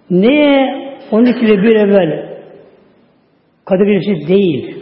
Niye 0.09 0.67
12 1.11 1.47
Rebiyev'e 1.47 1.79
evvel 1.79 2.37
Kadir 3.65 3.85
Gecesi 3.85 4.27
değil? 4.27 4.77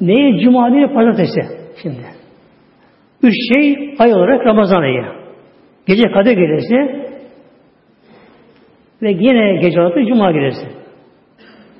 Niye 0.00 0.40
Cuma 0.44 0.72
değil 0.72 0.88
Pazartesi 0.94 1.40
şimdi? 1.82 2.06
Üç 3.22 3.34
şey 3.54 3.94
ay 3.98 4.12
olarak 4.14 4.46
Ramazan 4.46 4.82
ayı. 4.82 5.04
Gece 5.86 6.02
Kadir 6.02 6.32
Gecesi 6.32 6.76
ve 9.02 9.10
yine 9.10 9.60
gece 9.60 9.80
altı 9.80 10.04
Cuma 10.08 10.32
gecesi. 10.32 10.66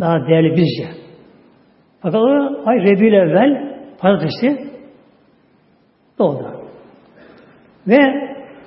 Daha 0.00 0.26
değerli 0.28 0.56
bizce. 0.56 1.01
Fakat 2.02 2.20
o 2.20 2.26
ay 2.66 2.78
Rebül 2.78 3.12
evvel 3.12 3.76
pazartesi 4.00 4.58
doğdu. 6.18 6.46
Ve 7.88 7.98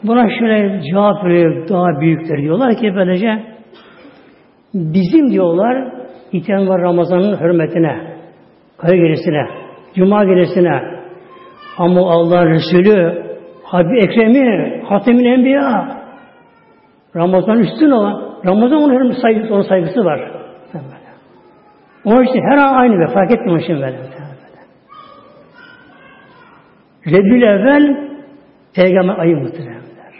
buna 0.03 0.29
şöyle 0.39 0.81
cevap 0.81 1.25
veriyor 1.25 1.69
daha 1.69 2.01
büyükler 2.01 2.37
diyorlar 2.37 2.75
ki 2.77 2.93
böylece 2.95 3.55
Bizim 4.75 5.31
diyorlar 5.31 5.93
ihtiyacımız 6.31 6.69
var 6.69 6.81
Ramazan'ın 6.81 7.39
hürmetine, 7.39 8.17
Kaya 8.77 8.95
gerisine, 8.95 9.47
Cuma 9.95 10.23
gerisine. 10.23 10.81
Ama 11.77 12.11
Allah 12.11 12.45
Resulü, 12.49 13.23
Habib 13.63 14.03
Ekrem'i, 14.03 14.81
Hatem'in 14.83 15.25
Enbiya, 15.25 15.97
Ramazan 17.15 17.59
üstün 17.59 17.91
olan, 17.91 18.35
Ramazan 18.45 18.77
onun 18.77 19.11
saygısı, 19.11 19.53
onun 19.53 19.61
saygısı 19.61 20.05
var. 20.05 20.31
Onun 22.05 22.23
için 22.23 22.41
her 22.41 22.57
an 22.57 22.73
aynı 22.73 22.99
be, 22.99 23.13
fark 23.13 23.31
etmiyor 23.31 23.63
şimdi 23.67 23.81
böyle. 23.81 23.99
Rebül 27.07 27.41
evvel 27.41 28.09
Peygamber 28.75 29.17
ayı 29.17 29.37
muhteremler. 29.37 30.13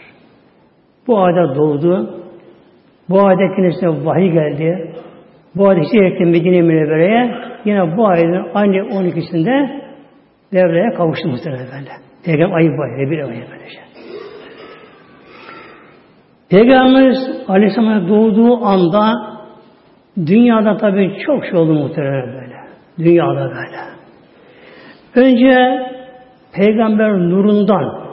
Bu 1.06 1.20
ayda 1.20 1.54
doğdu. 1.54 2.20
Bu 3.08 3.26
ayda 3.26 3.56
kendisine 3.56 4.04
vahiy 4.04 4.32
geldi. 4.32 4.94
Bu 5.54 5.68
ayda 5.68 5.80
işte 5.80 6.24
Medine 6.24 6.62
Münevvere'ye 6.62 7.34
yine 7.64 7.96
bu 7.96 8.08
ayın 8.08 8.46
aynı 8.54 8.76
12'sinde 8.76 9.82
devreye 10.52 10.90
kavuştu 10.94 11.28
muhtemelen 11.28 11.66
böyle. 11.66 11.90
Peygamber 12.24 12.56
ayı 12.56 12.70
bu 12.78 12.82
ayı, 12.82 12.96
Rebül 12.98 13.24
ayı 13.24 13.44
böylece. 13.50 13.80
Peygamberimiz 16.50 17.18
Aleyhisselam'a 17.48 18.08
doğduğu 18.08 18.64
anda 18.64 19.35
dünyada 20.16 20.76
tabii 20.76 21.16
çok 21.26 21.44
şey 21.44 21.58
oldu 21.58 21.74
muhtemelen 21.74 22.26
böyle. 22.26 22.56
Dünyada 22.98 23.50
böyle. 23.50 23.96
Önce 25.14 25.86
peygamber 26.52 27.18
nurundan 27.18 28.06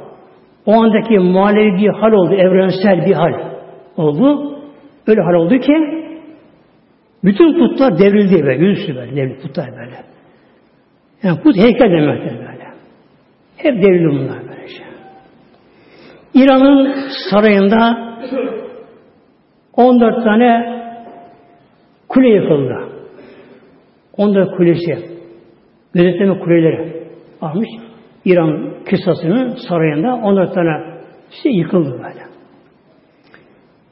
o 0.66 0.74
andaki 0.74 1.20
manevi 1.20 1.78
bir 1.78 1.90
hal 1.90 2.12
oldu, 2.12 2.34
evrensel 2.34 3.06
bir 3.06 3.14
hal 3.14 3.34
oldu. 3.98 4.58
Öyle 5.08 5.22
hal 5.22 5.34
oldu 5.34 5.58
ki 5.58 5.74
bütün 7.24 7.60
putlar 7.60 8.00
devrildi 8.00 8.44
böyle, 8.46 8.66
yüzüstü 8.66 8.96
böyle, 8.96 9.16
devrildi 9.16 9.42
putlar 9.42 9.72
böyle. 9.72 9.96
Yani 11.24 11.40
put 11.44 11.58
heykel 11.58 11.92
demektir 11.92 12.40
böyle. 12.40 12.68
Hep 13.58 13.84
devrildi 13.84 14.08
bunlar 14.08 14.40
böylece. 14.50 14.84
İran'ın 16.34 16.96
sarayında 17.30 18.14
14 19.74 20.24
tane 20.24 20.83
kule 22.14 22.30
yıkıldı. 22.30 22.94
14 24.18 24.58
kulesi. 24.58 25.14
Gözetleme 25.94 26.40
kuleleri 26.40 27.08
almış. 27.42 27.70
İran 28.26 28.74
kısasının 28.90 29.56
sarayında 29.68 30.16
14 30.16 30.54
tane 30.54 30.70
şey 31.44 31.52
yıkıldı 31.52 31.92
böyle. 31.92 32.24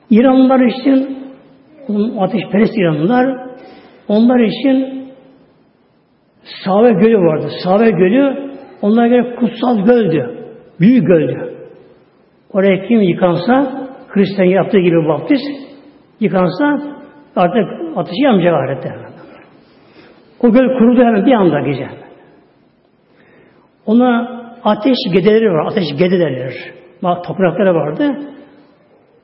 İranlılar 0.09 0.59
için 0.59 1.17
ateşperest 2.19 2.77
İranlılar 2.77 3.47
onlar 4.07 4.39
için 4.39 5.01
Save 6.65 6.91
Gölü 6.91 7.17
vardı. 7.17 7.47
Save 7.63 7.91
Gölü 7.91 8.51
onlara 8.81 9.07
göre 9.07 9.35
kutsal 9.35 9.85
göldü. 9.85 10.37
Büyük 10.79 11.07
göldü. 11.07 11.53
Oraya 12.53 12.87
kim 12.87 13.01
yıkansa 13.01 13.87
Hristiyan 14.07 14.49
yaptığı 14.49 14.79
gibi 14.79 14.97
vaftiz 14.97 15.41
yıkansa 16.19 17.00
artık 17.35 17.97
ateşi 17.97 18.21
yanmayacak 18.23 18.53
ahirette. 18.53 18.95
O 20.43 20.51
göl 20.51 20.77
kurudu 20.77 21.01
hemen 21.01 21.25
bir 21.25 21.33
anda 21.33 21.59
gece. 21.59 21.89
Ona 23.85 24.41
ateş 24.63 24.97
gedeleri 25.13 25.51
var. 25.51 25.65
Ateş 25.65 25.83
gedeleri. 25.99 26.53
Bak 27.03 27.23
toprakları 27.23 27.75
vardı. 27.75 28.17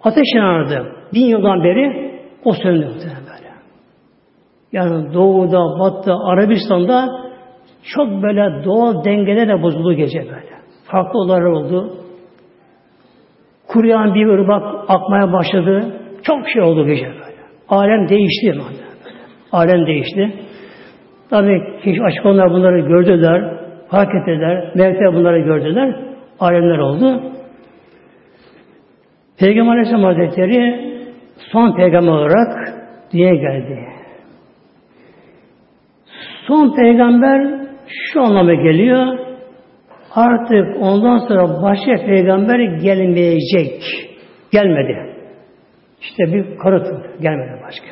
Ateş 0.03 0.25
yanardı. 0.35 0.93
Bin 1.13 1.25
yıldan 1.25 1.63
beri 1.63 2.11
o 2.43 2.53
söndü 2.53 2.87
böyle. 2.95 3.51
Yani 4.71 5.13
doğuda, 5.13 5.79
batıda, 5.79 6.15
Arabistan'da 6.25 7.09
çok 7.83 8.23
böyle 8.23 8.65
doğal 8.65 9.03
dengeler 9.03 9.61
bozuldu 9.61 9.93
gece 9.93 10.19
böyle. 10.19 10.57
Farklı 10.83 11.19
olaylar 11.19 11.45
oldu. 11.45 11.93
Kuruyan 13.67 14.15
bir 14.15 14.25
ırmak 14.27 14.89
akmaya 14.89 15.33
başladı. 15.33 16.01
Çok 16.23 16.49
şey 16.49 16.61
oldu 16.61 16.87
gece 16.87 17.05
böyle. 17.05 17.26
Alem 17.69 18.09
değişti. 18.09 18.55
Alem 19.51 19.87
değişti. 19.87 20.33
Tabii 21.29 21.61
keşif 21.83 22.03
açık 22.03 22.25
onlar 22.25 22.51
bunları 22.51 22.79
gördüler, 22.79 23.57
fark 23.91 24.15
ettiler, 24.15 24.71
melekler 24.75 25.13
bunları 25.13 25.39
gördüler, 25.39 25.95
alemler 26.39 26.77
oldu. 26.77 27.21
Peygamber 29.39 29.71
Aleyhisselam 29.71 30.03
Hazretleri 30.03 30.87
son 31.51 31.75
peygamber 31.75 32.11
olarak 32.11 32.73
diye 33.11 33.35
geldi. 33.35 33.79
Son 36.47 36.75
peygamber 36.75 37.67
şu 37.87 38.21
anlama 38.21 38.53
geliyor. 38.53 39.17
Artık 40.15 40.65
ondan 40.81 41.17
sonra 41.17 41.63
başka 41.63 42.05
peygamber 42.05 42.59
gelmeyecek. 42.59 43.83
Gelmedi. 44.51 45.16
İşte 46.01 46.23
bir 46.33 46.57
karıt 46.57 46.87
gelmedi 47.21 47.61
başka. 47.67 47.87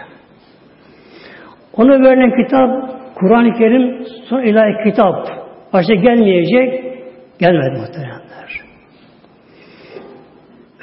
Ona 1.78 1.91
verilen 1.91 2.43
kitap 2.43 2.70
Kur'an-ı 3.16 3.53
Kerim 3.53 4.06
son 4.30 4.41
ilahi 4.41 4.89
kitap. 4.89 5.28
Başta 5.74 5.93
gelmeyecek. 5.93 6.86
Gelmedi 7.39 7.80
muhtemelenler. 7.80 8.62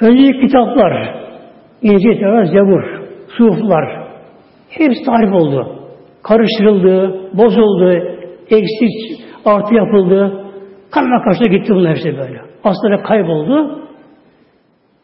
Önceki 0.01 0.39
kitaplar 0.39 1.23
İncil, 1.81 2.19
Tevrat, 2.19 2.47
Zebur, 2.47 2.83
Suflar 3.37 4.03
hepsi 4.69 5.05
tarif 5.05 5.33
oldu. 5.33 5.79
Karıştırıldı, 6.23 7.29
bozuldu, 7.37 7.91
eksik, 8.49 9.25
artı 9.45 9.75
yapıldı. 9.75 10.45
Kanına 10.91 11.23
karşı 11.23 11.43
gitti 11.43 11.73
bunlar 11.75 11.91
hepsi 11.91 12.17
böyle. 12.17 12.41
Aslında 12.63 13.03
kayboldu. 13.03 13.79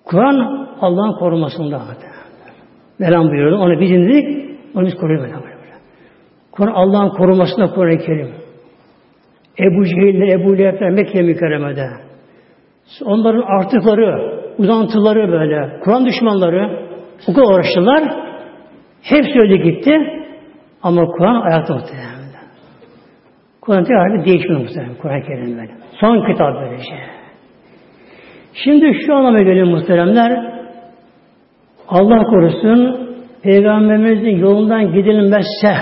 Kur'an 0.05 0.67
Allah'ın 0.81 1.19
korumasında. 1.19 1.81
Mevlam 2.99 3.29
buyurdu. 3.29 3.55
Onu 3.55 3.79
biz 3.79 3.91
indirdik, 3.91 4.49
onu 4.75 4.85
biz 4.85 4.95
koruyor 4.95 5.21
Mevlam 5.21 5.49
Kur'an 6.51 6.73
Allah'ın 6.73 7.09
korumasında 7.09 7.67
Kur'an-ı 7.67 7.97
Kerim. 7.97 8.29
Ebu 9.59 9.85
Cehil'le, 9.85 10.31
Ebu 10.31 10.57
Leheb'ler 10.57 10.89
Mekke 10.89 11.21
mükerremede. 11.21 11.87
Onların 13.05 13.41
artıkları, 13.41 14.39
uzantıları 14.57 15.31
böyle, 15.31 15.79
Kur'an 15.83 16.05
düşmanları 16.05 16.87
o 17.27 17.33
kadar 17.33 17.53
uğraştılar. 17.53 18.03
Hepsi 19.01 19.39
öyle 19.39 19.57
gitti. 19.57 19.91
Ama 20.83 21.05
Kur'an 21.05 21.41
ayakta 21.41 21.73
muhtemelen. 21.73 22.19
Kur'an 23.61 23.83
tekrar 23.83 24.25
değişmiyor 24.25 24.61
muhtemelen. 24.61 24.95
Kur'an-ı 25.01 25.23
Kerim. 25.23 25.69
Son 26.01 26.31
kitap 26.31 26.55
böylece. 26.55 26.95
Şimdi 28.53 28.93
şu 29.05 29.15
anlama 29.15 29.41
geliyor 29.41 29.67
muhteremler. 29.67 30.58
Allah 31.89 32.23
korusun 32.23 33.09
Peygamberimizin 33.43 34.37
yolundan 34.37 34.91
gidilmezse 34.93 35.73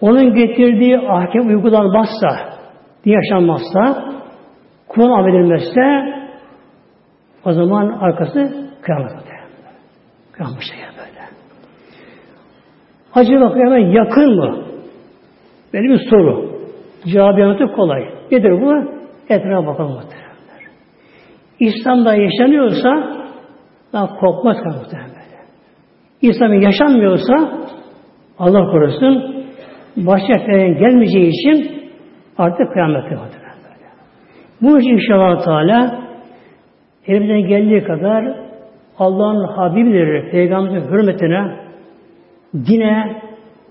onun 0.00 0.34
getirdiği 0.34 0.98
ahkam 0.98 1.48
uygulanmazsa 1.48 2.28
yaşanmazsa 3.04 4.04
Kur'an 4.88 5.10
amedilmezse 5.10 6.14
o 7.44 7.52
zaman 7.52 7.98
arkası 8.00 8.68
kıyamet 8.82 9.12
Kıyamet 10.32 10.62
şey 10.62 10.78
böyle. 10.78 11.24
Acaba 13.14 13.52
kıyamet 13.52 13.94
yakın 13.94 14.36
mı? 14.36 14.64
Benim 15.74 15.90
bir 15.90 16.10
soru. 16.10 16.58
Cevabı 17.06 17.40
yanıtı 17.40 17.66
kolay. 17.66 18.02
Nedir 18.32 18.50
bu? 18.50 18.92
Etrafa 19.28 19.66
bakalım 19.66 19.92
muhtemelen. 19.92 20.28
İslam'da 21.60 22.14
yaşanıyorsa 22.14 23.17
daha 23.92 24.06
korkmaz 24.06 24.56
muhtemelen 24.56 25.08
böyle. 25.08 25.38
İslam'da 26.20 26.54
yaşanmıyorsa 26.54 27.58
Allah 28.38 28.70
korusun 28.70 29.44
başka 29.96 30.34
gelmeyeceği 30.56 31.28
için 31.28 31.82
artık 32.38 32.72
kıyamet 32.72 33.02
muhtemelen 33.02 33.58
böyle. 33.64 33.88
Bu 34.62 34.80
için 34.80 34.90
inşallah 34.90 35.44
Teala 35.44 36.00
elimizden 37.06 37.48
geldiği 37.48 37.84
kadar 37.84 38.48
Allah'ın 38.98 39.44
Habibileri, 39.56 40.30
Peygamberimizin 40.30 40.90
hürmetine, 40.90 41.56
dine, 42.54 43.22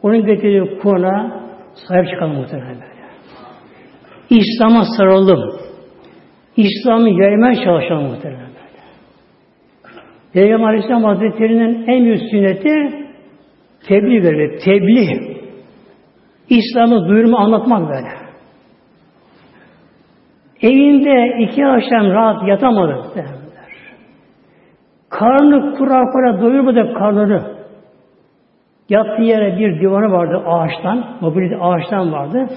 onun 0.03 0.25
getirdiği 0.25 0.79
Kur'an'a 0.79 1.41
sahip 1.87 2.09
çıkalım 2.09 2.35
muhtemelen. 2.35 2.77
İslam'a 4.29 4.83
sarılalım. 4.97 5.59
İslam'ı 6.57 7.09
yaymaya 7.09 7.55
çalışalım 7.63 8.03
muhtemelen. 8.03 8.46
Peygamber 10.37 10.67
Aleyhisselam 10.67 11.03
Hazretleri'nin 11.03 11.87
en 11.87 12.05
büyük 12.05 12.19
sünneti 12.31 13.05
tebliğ 13.87 14.21
görevi. 14.21 14.57
Tebliğ. 14.65 15.37
İslam'ı 16.49 17.07
duyurma, 17.07 17.37
anlatmak 17.37 17.89
böyle. 17.89 18.07
Evinde 20.61 21.43
iki 21.43 21.65
akşam 21.65 22.07
rahat 22.07 22.47
yatamadı. 22.47 23.03
Karnı 25.09 25.75
kurar 25.77 26.11
kurar 26.11 26.41
doyurmadı 26.41 26.93
karnını. 26.93 27.41
Yattığı 28.89 29.23
yere 29.23 29.59
bir 29.59 29.81
divanı 29.81 30.11
vardı 30.11 30.43
ağaçtan, 30.45 31.17
mobilite 31.21 31.57
ağaçtan 31.57 32.11
vardı. 32.11 32.47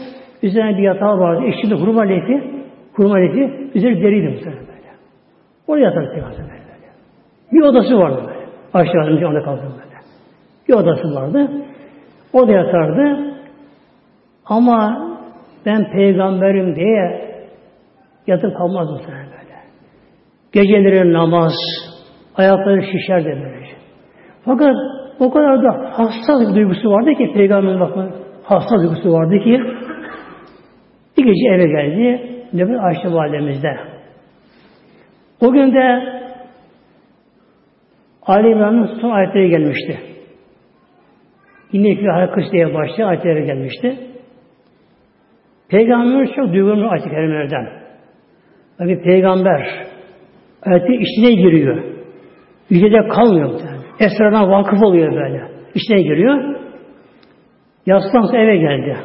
Üzerine 0.43 0.79
bir 0.79 0.83
yatağı 0.83 1.19
vardı. 1.19 1.43
Eşinde 1.47 1.75
hurma 1.75 2.03
lefi, 2.03 2.65
hurma 2.93 3.17
lefi, 3.17 3.71
üzeri 3.75 4.03
deriydi 4.03 4.29
muhtemelen 4.29 4.67
böyle. 4.67 4.91
Oraya 5.67 5.85
yatardı 5.85 6.13
Peygamber. 6.15 6.60
Bir 7.53 7.61
odası 7.61 7.99
vardı 7.99 8.23
böyle. 8.27 8.47
Aşağıda 8.75 9.29
onda 9.29 9.43
kaldı 9.43 9.63
böyle. 9.63 10.01
Bir 10.69 10.75
odası 10.75 11.15
vardı. 11.15 11.51
O 12.33 12.49
da 12.49 12.53
yatardı. 12.53 13.35
Ama 14.47 15.09
ben 15.67 15.91
peygamberim 15.91 16.77
diye 16.77 17.31
yatıp 18.27 18.57
kalmaz 18.57 18.91
muhtemelen 18.91 19.27
böyle. 19.27 19.41
Geceleri 20.53 21.13
namaz, 21.13 21.53
ayakları 22.37 22.83
şişer 22.83 23.25
de 23.25 23.29
böyle. 23.29 23.67
Fakat 24.45 24.75
o 25.21 25.31
kadar 25.31 25.63
da 25.63 25.91
hassas 25.93 26.55
duygusu 26.55 26.91
vardı 26.91 27.11
ki 27.15 27.33
peygamberin 27.35 27.81
bakın 27.81 28.15
hassas 28.45 28.81
duygusu 28.81 29.13
vardı 29.13 29.39
ki 29.39 29.61
bir 31.17 31.25
gece 31.25 31.49
eve 31.49 31.67
geldi 31.67 32.31
Nebi 32.53 32.79
Ayşe 32.79 33.13
validemizde. 33.13 33.77
O 35.41 35.53
gün 35.53 35.75
de 35.75 36.20
Ali 38.27 38.49
İmran'ın 38.49 39.01
son 39.01 39.11
ayetleri 39.11 39.51
gelmişti. 39.51 39.99
Bir 41.73 42.09
halkış 42.09 42.45
diye 42.53 42.75
başlayan 42.75 43.09
ayetleri 43.09 43.47
gelmişti. 43.47 43.99
Peygamberimiz 45.69 46.31
çok 46.37 46.53
duygulu 46.53 46.89
ayet-i 46.89 47.11
kerimelerden. 47.11 47.69
Tabi 48.79 49.03
peygamber 49.03 49.87
ayetin 50.63 51.01
içine 51.01 51.43
giriyor. 51.43 51.85
Yücede 52.71 53.09
kalmıyor. 53.09 53.61
Esrarına 54.01 54.51
vakıf 54.51 54.83
oluyor 54.83 55.13
böyle. 55.13 55.43
İçine 55.75 56.03
giriyor. 56.03 56.55
Yaslansa 57.87 58.39
eve 58.39 58.57
geldi. 58.57 58.97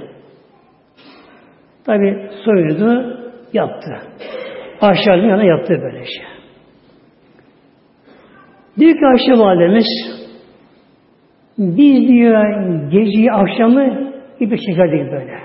Tabi 1.86 2.30
soyundu, 2.45 3.18
yattı. 3.53 3.91
Aşağıdan 4.82 5.28
yana 5.28 5.43
yattı 5.43 5.82
böyle 5.82 6.05
şey. 6.05 6.34
Diyor 8.80 8.93
ki 8.93 9.05
Ayşe 9.05 9.43
validemiz 9.43 9.86
biz 11.57 12.07
diyor 12.07 12.43
geceyi 12.91 13.32
akşamı 13.32 14.11
ipi 14.39 14.57
çekerdik 14.57 15.11
böyle. 15.11 15.39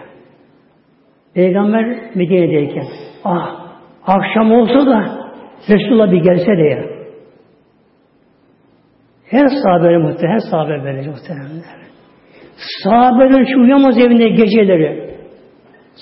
Peygamber 1.35 1.87
Medine'deyken 2.15 2.87
ah 3.25 3.71
akşam 4.07 4.53
olsa 4.53 4.87
da 4.87 5.21
Resulullah 5.71 6.13
bir 6.13 6.23
gelse 6.23 6.57
de 6.57 6.63
ya. 6.63 6.85
Her 9.31 9.49
sahabe 9.63 9.99
muhtemelen, 9.99 10.35
her 10.35 10.51
sahabe 10.51 10.85
böyle 10.85 11.09
muhteremler. 11.09 11.81
Sahabeler 12.85 13.47
şu 13.55 13.61
uyamaz 13.61 13.99
evinde 13.99 14.29
geceleri. 14.29 15.17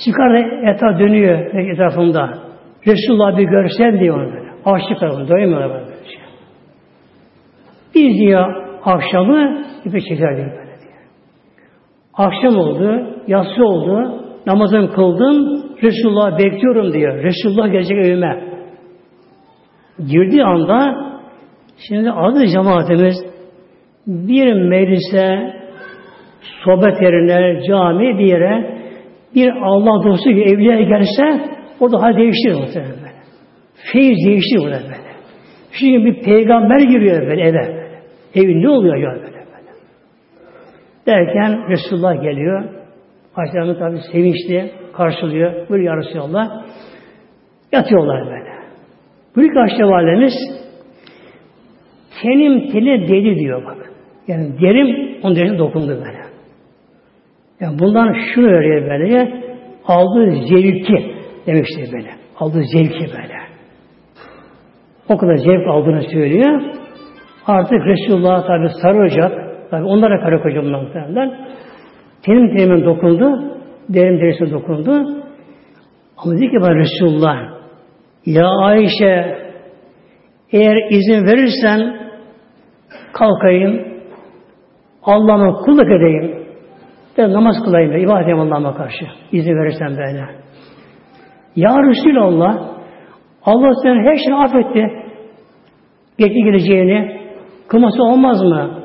Çıkar 0.04 0.34
etraf 0.74 0.98
dönüyor 0.98 1.54
etrafında. 1.72 2.38
Resulullah 2.86 3.38
bir 3.38 3.44
görsen 3.44 4.00
diyor 4.00 4.32
böyle. 4.32 4.48
Aşık 4.64 5.00
tarafı, 5.00 5.28
doymuyorlar. 5.28 5.87
Biz 7.98 8.18
diyor 8.18 8.54
akşamı 8.84 9.64
ipi 9.84 10.00
çekerdik 10.04 10.44
böyle 10.44 10.80
diyor. 10.80 10.98
Akşam 12.14 12.56
oldu, 12.56 13.06
yatsı 13.26 13.64
oldu, 13.64 14.24
namazını 14.46 14.92
kıldım, 14.92 15.64
Resulullah 15.82 16.38
bekliyorum 16.38 16.92
diyor. 16.92 17.22
Resulullah 17.22 17.72
gelecek 17.72 18.06
evime. 18.06 18.44
Girdiği 20.10 20.44
anda 20.44 20.96
şimdi 21.88 22.10
adı 22.10 22.46
cemaatimiz 22.46 23.16
bir 24.06 24.52
meclise, 24.52 25.54
sohbet 26.64 27.02
yerine, 27.02 27.62
cami 27.68 28.18
bir 28.18 28.26
yere 28.26 28.78
bir 29.34 29.52
Allah 29.62 30.04
dostu 30.04 30.30
gibi 30.30 30.42
evliya 30.42 30.80
gelse 30.80 31.48
orada 31.80 32.02
hal 32.02 32.16
değiştirir 32.16 32.54
muhtemelen. 32.54 33.12
Feyiz 33.92 34.26
değiştirir 34.26 34.60
burada 34.60 34.80
böyle. 34.82 35.08
Şimdi 35.72 36.04
bir 36.04 36.22
peygamber 36.22 36.80
giriyor 36.80 37.26
böyle 37.26 37.42
eve. 37.42 37.87
Evin 38.34 38.62
ne 38.62 38.68
oluyor 38.68 38.96
ya 38.96 39.10
böyle 39.10 39.22
böyle. 39.22 39.46
Derken 41.06 41.68
Resulullah 41.68 42.22
geliyor. 42.22 42.64
Ayşe 43.36 43.78
tabi 43.78 43.98
sevinçli 44.12 44.70
karşılıyor. 44.92 45.68
Buyur 45.68 45.82
ya 45.82 45.96
Resulallah. 45.96 46.66
Yatıyorlar 47.72 48.26
böyle. 48.26 48.52
Büyük 49.36 49.56
Ayşe 49.56 49.84
validemiz 49.84 50.34
tenim 52.22 52.72
teli 52.72 53.08
deli 53.08 53.38
diyor 53.38 53.64
bak. 53.64 53.92
Yani 54.28 54.60
derim 54.60 55.18
onun 55.22 55.36
derine 55.36 55.58
dokundu 55.58 55.88
böyle. 55.88 56.18
Yani 57.60 57.78
bundan 57.78 58.16
şunu 58.34 58.46
öğreniyor 58.46 58.90
böyle. 58.90 59.42
Aldığı 59.84 60.30
zevki 60.30 61.14
demişti 61.46 61.92
böyle. 61.92 62.10
Aldığı 62.38 62.62
zevki 62.62 63.00
böyle. 63.00 63.38
O 65.08 65.18
kadar 65.18 65.36
zevk 65.36 65.66
aldığını 65.68 66.02
söylüyor. 66.02 66.62
Artık 67.48 67.86
Resulullah 67.86 68.46
tabi 68.46 68.68
sarılacak. 68.82 69.32
Tabi 69.70 69.84
onlara 69.84 70.20
karı 70.20 70.42
koca 70.42 70.62
muhtemelen. 70.62 71.38
Tenim 72.22 72.56
tenimin 72.56 72.84
dokundu. 72.84 73.54
Derim 73.88 74.20
derisine 74.20 74.50
dokundu. 74.50 74.90
Ama 76.16 76.34
dedi 76.34 76.50
ki 76.50 76.56
bana 76.60 76.74
Resulullah 76.74 77.36
Ya 78.26 78.48
Ayşe 78.48 79.38
eğer 80.52 80.90
izin 80.90 81.26
verirsen 81.26 81.96
kalkayım 83.12 83.88
Allah'ıma 85.02 85.52
kulluk 85.52 85.86
edeyim. 85.86 86.46
Ben 87.18 87.32
namaz 87.32 87.56
kılayım 87.64 87.90
ve 87.90 88.02
ibadet 88.02 88.22
edeyim 88.22 88.40
Allah'ıma 88.40 88.74
karşı. 88.74 89.04
İzin 89.32 89.54
verirsen 89.54 89.90
böyle. 89.90 90.24
Ya 91.56 91.76
Resulallah 91.82 92.68
Allah 93.44 93.72
senin 93.82 94.04
her 94.04 94.16
şeyi 94.16 94.34
affetti. 94.34 95.04
Geçti 96.18 96.42
geleceğini. 96.44 97.17
Kılması 97.68 98.02
olmaz 98.02 98.42
mı? 98.42 98.84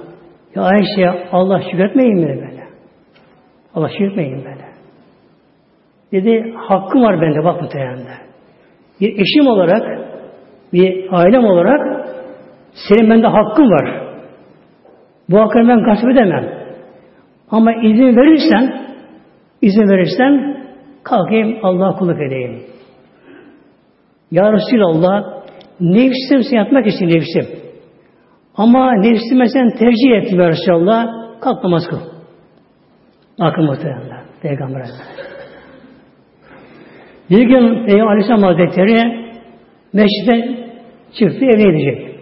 Ya 0.56 0.64
Ayşe 0.64 1.28
Allah 1.32 1.62
şükretmeyin 1.72 2.16
mi 2.16 2.28
böyle? 2.28 2.64
Allah 3.76 3.90
şükretmeyin 3.90 4.46
böyle. 4.46 4.64
Dedi 6.12 6.54
hakkım 6.58 7.04
var 7.04 7.22
bende 7.22 7.44
bak 7.44 7.62
muhtemelen. 7.62 8.06
Bir 9.02 9.14
eşim 9.14 9.48
olarak 9.48 9.84
bir 10.74 11.08
ailem 11.12 11.46
olarak 11.46 12.08
senin 12.90 13.10
bende 13.10 13.28
hakkın 13.28 13.72
var. 13.72 14.04
Bu 15.30 15.40
hakkı 15.40 15.60
ben 15.60 15.84
gasp 15.84 16.10
edemem. 16.10 16.64
Ama 17.52 17.74
izin 17.74 18.18
verirsen 18.18 18.88
izin 19.62 19.90
verirsen 19.90 20.58
kalkayım 21.04 21.58
Allah'a 21.64 21.96
kulluk 21.96 22.22
edeyim. 22.22 22.64
Ya 24.32 24.54
Resulallah 24.54 25.24
nefsim 25.80 26.44
sen 26.50 26.58
yatmak 26.58 26.88
için 26.88 27.08
nefsim. 27.08 27.63
Ama 28.58 28.94
nefsime 28.94 29.48
sen 29.50 29.70
tercih 29.70 30.12
ettim 30.12 30.40
ya 30.40 30.50
Resulallah. 30.50 31.06
Kalk 31.42 31.64
namaz 31.64 31.84
kıl. 31.90 32.00
Akıl 33.40 33.62
muhtemelen. 33.62 34.24
Peygamber 34.42 34.86
Bir 37.30 37.42
gün 37.42 37.86
Peygamber 37.86 38.12
Aleyhisselam 38.12 38.44
Hazretleri 38.44 39.24
meşride 39.94 40.68
çıktı 41.20 41.46
eve 41.46 41.64
gidecek. 41.64 42.20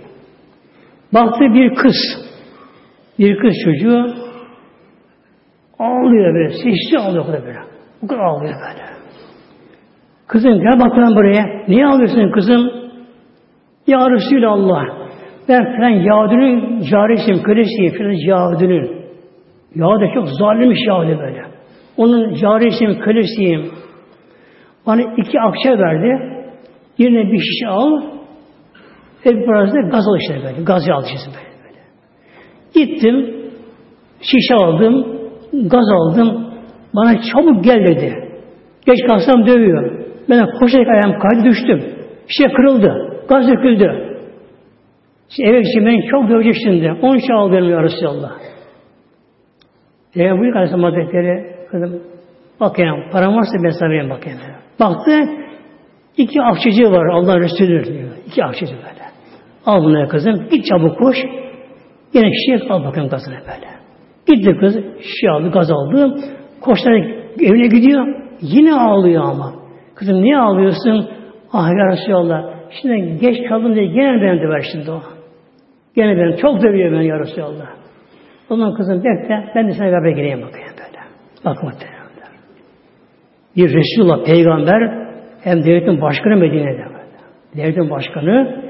Baktı 1.14 1.40
bir 1.40 1.76
kız. 1.76 1.96
Bir 3.20 3.40
kız 3.40 3.54
çocuğu 3.66 4.06
ağlıyor 5.80 6.34
böyle. 6.34 6.50
Seçti 6.50 6.98
ağlıyor 7.00 7.26
kadar 7.26 7.46
böyle. 7.46 7.60
Bu 8.02 8.08
kadar 8.08 8.22
ağlıyor 8.22 8.54
böyle. 8.54 8.86
Kızım 10.28 10.62
gel 10.62 10.80
bakalım 10.80 11.16
buraya. 11.16 11.46
Niye 11.68 11.86
ağlıyorsun 11.86 12.32
kızım? 12.32 12.72
Ya 13.88 14.10
Resulallah. 14.10 15.01
Ben 15.50 15.64
falan 15.64 15.90
Yahudi'nin 15.90 16.82
carisiyim, 16.92 17.44
kölesiyim 17.44 17.94
falan 17.98 18.28
Yahudi'nin. 18.28 19.02
Yahudi 19.76 20.12
çok 20.14 20.28
zalimmiş 20.40 20.80
Yahudi 20.88 21.20
böyle. 21.20 21.42
Onun 21.98 22.34
carisiyim, 22.34 23.00
kölesiyim. 23.00 23.72
Bana 24.88 25.02
iki 25.18 25.40
akçe 25.40 25.70
verdi. 25.70 26.42
Yerine 26.98 27.32
bir 27.32 27.40
şişe 27.40 27.68
al. 27.68 28.02
Ve 29.26 29.38
biraz 29.38 29.74
da 29.74 29.82
gaz 29.82 30.08
al 30.08 30.18
işte 30.20 30.36
böyle. 30.36 30.64
Gaz 30.64 30.90
al 30.90 31.04
işte 31.04 31.32
böyle, 31.36 31.56
böyle. 31.64 31.82
Gittim. 32.74 33.36
Şişe 34.22 34.56
aldım. 34.56 35.06
Gaz 35.54 35.86
aldım. 35.92 36.52
Bana 36.96 37.22
çabuk 37.22 37.64
gel 37.64 37.86
dedi. 37.88 38.30
Geç 38.86 39.00
kalsam 39.08 39.48
dövüyor. 39.48 40.06
Ben 40.30 40.46
koşarak 40.60 40.88
ayağım 40.88 41.20
kaydı 41.20 41.44
düştüm. 41.50 41.84
Şişe 42.28 42.54
kırıldı. 42.54 43.18
Gaz 43.30 43.48
döküldü. 43.48 44.11
Şimdi 45.36 45.50
eve 45.50 45.62
için 45.62 45.86
beni 45.86 46.08
çok 46.12 46.30
dövecek 46.30 46.56
şimdi. 46.64 46.92
Onun 47.02 47.18
için 47.18 47.34
al 47.34 47.52
benim 47.52 47.70
ya 47.70 47.84
Resulallah. 47.84 48.32
Peygamber 50.14 50.40
buyuruyor 50.42 50.56
Aleyhisselam 50.56 50.84
Hazretleri 50.84 51.56
kızım 51.72 52.02
bakayım 52.60 52.96
param 53.12 53.36
varsa 53.36 53.64
ben 53.64 53.70
sana 53.70 53.90
vereyim 53.90 54.10
bakayım. 54.10 54.40
Baktı 54.80 55.12
iki 56.18 56.42
akçacı 56.42 56.92
var 56.92 57.06
Allah 57.06 57.40
Resulü 57.40 57.84
diyor. 57.86 58.10
İki 58.28 58.44
akçacı 58.44 58.74
böyle. 58.74 59.06
Al 59.66 59.84
bunları 59.84 60.08
kızım. 60.08 60.48
Git 60.52 60.66
çabuk 60.66 60.98
koş. 61.00 61.18
Yine 62.14 62.30
kişiye 62.32 62.70
al 62.70 62.84
bakayım 62.84 63.10
gazını 63.10 63.36
böyle. 63.36 63.72
Gitti 64.28 64.58
kız, 64.60 64.76
şişe 65.02 65.30
aldı, 65.30 65.52
gaz 65.52 65.72
aldı. 65.72 66.16
Koşarak 66.62 67.06
evine 67.40 67.68
gidiyor. 67.68 68.08
Yine 68.42 68.74
ağlıyor 68.74 69.24
ama. 69.24 69.54
Kızım 69.96 70.22
niye 70.22 70.38
ağlıyorsun? 70.38 71.10
Ah 71.54 71.70
ya 71.70 71.92
Resulallah. 71.92 72.44
Şimdi 72.82 73.18
geç 73.22 73.50
kaldım 73.50 73.76
diye 73.76 73.86
gene 73.86 74.22
beni 74.22 74.42
döver 74.42 74.66
şimdi 74.72 74.92
o. 74.92 75.02
Gene 75.96 76.18
beni 76.18 76.38
çok 76.38 76.62
dövüyor 76.64 76.92
beni 76.92 77.08
ya 77.08 77.20
Resulallah. 77.20 77.68
O 78.50 78.56
zaman 78.56 78.74
kızım 78.74 79.04
bekle 79.04 79.52
ben 79.56 79.68
de 79.68 79.72
sana 79.72 79.88
beraber 79.88 80.10
gireyim 80.10 80.42
bakayım 80.42 80.70
böyle. 80.70 81.00
Bak 81.46 81.64
muhtemelen. 81.64 82.02
Bir 83.56 83.74
Resulullah 83.74 84.26
peygamber 84.26 85.08
hem 85.44 85.64
devletin 85.64 86.02
başkanı 86.02 86.38
Medine'de 86.38 86.86
böyle. 86.86 87.02
Devletin 87.56 87.90
başkanı 87.90 88.64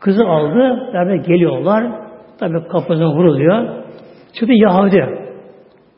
kızı 0.00 0.24
aldı 0.24 0.90
beraber 0.92 1.14
geliyorlar. 1.14 1.92
Tabi 2.40 2.68
kapısına 2.68 3.08
vuruluyor. 3.08 3.84
Çünkü 4.38 4.52
Yahudi. 4.52 5.22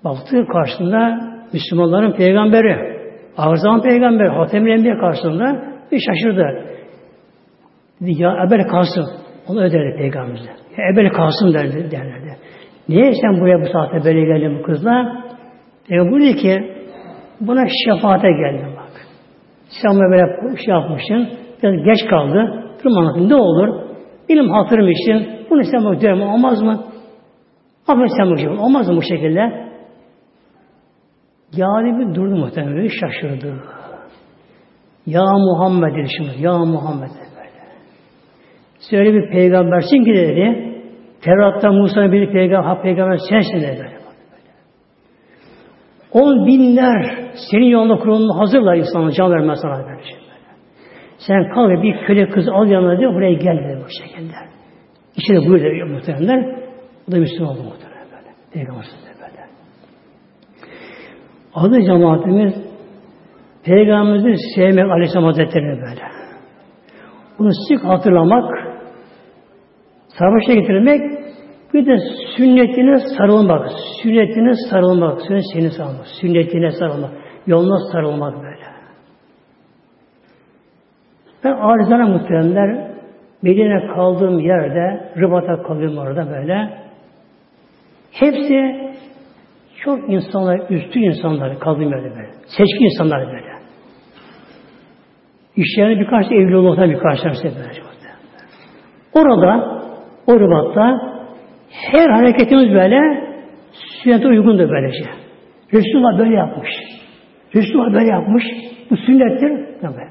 Baktı 0.05 0.47
karşısında 0.53 1.21
Müslümanların 1.53 2.13
peygamberi. 2.13 2.95
Ağır 3.37 3.83
peygamber, 3.83 4.27
Hatem-i 4.27 4.99
karşısında 5.01 5.65
bir 5.93 5.99
şaşırdı. 5.99 6.65
Dedi 8.01 8.23
ya 8.23 8.47
Ebel 8.47 8.69
kalsın. 8.69 9.24
Onu 9.49 9.61
öderdi 9.61 9.97
peygamberimize. 9.99 10.51
Ebel 10.93 11.09
kalsın 11.11 11.55
derdi, 11.55 11.91
derlerdi. 11.91 12.37
Niye 12.89 13.13
sen 13.13 13.41
buraya 13.41 13.61
bu 13.61 13.67
saatte 13.67 14.05
böyle 14.05 14.21
geldin 14.21 14.59
bu 14.59 14.63
kızla? 14.63 15.25
Peygamber 15.89 16.13
buyurdu 16.13 16.37
ki 16.37 16.75
buna 17.41 17.67
şefaate 17.85 18.29
geldim 18.29 18.73
bak. 18.77 18.93
Sen 19.83 19.91
buna 19.95 20.11
böyle 20.11 20.57
şey 20.57 20.75
yapmışsın. 20.75 21.29
Biraz 21.63 21.85
geç 21.85 22.11
kaldı. 22.11 22.65
Durum 22.85 22.99
anlatın. 22.99 23.29
Ne 23.29 23.35
olur? 23.35 23.69
Benim 24.29 24.51
hatırım 24.51 24.89
için 24.89 25.47
bunu 25.51 25.65
sen 25.65 25.85
bu 25.85 26.01
dövme 26.01 26.25
olmaz 26.25 26.63
mı? 26.63 26.85
Ama 27.89 28.07
sen 28.17 28.31
bu 28.31 28.37
şekilde 28.39 28.61
olmaz 28.61 28.89
mı 28.89 28.97
bu 28.97 29.03
şekilde? 29.03 29.65
Yani 31.57 31.99
bir 31.99 32.15
durdu 32.15 32.37
muhtemelen 32.37 32.89
şaşırdı. 32.89 33.55
Ya 35.07 35.23
Muhammed 35.23 35.97
dedi 35.97 36.09
şimdi. 36.17 36.43
Ya 36.43 36.59
Muhammed. 36.59 37.11
Söyle 38.91 39.15
bir 39.15 39.31
peygambersin 39.31 40.05
ki 40.05 40.15
dedi. 40.15 40.75
Tevrat'ta 41.23 41.73
Musa'nın 41.73 42.13
bir 42.13 42.33
peygamber, 42.33 42.69
hak 42.69 42.83
peygamber 42.83 43.19
sensin 43.29 43.61
dedi. 43.61 43.91
On 46.13 46.47
binler 46.47 47.17
senin 47.51 47.65
yolunda 47.65 47.97
kurulunu 47.97 48.41
hazırlar 48.41 48.77
insanı 48.77 49.13
can 49.13 49.31
vermez 49.31 49.59
sana 49.63 49.85
böyle. 49.85 50.03
Sen 51.19 51.49
kal 51.55 51.83
bir 51.83 52.07
köle 52.07 52.29
kız 52.29 52.49
al 52.49 52.67
yanına 52.67 52.99
diyor 52.99 53.15
buraya 53.15 53.33
gel 53.33 53.59
dedi 53.65 53.85
bu 53.85 53.89
şekilde. 54.03 54.35
İçeri 55.17 55.49
buyur 55.49 55.61
diyor 55.61 55.91
muhtemelenler. 55.91 56.59
O 57.09 57.13
da 57.13 57.17
Müslüman 57.17 57.51
oldu 57.51 57.63
muhtemelen 57.63 58.07
böyle. 58.13 58.35
Peygamber 58.53 58.85
böyle. 59.21 59.45
Adı 61.55 61.83
cemaatimiz 61.83 62.55
Peygamberimizi 63.65 64.37
sevmek 64.55 64.91
Aleyhisselam 64.91 65.25
Hazretleri'ne 65.25 65.81
böyle. 65.83 66.03
Bunu 67.39 67.51
sık 67.69 67.85
hatırlamak, 67.85 68.45
savaşa 70.19 70.53
getirmek, 70.53 71.01
bir 71.75 71.87
de 71.87 71.97
sünnetine 72.37 72.99
sarılmak, 73.19 73.69
sünnetine 74.03 74.53
sarılmak, 74.71 75.21
sünnetine 75.23 75.71
sarılmak, 75.71 76.07
sünnetine 76.21 76.71
sarılmak, 76.71 77.11
yoluna 77.47 77.79
sarılmak 77.93 78.43
böyle. 78.43 78.65
Ben 81.45 81.53
arzana 81.53 82.07
muhteremler, 82.07 82.95
Medine 83.43 83.87
kaldığım 83.95 84.41
yerde, 84.41 85.13
Rıbat'a 85.19 85.63
kalıyorum 85.63 85.99
orada 85.99 86.31
böyle. 86.31 86.71
Hepsi 88.11 88.91
çok 89.85 90.11
insanlar, 90.13 90.71
üstü 90.71 90.99
insanlar 90.99 91.59
kaldığım 91.59 91.91
yerde 91.91 92.11
böyle. 92.11 92.31
Seçkin 92.47 92.85
insanlar 92.85 93.27
böyle. 93.27 93.55
İşlerine 95.57 96.01
birkaç 96.01 96.33
evli 96.33 96.57
olmaktan 96.57 96.91
birkaç 96.91 97.21
tanesi 97.21 97.45
böyle. 97.45 97.85
Orada, 99.13 99.84
o 100.27 100.41
Rıbat'ta 100.41 101.01
her 101.71 102.09
hareketimiz 102.09 102.75
böyle 102.75 103.25
sünnete 104.03 104.29
uygundur 104.29 104.71
böylece. 104.71 105.05
Resulullah 105.75 106.19
böyle 106.19 106.35
yapmış. 106.35 106.71
Resulullah 107.55 107.95
böyle 107.95 108.11
yapmış. 108.11 108.45
Bu 108.91 108.97
sünnettir. 108.97 109.51
Böyle 109.83 109.97
böyle. 109.97 110.09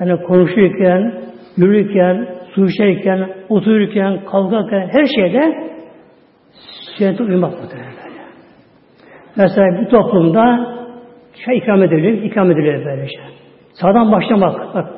Yani 0.00 0.22
konuşurken, 0.22 1.14
yürürken, 1.56 2.28
su 2.54 2.66
içerken, 2.66 3.28
otururken, 3.48 4.24
kalkarken 4.24 4.88
her 4.92 5.06
şeyde 5.06 5.70
sünnete 6.98 7.22
uymak 7.22 7.62
muhtemelen. 7.62 7.94
Mesela 9.36 9.80
bir 9.80 9.88
toplumda 9.90 10.74
şey 11.44 11.58
ikram 11.58 11.82
edilir, 11.82 12.22
ikram 12.22 12.50
edilir 12.50 12.84
böylece. 12.84 13.20
Sağdan 13.72 14.12
başlamak, 14.12 14.74
bak 14.74 14.92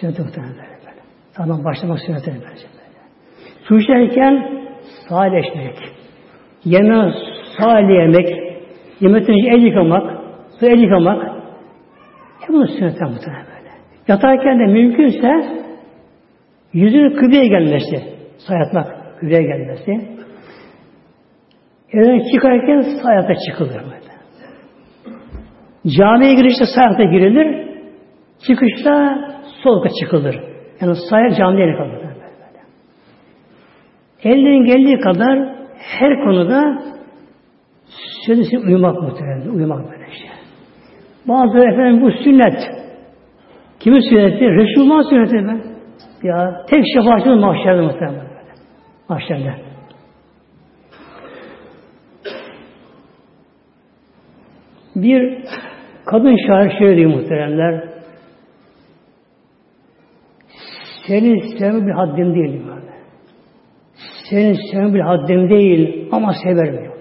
sünnete 0.00 0.22
muhtemelen 0.22 0.54
böyle. 0.54 1.00
Sağdan 1.36 1.64
başlamak 1.64 1.98
sünnete 2.00 2.30
böylece 2.30 2.66
böyle. 2.74 2.81
Su 3.72 3.78
içerken 3.78 4.62
sağleşmek, 5.08 5.76
yana 6.64 7.14
sağlayamak, 7.58 8.28
yemekten 9.00 9.34
önce 9.34 9.48
el 9.48 9.62
yıkamak, 9.62 10.20
su 10.60 10.66
el 10.66 10.78
yıkamak, 10.78 11.22
hep 12.40 12.48
bunun 12.48 12.66
sünnetten 12.66 13.10
muhtemelen 13.10 13.46
böyle. 13.46 13.70
Yatarken 14.08 14.58
de 14.58 14.72
mümkünse 14.72 15.30
yüzünün 16.72 17.16
kıbleye 17.16 17.46
gelmesi, 17.46 17.96
sayatmak 18.38 18.86
kıbleye 19.20 19.42
gelmesi, 19.42 19.90
evden 21.92 22.20
çıkarken 22.34 22.80
sayata 23.02 23.34
çıkılır 23.46 23.80
böyle. 23.84 24.12
Camiye 25.98 26.34
girişte 26.34 26.64
sayata 26.74 27.04
girilir, 27.04 27.68
çıkışta 28.46 29.18
solka 29.62 29.88
çıkılır. 30.00 30.40
Yani 30.80 30.94
sayat 31.10 31.38
camiye 31.38 31.76
kalır. 31.76 32.11
Elden 34.24 34.64
geldiği 34.64 35.00
kadar 35.00 35.54
her 35.78 36.24
konuda 36.24 36.82
sözüsü 38.26 38.58
uyumak 38.58 39.02
muhtemelen, 39.02 39.48
uyumak 39.48 39.90
böyle 39.90 40.06
şey. 40.06 40.30
Bazı 41.28 41.58
efendim 41.58 42.02
bu 42.02 42.10
sünnet. 42.10 42.82
Kimin 43.80 44.00
sünneti? 44.00 44.44
Resulullah 44.44 45.02
sünneti 45.10 45.36
mi? 45.36 45.62
Ya 46.22 46.64
tek 46.70 46.84
şefaatçinin 46.94 47.38
mahşerde 47.38 47.80
muhtemelen. 47.80 48.26
Mahşerde. 49.08 49.54
Bir 54.96 55.44
kadın 56.06 56.36
şair 56.46 56.78
şöyle 56.78 56.96
diyor 56.96 57.10
muhteremler. 57.10 57.84
Seni 61.06 61.58
sevme 61.58 61.86
bir 61.86 61.92
haddim 61.92 62.34
değil 62.34 62.62
böyle. 62.66 62.92
Seni 64.32 64.56
sevme 64.72 64.94
bir 64.94 65.00
haddim 65.00 65.50
değil 65.50 66.08
ama 66.12 66.32
severim. 66.44 66.92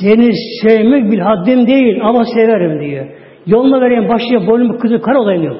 Seni 0.00 0.30
sevmek 0.62 1.12
bir 1.12 1.18
haddim 1.18 1.66
değil 1.66 2.00
ama 2.02 2.24
severim 2.24 2.80
diyor. 2.80 3.06
Yoluna 3.46 3.80
vereyim 3.80 4.08
başıya 4.08 4.46
boynumu 4.46 4.78
kızı 4.78 5.00
kar 5.00 5.14
olayım 5.14 5.42
diyor. 5.42 5.56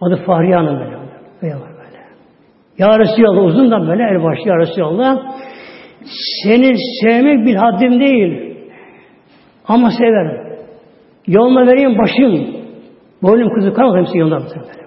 Adı 0.00 0.22
Fahriye 0.26 0.56
Hanım 0.56 0.80
böyle. 0.80 0.96
Böyle 1.42 1.54
böyle. 1.54 1.98
Ya 2.78 2.98
Resulallah 2.98 3.44
uzundan 3.44 3.88
böyle 3.88 4.02
el 4.02 4.22
başı 4.22 4.48
Ya 4.48 4.56
Resulallah 4.56 5.16
seni 6.42 6.74
sevmek 7.02 7.46
bir 7.46 7.54
haddim 7.54 8.00
değil 8.00 8.56
ama 9.68 9.90
severim. 9.90 10.58
Yoluna 11.26 11.66
vereyim 11.66 11.98
başım 11.98 12.46
boynum 13.22 13.54
kızı 13.54 13.74
kar 13.74 13.84
olayım 13.84 14.06
size 14.06 14.18
yoluna 14.18 14.40
böyle. 14.40 14.85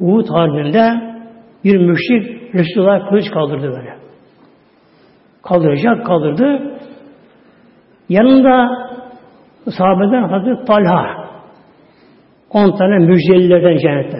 Uhud 0.00 0.28
halinde 0.28 1.14
bir 1.64 1.76
müşrik 1.76 2.54
Resulullah 2.54 3.08
kılıç 3.08 3.30
kaldırdı 3.30 3.68
böyle. 3.68 3.94
Kaldıracak, 5.42 6.06
kaldırdı. 6.06 6.78
Yanında 8.08 8.68
sahabeden 9.78 10.28
Hazreti 10.28 10.64
Talha. 10.64 11.24
On 12.50 12.76
tane 12.78 12.98
müjdelilerden 12.98 13.76
cennette. 13.76 14.18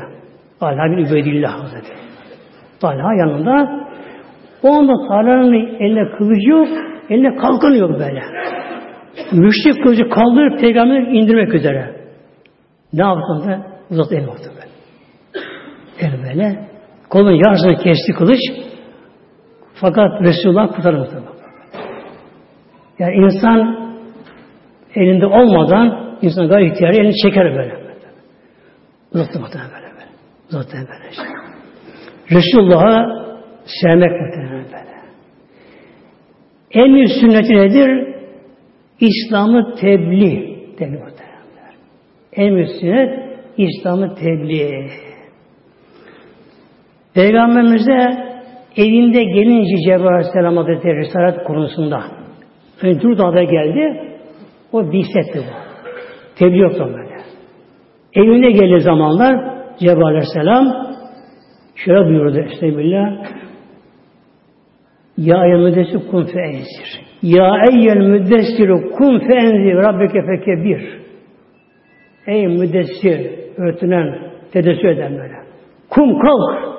Talha 0.61 0.85
bin 0.85 1.05
Übeydillah 1.05 1.62
Hazretleri. 1.62 1.99
Talha 2.81 3.14
yanında. 3.14 3.85
O 4.62 4.72
anda 4.72 4.93
Talha'nın 5.09 5.53
eline 5.55 6.16
kılıcı 6.18 6.51
yok, 6.51 6.68
eline 7.11 7.37
kalkan 7.37 7.75
yok 7.75 7.91
böyle. 7.91 8.22
Müşrik 9.33 9.83
kılıcı 9.83 10.09
kaldırıp 10.09 10.61
peygamber 10.61 11.01
indirmek 11.01 11.55
üzere. 11.55 11.97
Ne 12.93 13.03
yaptın 13.03 13.49
da? 13.49 13.66
Uzat 13.91 14.12
elini 14.12 14.27
böyle. 14.27 14.74
El 16.01 16.12
böyle. 16.22 16.68
Kolun 17.11 17.32
yarısını 17.47 17.76
kesti 17.76 18.12
kılıç. 18.12 18.40
Fakat 19.74 20.22
Resulullah 20.22 20.76
kurtarmadı. 20.76 21.22
Yani 22.99 23.14
insan 23.14 23.90
elinde 24.95 25.26
olmadan 25.26 26.16
insan 26.22 26.49
gayet 26.49 26.72
ihtiyarı 26.72 26.97
elini 26.97 27.14
çeker 27.22 27.57
böyle. 27.57 27.84
Uzattı 29.14 29.40
muhtemelen 29.40 29.70
böyle 29.70 29.86
böyle. 29.86 30.09
Uzattı 30.49 30.76
böyle 30.76 31.14
şey. 31.14 31.24
Resulullah'a 32.30 33.07
sevmek 33.82 34.11
muhtemelen 34.20 34.64
böyle. 34.64 34.95
En 36.70 36.95
büyük 36.95 37.11
sünneti 37.20 37.55
nedir? 37.55 38.14
İslam'ı 39.01 39.74
tebliğ 39.80 40.59
denir 40.78 40.99
muhtemelen. 40.99 41.34
En 42.32 42.55
büyük 42.55 42.70
sünnet 42.80 43.24
İslam'ı 43.57 44.14
tebliğ. 44.14 44.90
Peygamberimize 47.15 48.25
evinde 48.77 49.25
gelince 49.25 49.77
Cebrail 49.87 50.07
Aleyhisselam 50.07 50.57
Hazretleri 50.57 50.97
Risalet 50.97 51.45
konusunda 51.45 52.03
Önce 52.83 53.01
Durdağ'da 53.01 53.43
geldi 53.43 54.11
o 54.73 54.93
bilsetti 54.93 55.39
bu. 55.39 55.65
Tebliğ 56.39 56.59
yoktu 56.59 56.91
böyle. 56.95 57.15
Evine 58.15 58.51
geldiği 58.51 58.81
zamanlar 58.81 59.37
Cebrail 59.79 60.03
Aleyhisselam 60.03 60.95
şöyle 61.77 62.09
buyurdu 62.09 62.39
Estağfirullah 62.39 63.25
Ya 65.17 65.45
eyyel 65.47 65.59
müddessir 65.59 66.11
kun 66.11 66.25
fe. 66.25 66.41
Ya 67.23 67.57
eyyel 67.71 67.97
müddessir 67.97 68.69
kun 68.69 69.19
fe 69.19 69.35
enzir. 69.35 69.75
Rabbeke 69.75 70.23
fekebir. 70.23 71.05
Ey 72.27 72.47
müddessir, 72.47 73.31
örtünen, 73.57 74.33
tedessü 74.53 74.89
eden 74.89 75.12
böyle. 75.12 75.35
Kum 75.91 76.19
kalk. 76.19 76.74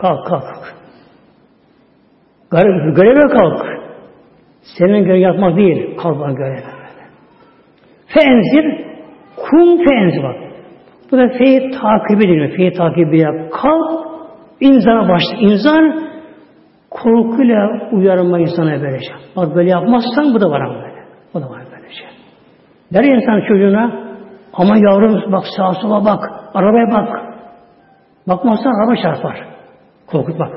Kalk 0.00 0.26
kalk. 0.26 0.74
Göre, 2.50 2.92
göreve 2.96 3.28
kalk. 3.38 3.66
Senin 4.78 5.04
görev 5.04 5.20
yapmak 5.20 5.56
değil, 5.56 5.96
kalkma 5.96 6.32
görev. 6.32 6.62
Fenzir, 8.06 8.84
kum 9.36 9.84
fenzir 9.84 10.22
bak. 10.22 10.36
Bu 11.10 11.18
da 11.18 11.28
feyi 11.28 11.70
takibi 11.70 12.24
ediliyor. 12.24 12.56
Feyi 12.56 12.72
takibi 12.72 13.18
yap. 13.18 13.34
Kalk, 13.52 14.06
inzara 14.60 15.08
başla. 15.08 15.36
İnzar, 15.40 15.84
korkuyla 16.90 17.88
uyarma 17.92 18.38
insana 18.38 18.82
böylece. 18.82 19.12
Bak 19.36 19.54
böyle 19.54 19.70
yapmazsan 19.70 20.34
bu 20.34 20.40
da 20.40 20.50
var 20.50 20.60
ama 20.60 20.74
böyle. 20.74 21.04
Bu 21.34 21.40
da 21.40 21.50
var 21.50 21.62
böylece. 21.72 22.04
Der 22.92 23.04
insan 23.04 23.48
çocuğuna, 23.48 24.06
ama 24.52 24.76
yavrum 24.76 25.32
bak 25.32 25.44
sağa 25.56 25.72
sola 25.72 26.04
bak, 26.04 26.30
arabaya 26.54 26.86
bak. 26.92 27.08
Bakmazsan 28.28 28.82
araba 28.82 28.96
çarpar. 29.02 29.55
Korkut 30.06 30.38
bak. 30.38 30.52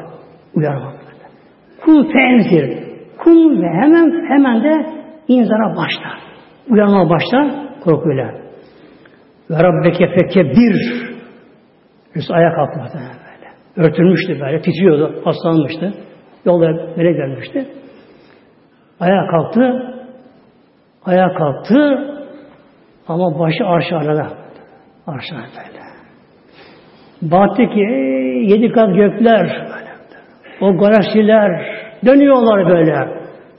Uyarmak. 0.56 0.96
Kum 1.86 2.12
fenzir. 2.12 2.90
Kum 3.18 3.62
ve 3.62 3.68
hemen 3.68 4.30
hemen 4.30 4.64
de 4.64 4.86
inzara 5.28 5.76
başlar. 5.76 6.20
Uyanma 6.70 7.10
başlar 7.10 7.52
korkuyla. 7.84 8.34
Ve 9.50 9.64
Rabbeke 9.64 10.08
fekke 10.08 10.44
bir. 10.44 11.10
Resul 12.16 12.34
ayağa 12.34 12.54
kalktı 12.54 12.80
böyle. 12.80 13.88
Örtülmüştü 13.88 14.40
böyle. 14.40 14.62
Titriyordu. 14.62 15.22
Hastalanmıştı. 15.26 15.94
Yolda 16.46 16.96
melek 16.98 17.18
gelmişti. 17.18 17.68
Ayağa 19.00 19.28
kalktı. 19.28 19.94
Ayağa 21.06 21.34
kalktı. 21.34 22.06
Ama 23.08 23.40
başı 23.40 23.66
arş 23.66 23.92
arada. 23.92 24.28
Arş 25.08 25.26
böyle. 25.32 25.79
Baktı 27.22 27.64
ki 27.64 27.80
yedi 28.52 28.72
kat 28.72 28.96
gökler. 28.96 29.68
O 30.62 30.78
galaksiler 30.78 31.52
dönüyorlar 32.06 32.70
böyle. 32.70 32.96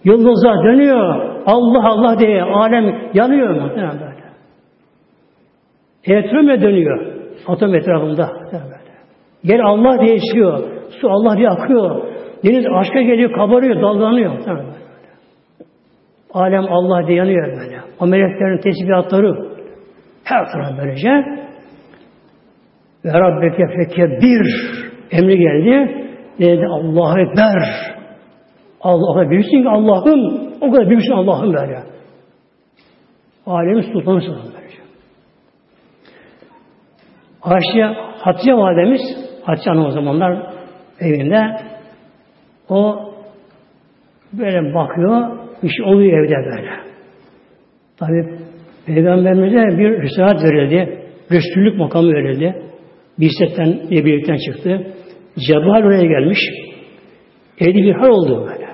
Yıldızlar 0.04 0.64
dönüyor. 0.64 1.30
Allah 1.46 1.88
Allah 1.88 2.18
diye 2.18 2.42
alem 2.42 3.10
yanıyor 3.14 3.50
muhtemelen 3.50 4.00
böyle. 4.00 4.10
Elektron 6.04 6.62
dönüyor. 6.62 7.06
Atom 7.46 7.74
etrafında. 7.74 8.30
Yer 9.42 9.58
Allah 9.58 10.00
diye 10.00 10.14
esiyor. 10.14 10.58
Su 11.00 11.10
Allah 11.10 11.36
diye 11.36 11.48
akıyor. 11.48 12.02
Deniz 12.44 12.64
aşka 12.74 13.00
geliyor, 13.02 13.32
kabarıyor, 13.32 13.82
dalgalanıyor. 13.82 14.46
Böyle. 14.46 14.62
Alem 16.34 16.64
Allah 16.72 17.06
diye 17.06 17.18
yanıyor 17.18 17.46
böyle. 17.46 17.80
O 18.00 18.06
meleklerin 18.06 18.58
tesbihatları 18.58 19.34
her 20.24 20.52
taraf 20.52 20.68
böylece. 20.78 21.24
Ve 23.04 23.12
Rabbeke 23.12 24.20
bir 24.22 24.46
emri 25.10 25.38
geldi. 25.38 25.96
Dedi 26.38 26.66
Allahu 26.66 27.20
Ekber. 27.20 27.62
Allah'a 28.80 29.30
büyüksün 29.30 29.62
ki 29.62 29.68
Allah'ım 29.68 30.50
o 30.60 30.70
kadar 30.70 30.88
büyüksün 30.88 31.12
Allah'ım 31.12 31.52
böyle. 31.52 31.82
Alemin 33.46 33.92
sultanısın 33.92 34.36
böylece. 34.36 34.76
Ayşe 37.42 37.96
Hatice 38.18 38.52
validemiz 38.52 39.00
Hatice 39.44 39.70
Hanım 39.70 39.86
o 39.86 39.90
zamanlar 39.90 40.52
evinde 41.00 41.60
o 42.68 43.10
böyle 44.32 44.74
bakıyor 44.74 45.38
bir 45.62 45.68
şey 45.68 45.84
oluyor 45.84 46.24
evde 46.24 46.34
böyle. 46.34 46.70
Tabi 47.96 48.38
Peygamberimize 48.86 49.78
bir 49.78 50.02
risalet 50.02 50.44
verildi. 50.44 50.98
Resullük 51.30 51.78
makamı 51.78 52.12
verildi. 52.12 52.69
Bilsetten 53.20 53.68
Nebiyet'ten 53.90 54.36
çıktı. 54.36 54.94
Cebrail 55.48 55.84
oraya 55.84 56.06
gelmiş. 56.06 56.38
Evde 57.58 57.78
bir 57.78 57.94
hal 57.94 58.08
oldu 58.08 58.46
böyle. 58.48 58.70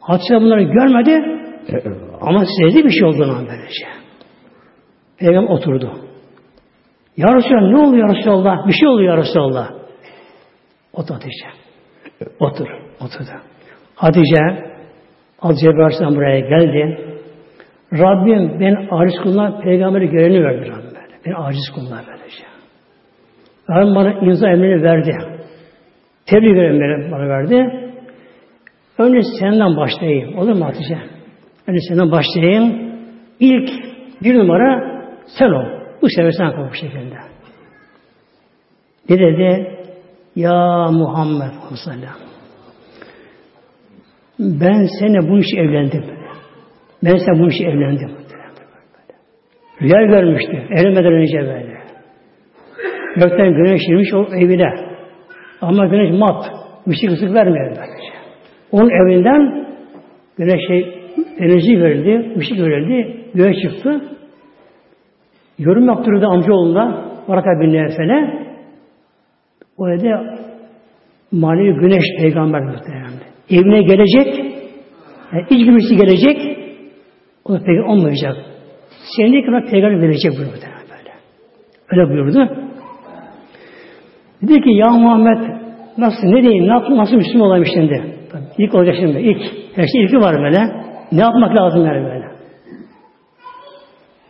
Hatice 0.00 0.34
bunları 0.40 0.62
görmedi 0.62 1.24
ama 2.20 2.44
sezdi 2.60 2.84
bir 2.84 2.90
şey 2.90 3.04
olduğunu 3.04 3.46
böylece. 3.48 3.86
Peygamber 5.18 5.50
oturdu. 5.50 5.90
Ya 7.16 7.28
Resulallah 7.36 7.70
ne 7.70 7.78
oluyor 7.78 8.08
ya 8.08 8.16
Resulallah? 8.16 8.66
Bir 8.68 8.72
şey 8.72 8.88
oluyor 8.88 9.16
ya 9.16 9.22
Resulallah. 9.22 9.70
Otur 10.92 11.14
Hatice. 11.14 11.46
Otur. 12.40 12.66
Oturdu. 13.00 13.30
Hatice 13.94 14.74
Hazreti 15.38 15.64
Cebrail 15.64 16.16
buraya 16.16 16.40
geldi. 16.40 17.14
Rabbim 17.92 18.60
ben 18.60 18.88
aciz 18.90 19.20
kuluna 19.22 19.60
peygamberi 19.60 20.10
göreni 20.10 20.44
verdi 20.44 20.70
Rabbim 20.70 20.83
böyle. 21.26 21.36
Ben 21.36 21.42
aciz 21.42 21.70
kuluna 21.74 22.02
böylece. 22.06 22.44
Rabbim 23.70 23.94
bana 23.94 24.12
insan 24.12 24.50
emrini 24.50 24.82
verdi. 24.82 25.16
Tebliğ 26.26 26.48
emrini 26.48 27.12
bana 27.12 27.28
verdi. 27.28 27.84
Önce 28.98 29.20
senden 29.40 29.76
başlayayım. 29.76 30.38
Olur 30.38 30.52
mu 30.52 30.64
Hatice? 30.64 30.98
Önce 31.66 31.78
senden 31.88 32.10
başlayayım. 32.10 32.94
İlk 33.40 33.70
bir 34.22 34.38
numara 34.38 35.04
sen 35.38 35.50
ol. 35.50 35.66
Bu 36.02 36.08
sefer 36.08 36.30
sen 36.30 36.52
kal 36.52 36.70
bu 36.70 36.74
şekilde. 36.74 37.16
Ne 39.08 39.18
dedi? 39.18 39.78
Ya 40.36 40.88
Muhammed 40.90 41.50
sallallahu 41.84 42.18
Ben 44.38 44.86
seni 45.00 45.28
bu 45.28 45.38
işi 45.38 45.56
evlendim. 45.56 46.04
Ben 47.02 47.16
sen 47.16 47.38
bu 47.38 47.48
işi 47.48 47.64
evlendim. 47.64 48.23
Rüya 49.84 50.06
görmüştü. 50.06 50.62
Evlenmeden 50.70 51.12
önce 51.12 51.38
böyle. 51.38 51.74
Gökten 53.16 53.54
güneş 53.54 53.80
girmiş 53.88 54.14
o 54.14 54.26
evine. 54.36 54.74
Ama 55.60 55.86
güneş 55.86 56.18
mat. 56.18 56.44
Işık 56.86 57.10
ısık 57.10 57.34
vermiyor 57.34 57.66
böylece. 57.66 58.14
Onun 58.72 58.90
evinden 58.90 59.66
güneşe 60.38 60.74
enerji 61.38 61.82
verildi, 61.82 62.38
ışık 62.38 62.58
verildi, 62.58 63.16
göğe 63.34 63.54
çıktı. 63.54 64.00
Yorum 65.58 65.86
yaptırdı 65.86 66.26
amcaoğlunda 66.26 67.04
Varaka 67.28 67.60
bin 67.60 67.72
Nefene. 67.72 68.46
O 69.78 69.88
evde 69.88 70.10
manevi 71.32 71.74
güneş 71.74 72.04
peygamber 72.20 72.60
muhtemelen. 72.62 73.12
Evine 73.50 73.82
gelecek, 73.82 74.44
yani 75.32 75.46
iç 75.50 75.66
gümüşü 75.66 75.94
gelecek, 75.94 76.58
o 77.44 77.52
da 77.52 77.58
peygamber 77.58 77.88
olmayacak. 77.88 78.36
Senin 79.16 79.46
kadar 79.46 79.70
peygamber 79.70 80.02
verecek 80.02 80.32
buyurdu 80.32 80.52
böyle. 80.52 81.12
Öyle 81.90 82.10
buyurdu. 82.10 82.64
Dedi 84.42 84.60
ki 84.60 84.70
ya 84.70 84.90
Muhammed 84.90 85.38
nasıl 85.98 86.26
ne 86.28 86.42
diyeyim, 86.42 86.68
nasıl, 86.68 86.96
nasıl 86.96 87.16
Müslüman 87.16 87.46
olayım 87.46 87.66
şimdi? 87.74 88.16
Tabii, 88.32 88.44
ilk 88.58 88.74
olacak 88.74 88.94
şimdi, 89.00 89.18
ilk. 89.18 89.42
Her 89.76 89.86
şey 89.86 90.04
ilki 90.04 90.16
var 90.16 90.42
böyle. 90.42 90.58
Ne 91.12 91.20
yapmak 91.20 91.54
lazım 91.56 91.86
yani 91.86 92.04
böyle? 92.04 92.24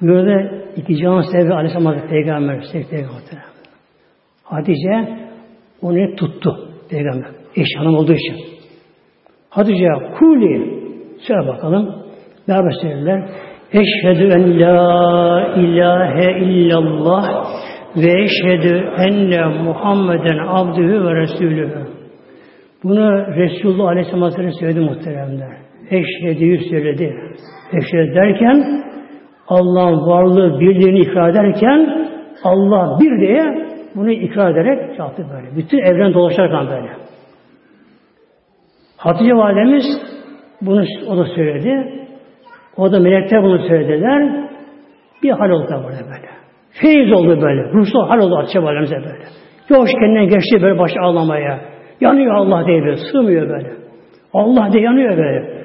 Burada 0.01 0.65
iki 0.77 0.97
can 0.97 1.21
sebebi 1.21 1.55
Aleyhisselam 1.55 1.87
Hazreti 1.87 2.09
Peygamber, 2.09 2.61
sevgili 2.73 2.91
Peygamber. 2.91 3.45
Hatice 4.45 5.19
onu 5.83 6.17
tuttu 6.17 6.71
Peygamber. 6.91 7.31
Eş 7.57 7.67
hanım 7.79 7.95
olduğu 7.95 8.13
için. 8.13 8.37
Hatice 9.51 9.89
kuli 10.19 10.83
söyle 11.27 11.49
bakalım. 11.49 12.05
Beraber 12.49 12.71
söylediler. 12.83 13.31
Eşhedü 13.75 14.25
en 14.33 14.61
la 14.61 15.55
ilahe 15.57 16.39
illallah 16.39 17.25
ve 17.97 18.23
eşhedü 18.23 18.91
enne 18.99 19.63
Muhammeden 19.63 20.39
abdühü 20.49 21.05
ve 21.05 21.15
resulühü. 21.15 21.87
Bunu 22.85 23.27
Resulullah 23.37 23.89
Aleyhisselam 23.89 24.23
Hazretleri 24.23 24.53
söyledi 24.53 24.81
muhteremler. 24.81 25.57
Eşhedü'yü 25.91 26.59
söyledi. 26.59 27.17
Eşhedü 27.73 28.15
derken 28.15 28.85
Allah'ın 29.49 30.07
varlığı 30.07 30.61
birliğini 30.61 31.01
ikrar 31.01 31.31
ederken 31.31 32.09
Allah 32.45 32.99
bir 33.01 33.21
diye 33.21 33.69
bunu 33.95 34.11
ikrar 34.11 34.53
ederek 34.53 34.99
yaptı 34.99 35.27
böyle. 35.33 35.57
Bütün 35.57 35.79
evren 35.79 36.15
dolaşırken 36.15 36.67
böyle. 36.67 36.91
Hatice 38.97 39.35
validemiz 39.35 39.85
bunu 40.63 40.85
o 41.09 41.17
da 41.17 41.25
söyledi. 41.25 42.03
O 42.77 42.93
da 42.93 43.01
melekler 43.01 43.43
bunu 43.43 43.59
söylediler. 43.69 44.49
Bir 45.23 45.31
hal 45.31 45.51
oldu 45.51 45.71
böyle 45.71 46.05
böyle. 46.05 46.29
Feyiz 46.71 47.13
oldu 47.13 47.43
böyle. 47.43 47.73
Ruhsal 47.73 48.09
hal 48.09 48.19
oldu 48.19 48.37
Hatice 48.37 48.63
validemize 48.63 48.97
böyle. 48.97 49.25
Yoğuş 49.71 49.91
kendinden 49.91 50.29
geçti 50.29 50.63
böyle 50.63 50.79
baş 50.79 50.91
ağlamaya. 51.01 51.61
Yanıyor 52.01 52.35
Allah 52.35 52.67
diye 52.67 52.83
böyle. 52.83 52.97
Sığmıyor 52.97 53.49
böyle. 53.49 53.73
Allah 54.33 54.73
diye 54.73 54.83
yanıyor 54.85 55.17
böyle. 55.17 55.65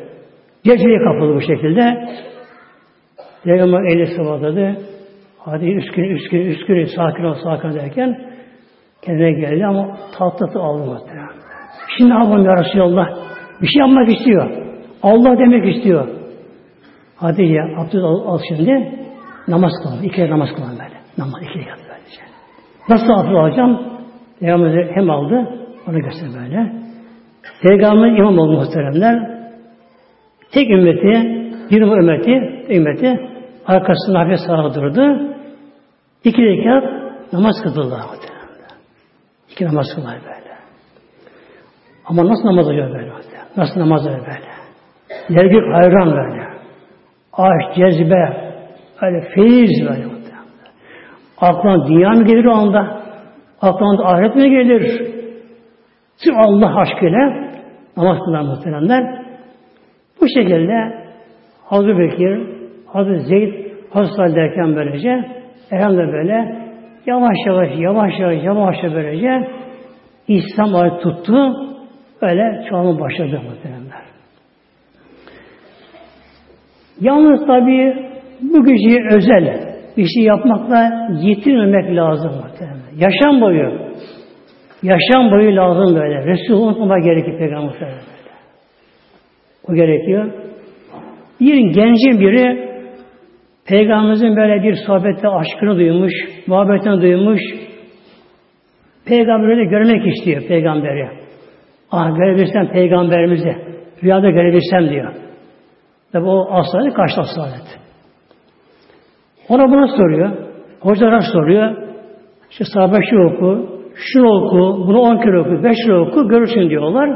Geceye 0.63 0.97
kapıldı 0.97 1.35
bu 1.35 1.41
şekilde. 1.41 2.07
Peygamber 3.43 3.83
eli 3.91 4.07
sıvadadı. 4.07 4.75
Hadi 5.39 5.65
üskün, 5.65 6.03
üskün, 6.03 6.45
üskün, 6.45 6.85
sakin 6.95 7.23
ol, 7.23 7.33
sakin 7.43 7.69
ol 7.69 7.73
derken 7.73 8.19
kendine 9.01 9.31
geldi 9.31 9.65
ama 9.65 9.97
tatlısı 10.17 10.59
muhtemelen. 10.59 11.29
Şimdi 11.97 12.09
ne 12.09 12.17
yapalım 12.17 12.45
ya 12.45 12.55
Resulallah? 12.57 13.07
Bir 13.61 13.67
şey 13.67 13.79
yapmak 13.79 14.09
istiyor. 14.09 14.51
Allah 15.03 15.37
demek 15.37 15.75
istiyor. 15.75 16.18
Hadi 17.19 17.43
ya 17.43 17.63
abdest 17.77 18.03
al, 18.03 18.27
al 18.27 18.39
şimdi. 18.47 18.99
Namaz 19.47 19.71
kılalım. 19.83 20.03
İki 20.03 20.15
kere 20.15 20.31
namaz 20.31 20.49
kılalım 20.55 20.79
böyle. 20.79 20.97
Namaz 21.17 21.43
iki 21.43 21.59
rekat 21.59 21.77
böylece. 21.77 22.21
Nasıl 22.89 23.09
abdest 23.09 23.35
alacağım? 23.37 23.79
Peygamber 24.39 24.95
hem 24.95 25.09
aldı, 25.09 25.49
onu 25.87 25.99
göster 25.99 26.29
böyle. 26.41 26.73
Peygamber 27.61 28.17
imam 28.17 28.39
oldu 28.39 28.51
muhteremler. 28.51 29.39
Tek 30.51 30.69
ümmeti, 30.69 31.39
bir 31.71 31.81
ümmeti, 31.81 32.65
ümmeti 32.69 33.29
arkasında 33.65 34.19
hafif 34.19 34.39
sağa 34.47 34.75
durdu. 34.75 35.35
İki 36.23 36.41
rekat 36.41 36.83
namaz 37.33 37.55
kıldılar. 37.63 38.01
İki 39.49 39.65
namaz 39.65 39.85
kıldılar 39.95 40.15
böyle. 40.25 40.49
Ama 42.05 42.27
nasıl 42.27 42.45
namaz 42.45 42.67
oluyor 42.67 42.93
böyle? 42.93 43.11
Nasıl 43.57 43.79
namaz 43.79 44.07
oluyor 44.07 44.19
böyle? 44.19 44.49
Yergük 45.29 45.73
hayran 45.73 46.11
böyle. 46.11 46.48
Aşk, 47.33 47.75
cezbe, 47.75 48.49
öyle 49.01 49.21
feyiz 49.35 49.87
böyle. 49.89 50.19
Aklına 51.41 51.87
dünya 51.87 52.09
mı 52.09 52.23
gelir 52.23 52.45
o 52.45 52.51
anda? 52.51 53.01
Aklına 53.61 54.03
ahiret 54.05 54.35
mi 54.35 54.49
gelir? 54.49 55.01
Sırf 56.15 56.35
Allah 56.37 56.79
aşkıyla 56.79 57.49
namaz 57.97 58.17
kılar 58.25 58.41
muhteremler. 58.41 59.25
Bu 60.21 60.27
şekilde 60.27 60.99
Hazreti 61.65 61.99
Bekir, 61.99 62.47
Hazreti 62.87 63.25
Zeyd, 63.25 63.53
Hazreti 63.89 64.15
Salih 64.15 64.35
derken 64.35 64.75
böylece 64.75 65.25
Elhamdülillah 65.71 66.13
böyle 66.13 66.59
yavaş 67.05 67.37
yavaş, 67.47 67.69
yavaş 67.77 68.19
yavaş, 68.19 68.43
yavaş 68.43 68.75
böylece 68.83 69.47
İslam 70.27 70.75
ayet 70.75 71.01
tuttu. 71.01 71.53
Öyle 72.21 72.65
çoğalma 72.69 72.99
başladı 72.99 73.41
muhteremler. 73.49 73.78
Yalnız 77.01 77.47
tabi 77.47 77.95
bu 78.41 78.63
gücü 78.63 79.15
özel 79.15 79.59
bir 79.97 80.05
şey 80.05 80.23
yapmakla 80.23 81.09
yetinmemek 81.21 81.95
lazım. 81.95 82.31
Yaşam 82.97 83.41
boyu. 83.41 83.71
Yaşam 84.83 85.31
boyu 85.31 85.55
lazım 85.55 85.95
böyle. 85.95 86.25
Resulü 86.25 86.57
unutmama 86.57 86.99
gerekir 86.99 87.37
peygamber. 87.37 87.73
O 89.69 89.73
gerekiyor. 89.73 90.31
Bir 91.39 91.57
gencin 91.57 92.19
biri 92.19 92.69
Peygamberimizin 93.69 94.35
böyle 94.35 94.63
bir 94.63 94.75
sohbette 94.87 95.27
aşkını 95.27 95.75
duymuş, 95.75 96.13
muhabbetini 96.47 97.01
duymuş. 97.01 97.41
Peygamberi 99.05 99.69
görmek 99.69 100.07
istiyor 100.07 100.41
peygamberi. 100.47 101.09
Ah 101.91 102.17
görebilsem 102.17 102.67
peygamberimizi. 102.71 103.55
Rüyada 104.03 104.29
görebilsem 104.29 104.89
diyor. 104.89 105.13
Tabi 106.11 106.25
o 106.25 106.47
aslanı 106.51 106.93
karşı 106.93 107.21
asalet. 107.21 107.79
Ona 109.49 109.69
buna 109.71 109.87
soruyor. 109.87 110.31
Hocalara 110.79 111.21
soruyor. 111.21 111.75
İşte 112.49 112.63
sahabe 112.73 112.99
şu 113.09 113.17
oku, 113.17 113.79
şunu 113.95 114.29
oku, 114.29 114.87
bunu 114.87 114.99
on 114.99 115.17
kere 115.17 115.39
oku, 115.39 115.63
beş 115.63 115.77
kere 115.85 115.99
oku, 115.99 116.27
görürsün 116.27 116.69
diyorlar. 116.69 117.09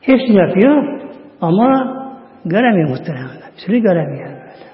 Hepsini 0.00 0.36
yapıyor 0.36 1.00
ama 1.40 1.96
göremiyor 2.44 2.88
muhtemelen. 2.88 3.28
Bir 3.56 3.60
sürü 3.66 3.78
göremiyor. 3.78 4.28
Böyle. 4.28 4.68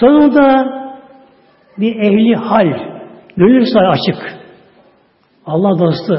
Sonunda 0.00 0.66
bir 1.78 1.96
ehli 1.96 2.34
hal, 2.34 2.72
gönül 3.36 3.64
açık. 3.76 4.38
Allah 5.46 5.78
dostu. 5.78 6.14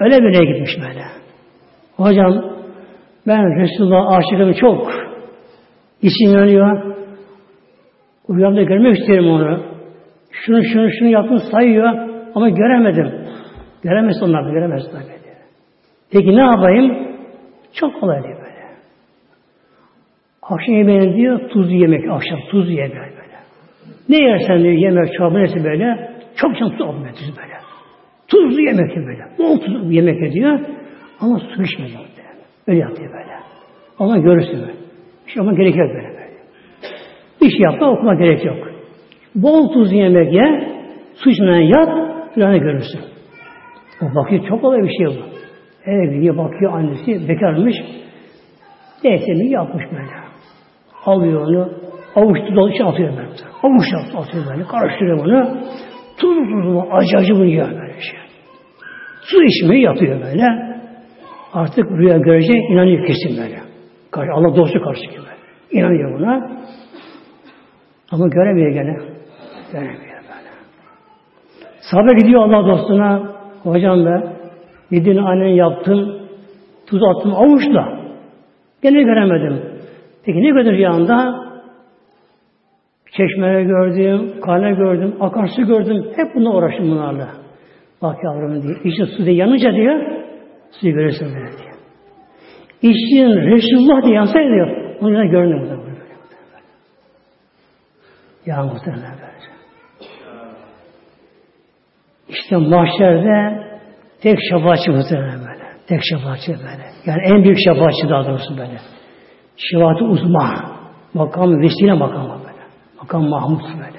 Öyle 0.00 0.18
bile 0.18 0.52
gitmiş 0.52 0.70
böyle. 0.80 1.04
Hocam 1.96 2.57
ben 3.28 3.60
Resulullah 3.60 4.16
aşıkım 4.16 4.52
çok. 4.52 4.92
İçim 6.02 6.32
yanıyor. 6.32 6.94
Rüyamda 8.30 8.62
görmek 8.62 8.98
isterim 8.98 9.26
onu. 9.26 9.62
Şunu 10.32 10.64
şunu 10.64 10.90
şunu 10.98 11.08
yaptım 11.08 11.38
sayıyor 11.52 11.92
ama 12.34 12.48
göremedim. 12.48 13.12
Göremez 13.82 14.22
onlar 14.22 14.44
da 14.44 14.50
göremez 14.50 14.82
tabii. 14.92 15.18
Peki 16.12 16.36
ne 16.36 16.40
yapayım? 16.40 17.08
Çok 17.72 18.00
kolay 18.00 18.22
diyor 18.22 18.36
böyle. 18.36 18.48
Akşam 20.42 20.74
yemeğini 20.74 21.16
diyor 21.16 21.48
tuzlu 21.48 21.74
yemek 21.74 22.10
akşam 22.10 22.38
tuzlu 22.50 22.72
yemek 22.72 22.96
böyle. 22.96 23.38
Ne 24.08 24.18
yersen 24.18 24.58
diyor 24.58 24.74
yemek 24.74 25.12
çorba 25.12 25.38
neyse 25.38 25.64
böyle 25.64 26.10
çok 26.36 26.58
çok 26.58 26.70
tuz 26.70 26.80
olmuyor 26.80 27.14
tuz 27.14 27.36
böyle. 27.36 27.54
Tuzlu 28.28 28.60
yemek 28.60 28.96
böyle. 28.96 29.24
Bol 29.38 29.60
tuzlu 29.60 29.92
yemek 29.92 30.22
ediyor 30.22 30.60
ama 31.20 31.38
su 31.38 31.62
içmiyor. 31.62 32.17
Öyle 32.68 32.80
yapıyor 32.80 33.12
böyle. 33.12 33.32
Ama 33.98 34.18
görürsün 34.18 34.60
böyle. 34.60 34.72
Bir 35.26 35.32
şey 35.32 35.40
ama 35.40 35.52
gerekiyor 35.52 35.88
böyle 35.88 36.08
böyle. 36.08 36.28
Bir 37.40 37.50
şey 37.50 37.60
yapma 37.60 37.90
okuma 37.90 38.14
gerek 38.14 38.44
yok. 38.44 38.56
Bol 39.34 39.72
tuzlu 39.72 39.96
yemek 39.96 40.32
ye, 40.32 40.68
su 41.14 41.30
içmeden 41.30 41.60
yat, 41.60 41.88
rüyanı 42.36 42.58
görürsün. 42.58 43.00
O 44.02 44.14
bakıyor 44.14 44.48
çok 44.48 44.60
kolay 44.60 44.82
bir 44.82 44.92
şey 44.98 45.06
bu. 45.06 45.24
Eve 45.90 46.14
gidiyor 46.14 46.36
bakıyor 46.36 46.72
annesi 46.72 47.28
bekarmış. 47.28 47.76
Neyse 49.04 49.32
mi 49.32 49.50
yapmış 49.50 49.84
böyle. 49.92 50.10
Alıyor 51.04 51.40
onu, 51.40 51.72
avuç 52.16 52.38
dolu 52.56 52.70
içine 52.70 52.86
atıyor 52.86 53.10
böyle. 53.10 53.28
Avuç 53.62 53.86
atıyor 54.16 54.44
böyle, 54.50 54.64
karıştırıyor 54.64 55.18
bunu. 55.18 55.58
Tuzlu 56.20 56.44
tuzlu, 56.44 56.86
acı 56.92 57.16
acı 57.16 57.34
bunu 57.34 57.46
yiyor 57.46 57.70
böyle 57.70 57.92
şey. 57.92 58.20
Su 59.20 59.42
içmeyi 59.42 59.82
yapıyor 59.82 60.20
böyle. 60.22 60.67
Artık 61.52 61.90
rüya 61.90 62.18
görecek, 62.18 62.70
inanıyor 62.70 63.06
kesin 63.06 63.42
böyle. 63.42 63.60
Allah 64.32 64.56
dostu 64.56 64.80
karşı 64.82 65.00
gibi. 65.00 65.22
İnanıyor 65.70 66.18
buna. 66.18 66.50
Ama 68.10 68.28
göremiyor 68.28 68.70
gene. 68.70 68.96
Göremiyor 69.72 69.98
böyle. 69.98 70.50
Sahabe 71.80 72.12
gidiyor 72.18 72.42
Allah 72.42 72.68
dostuna. 72.68 73.38
Hocam 73.62 74.06
be, 74.06 74.32
yediğini 74.90 75.22
annen 75.22 75.48
yaptım, 75.48 76.18
tuz 76.86 77.00
attım 77.02 77.34
avuçla. 77.34 77.98
Gene 78.82 79.02
göremedim. 79.02 79.62
Peki 80.24 80.42
ne 80.42 80.50
gördün 80.50 80.72
rüyanda? 80.72 81.34
Çeşmeleri 83.16 83.64
gördüm, 83.64 84.32
kale 84.44 84.72
gördüm, 84.72 85.14
akarsu 85.20 85.66
gördüm. 85.66 86.04
Hep 86.16 86.34
bununla 86.34 86.56
uğraştım 86.56 86.90
bunlarla. 86.90 87.28
Bak 88.02 88.16
yavrum 88.24 88.62
diyor. 88.62 88.80
İşte 88.84 89.06
su 89.06 89.24
diye 89.24 89.34
yanınca 89.36 89.72
diyor, 89.74 90.17
suyu 90.70 90.92
görürsün 90.92 91.26
böyle 91.34 91.58
diyor. 91.58 91.74
İşin 92.82 93.28
Resulullah 93.28 94.04
diye 94.04 94.14
yansaydı 94.14 94.48
diyor. 94.48 94.68
Yüzden 95.02 95.30
göründü 95.30 95.56
burada. 95.60 95.88
Ya 98.46 98.62
muhtemelen 98.62 99.18
böylece. 99.20 99.50
İşte 102.28 102.56
mahşerde 102.56 103.66
tek 104.22 104.38
şefaatçi 104.50 104.90
muhtemelen 104.90 105.40
böyle. 105.40 105.64
Tek 105.88 106.00
şefaatçi 106.10 106.52
böyle. 106.52 106.84
Yani 107.06 107.22
en 107.24 107.44
büyük 107.44 107.58
şefaatçi 107.64 108.08
daha 108.08 108.26
doğrusu 108.26 108.58
böyle. 108.58 108.78
Şefaat-ı 109.56 110.04
uzma. 110.04 110.78
Makam 111.14 111.60
vesile 111.62 111.92
makamı 111.92 112.38
böyle. 112.38 112.64
Makam 113.00 113.28
Mahmud 113.28 113.60
böyle. 113.60 113.98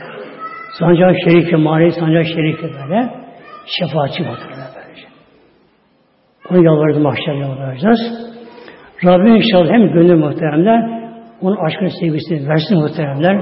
Sancak 0.79 1.15
şerife, 1.23 1.55
manevi 1.55 1.91
sancak 1.91 2.25
şerife 2.25 2.67
böyle. 2.67 3.13
Şefaatçi 3.65 4.23
muhtemelen 4.23 4.67
böylece. 4.75 4.78
Onu 6.51 6.65
yalvardı 6.65 6.99
mahşer 6.99 7.34
yalvaracağız. 7.34 7.99
Rabbim 9.05 9.35
inşallah 9.35 9.71
hem 9.71 9.93
gönül 9.93 10.15
muhteremler, 10.15 11.09
onun 11.41 11.65
aşkını 11.65 11.89
sevgisini 11.99 12.49
versin 12.49 12.77
muhteremler. 12.77 13.41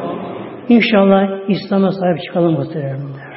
İnşallah 0.69 1.49
İslam'a 1.49 1.91
sahip 1.91 2.23
çıkalım 2.23 2.53
muhteremler. 2.53 3.27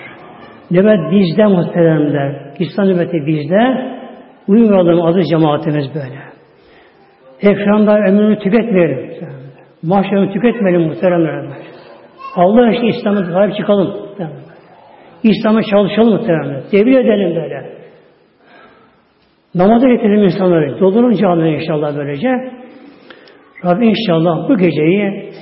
Nöbet 0.71 1.13
bizde 1.13 1.47
muhteremler. 1.47 2.55
İslam 2.59 2.87
nöbeti 2.87 3.27
bizde. 3.27 3.91
Uyumayalım 4.49 5.03
adı 5.03 5.23
cemaatimiz 5.31 5.95
böyle. 5.95 6.21
Ekranda 7.43 7.99
ömrünü 7.99 8.39
tüketmeyelim. 8.39 9.11
Mahşerini 9.83 10.33
tüketmeyelim 10.33 10.89
muhteremler. 10.89 11.45
Allah 12.37 12.71
için 12.71 12.87
İslam'a 12.99 13.25
sahip 13.25 13.57
çıkalım. 13.57 13.95
İslam'a 15.23 15.63
çalışalım 15.63 16.13
muhtemelen. 16.13 16.63
Devir 16.73 16.99
edelim 16.99 17.37
böyle. 17.37 17.70
Namaza 19.55 19.89
getirelim 19.89 20.25
insanları. 20.25 20.81
Doldurun 20.81 21.15
camiye 21.15 21.55
inşallah 21.55 21.97
böylece. 21.97 22.29
Rabbim 23.65 23.89
inşallah 23.89 24.49
bu 24.49 24.57
geceyi 24.57 25.33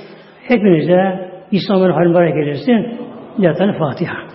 hepinize 0.47 1.29
İslam'ın 1.51 1.91
haline 1.91 2.31
gelirsin. 2.31 2.99
Yatan 3.37 3.77
Fatiha. 3.77 4.28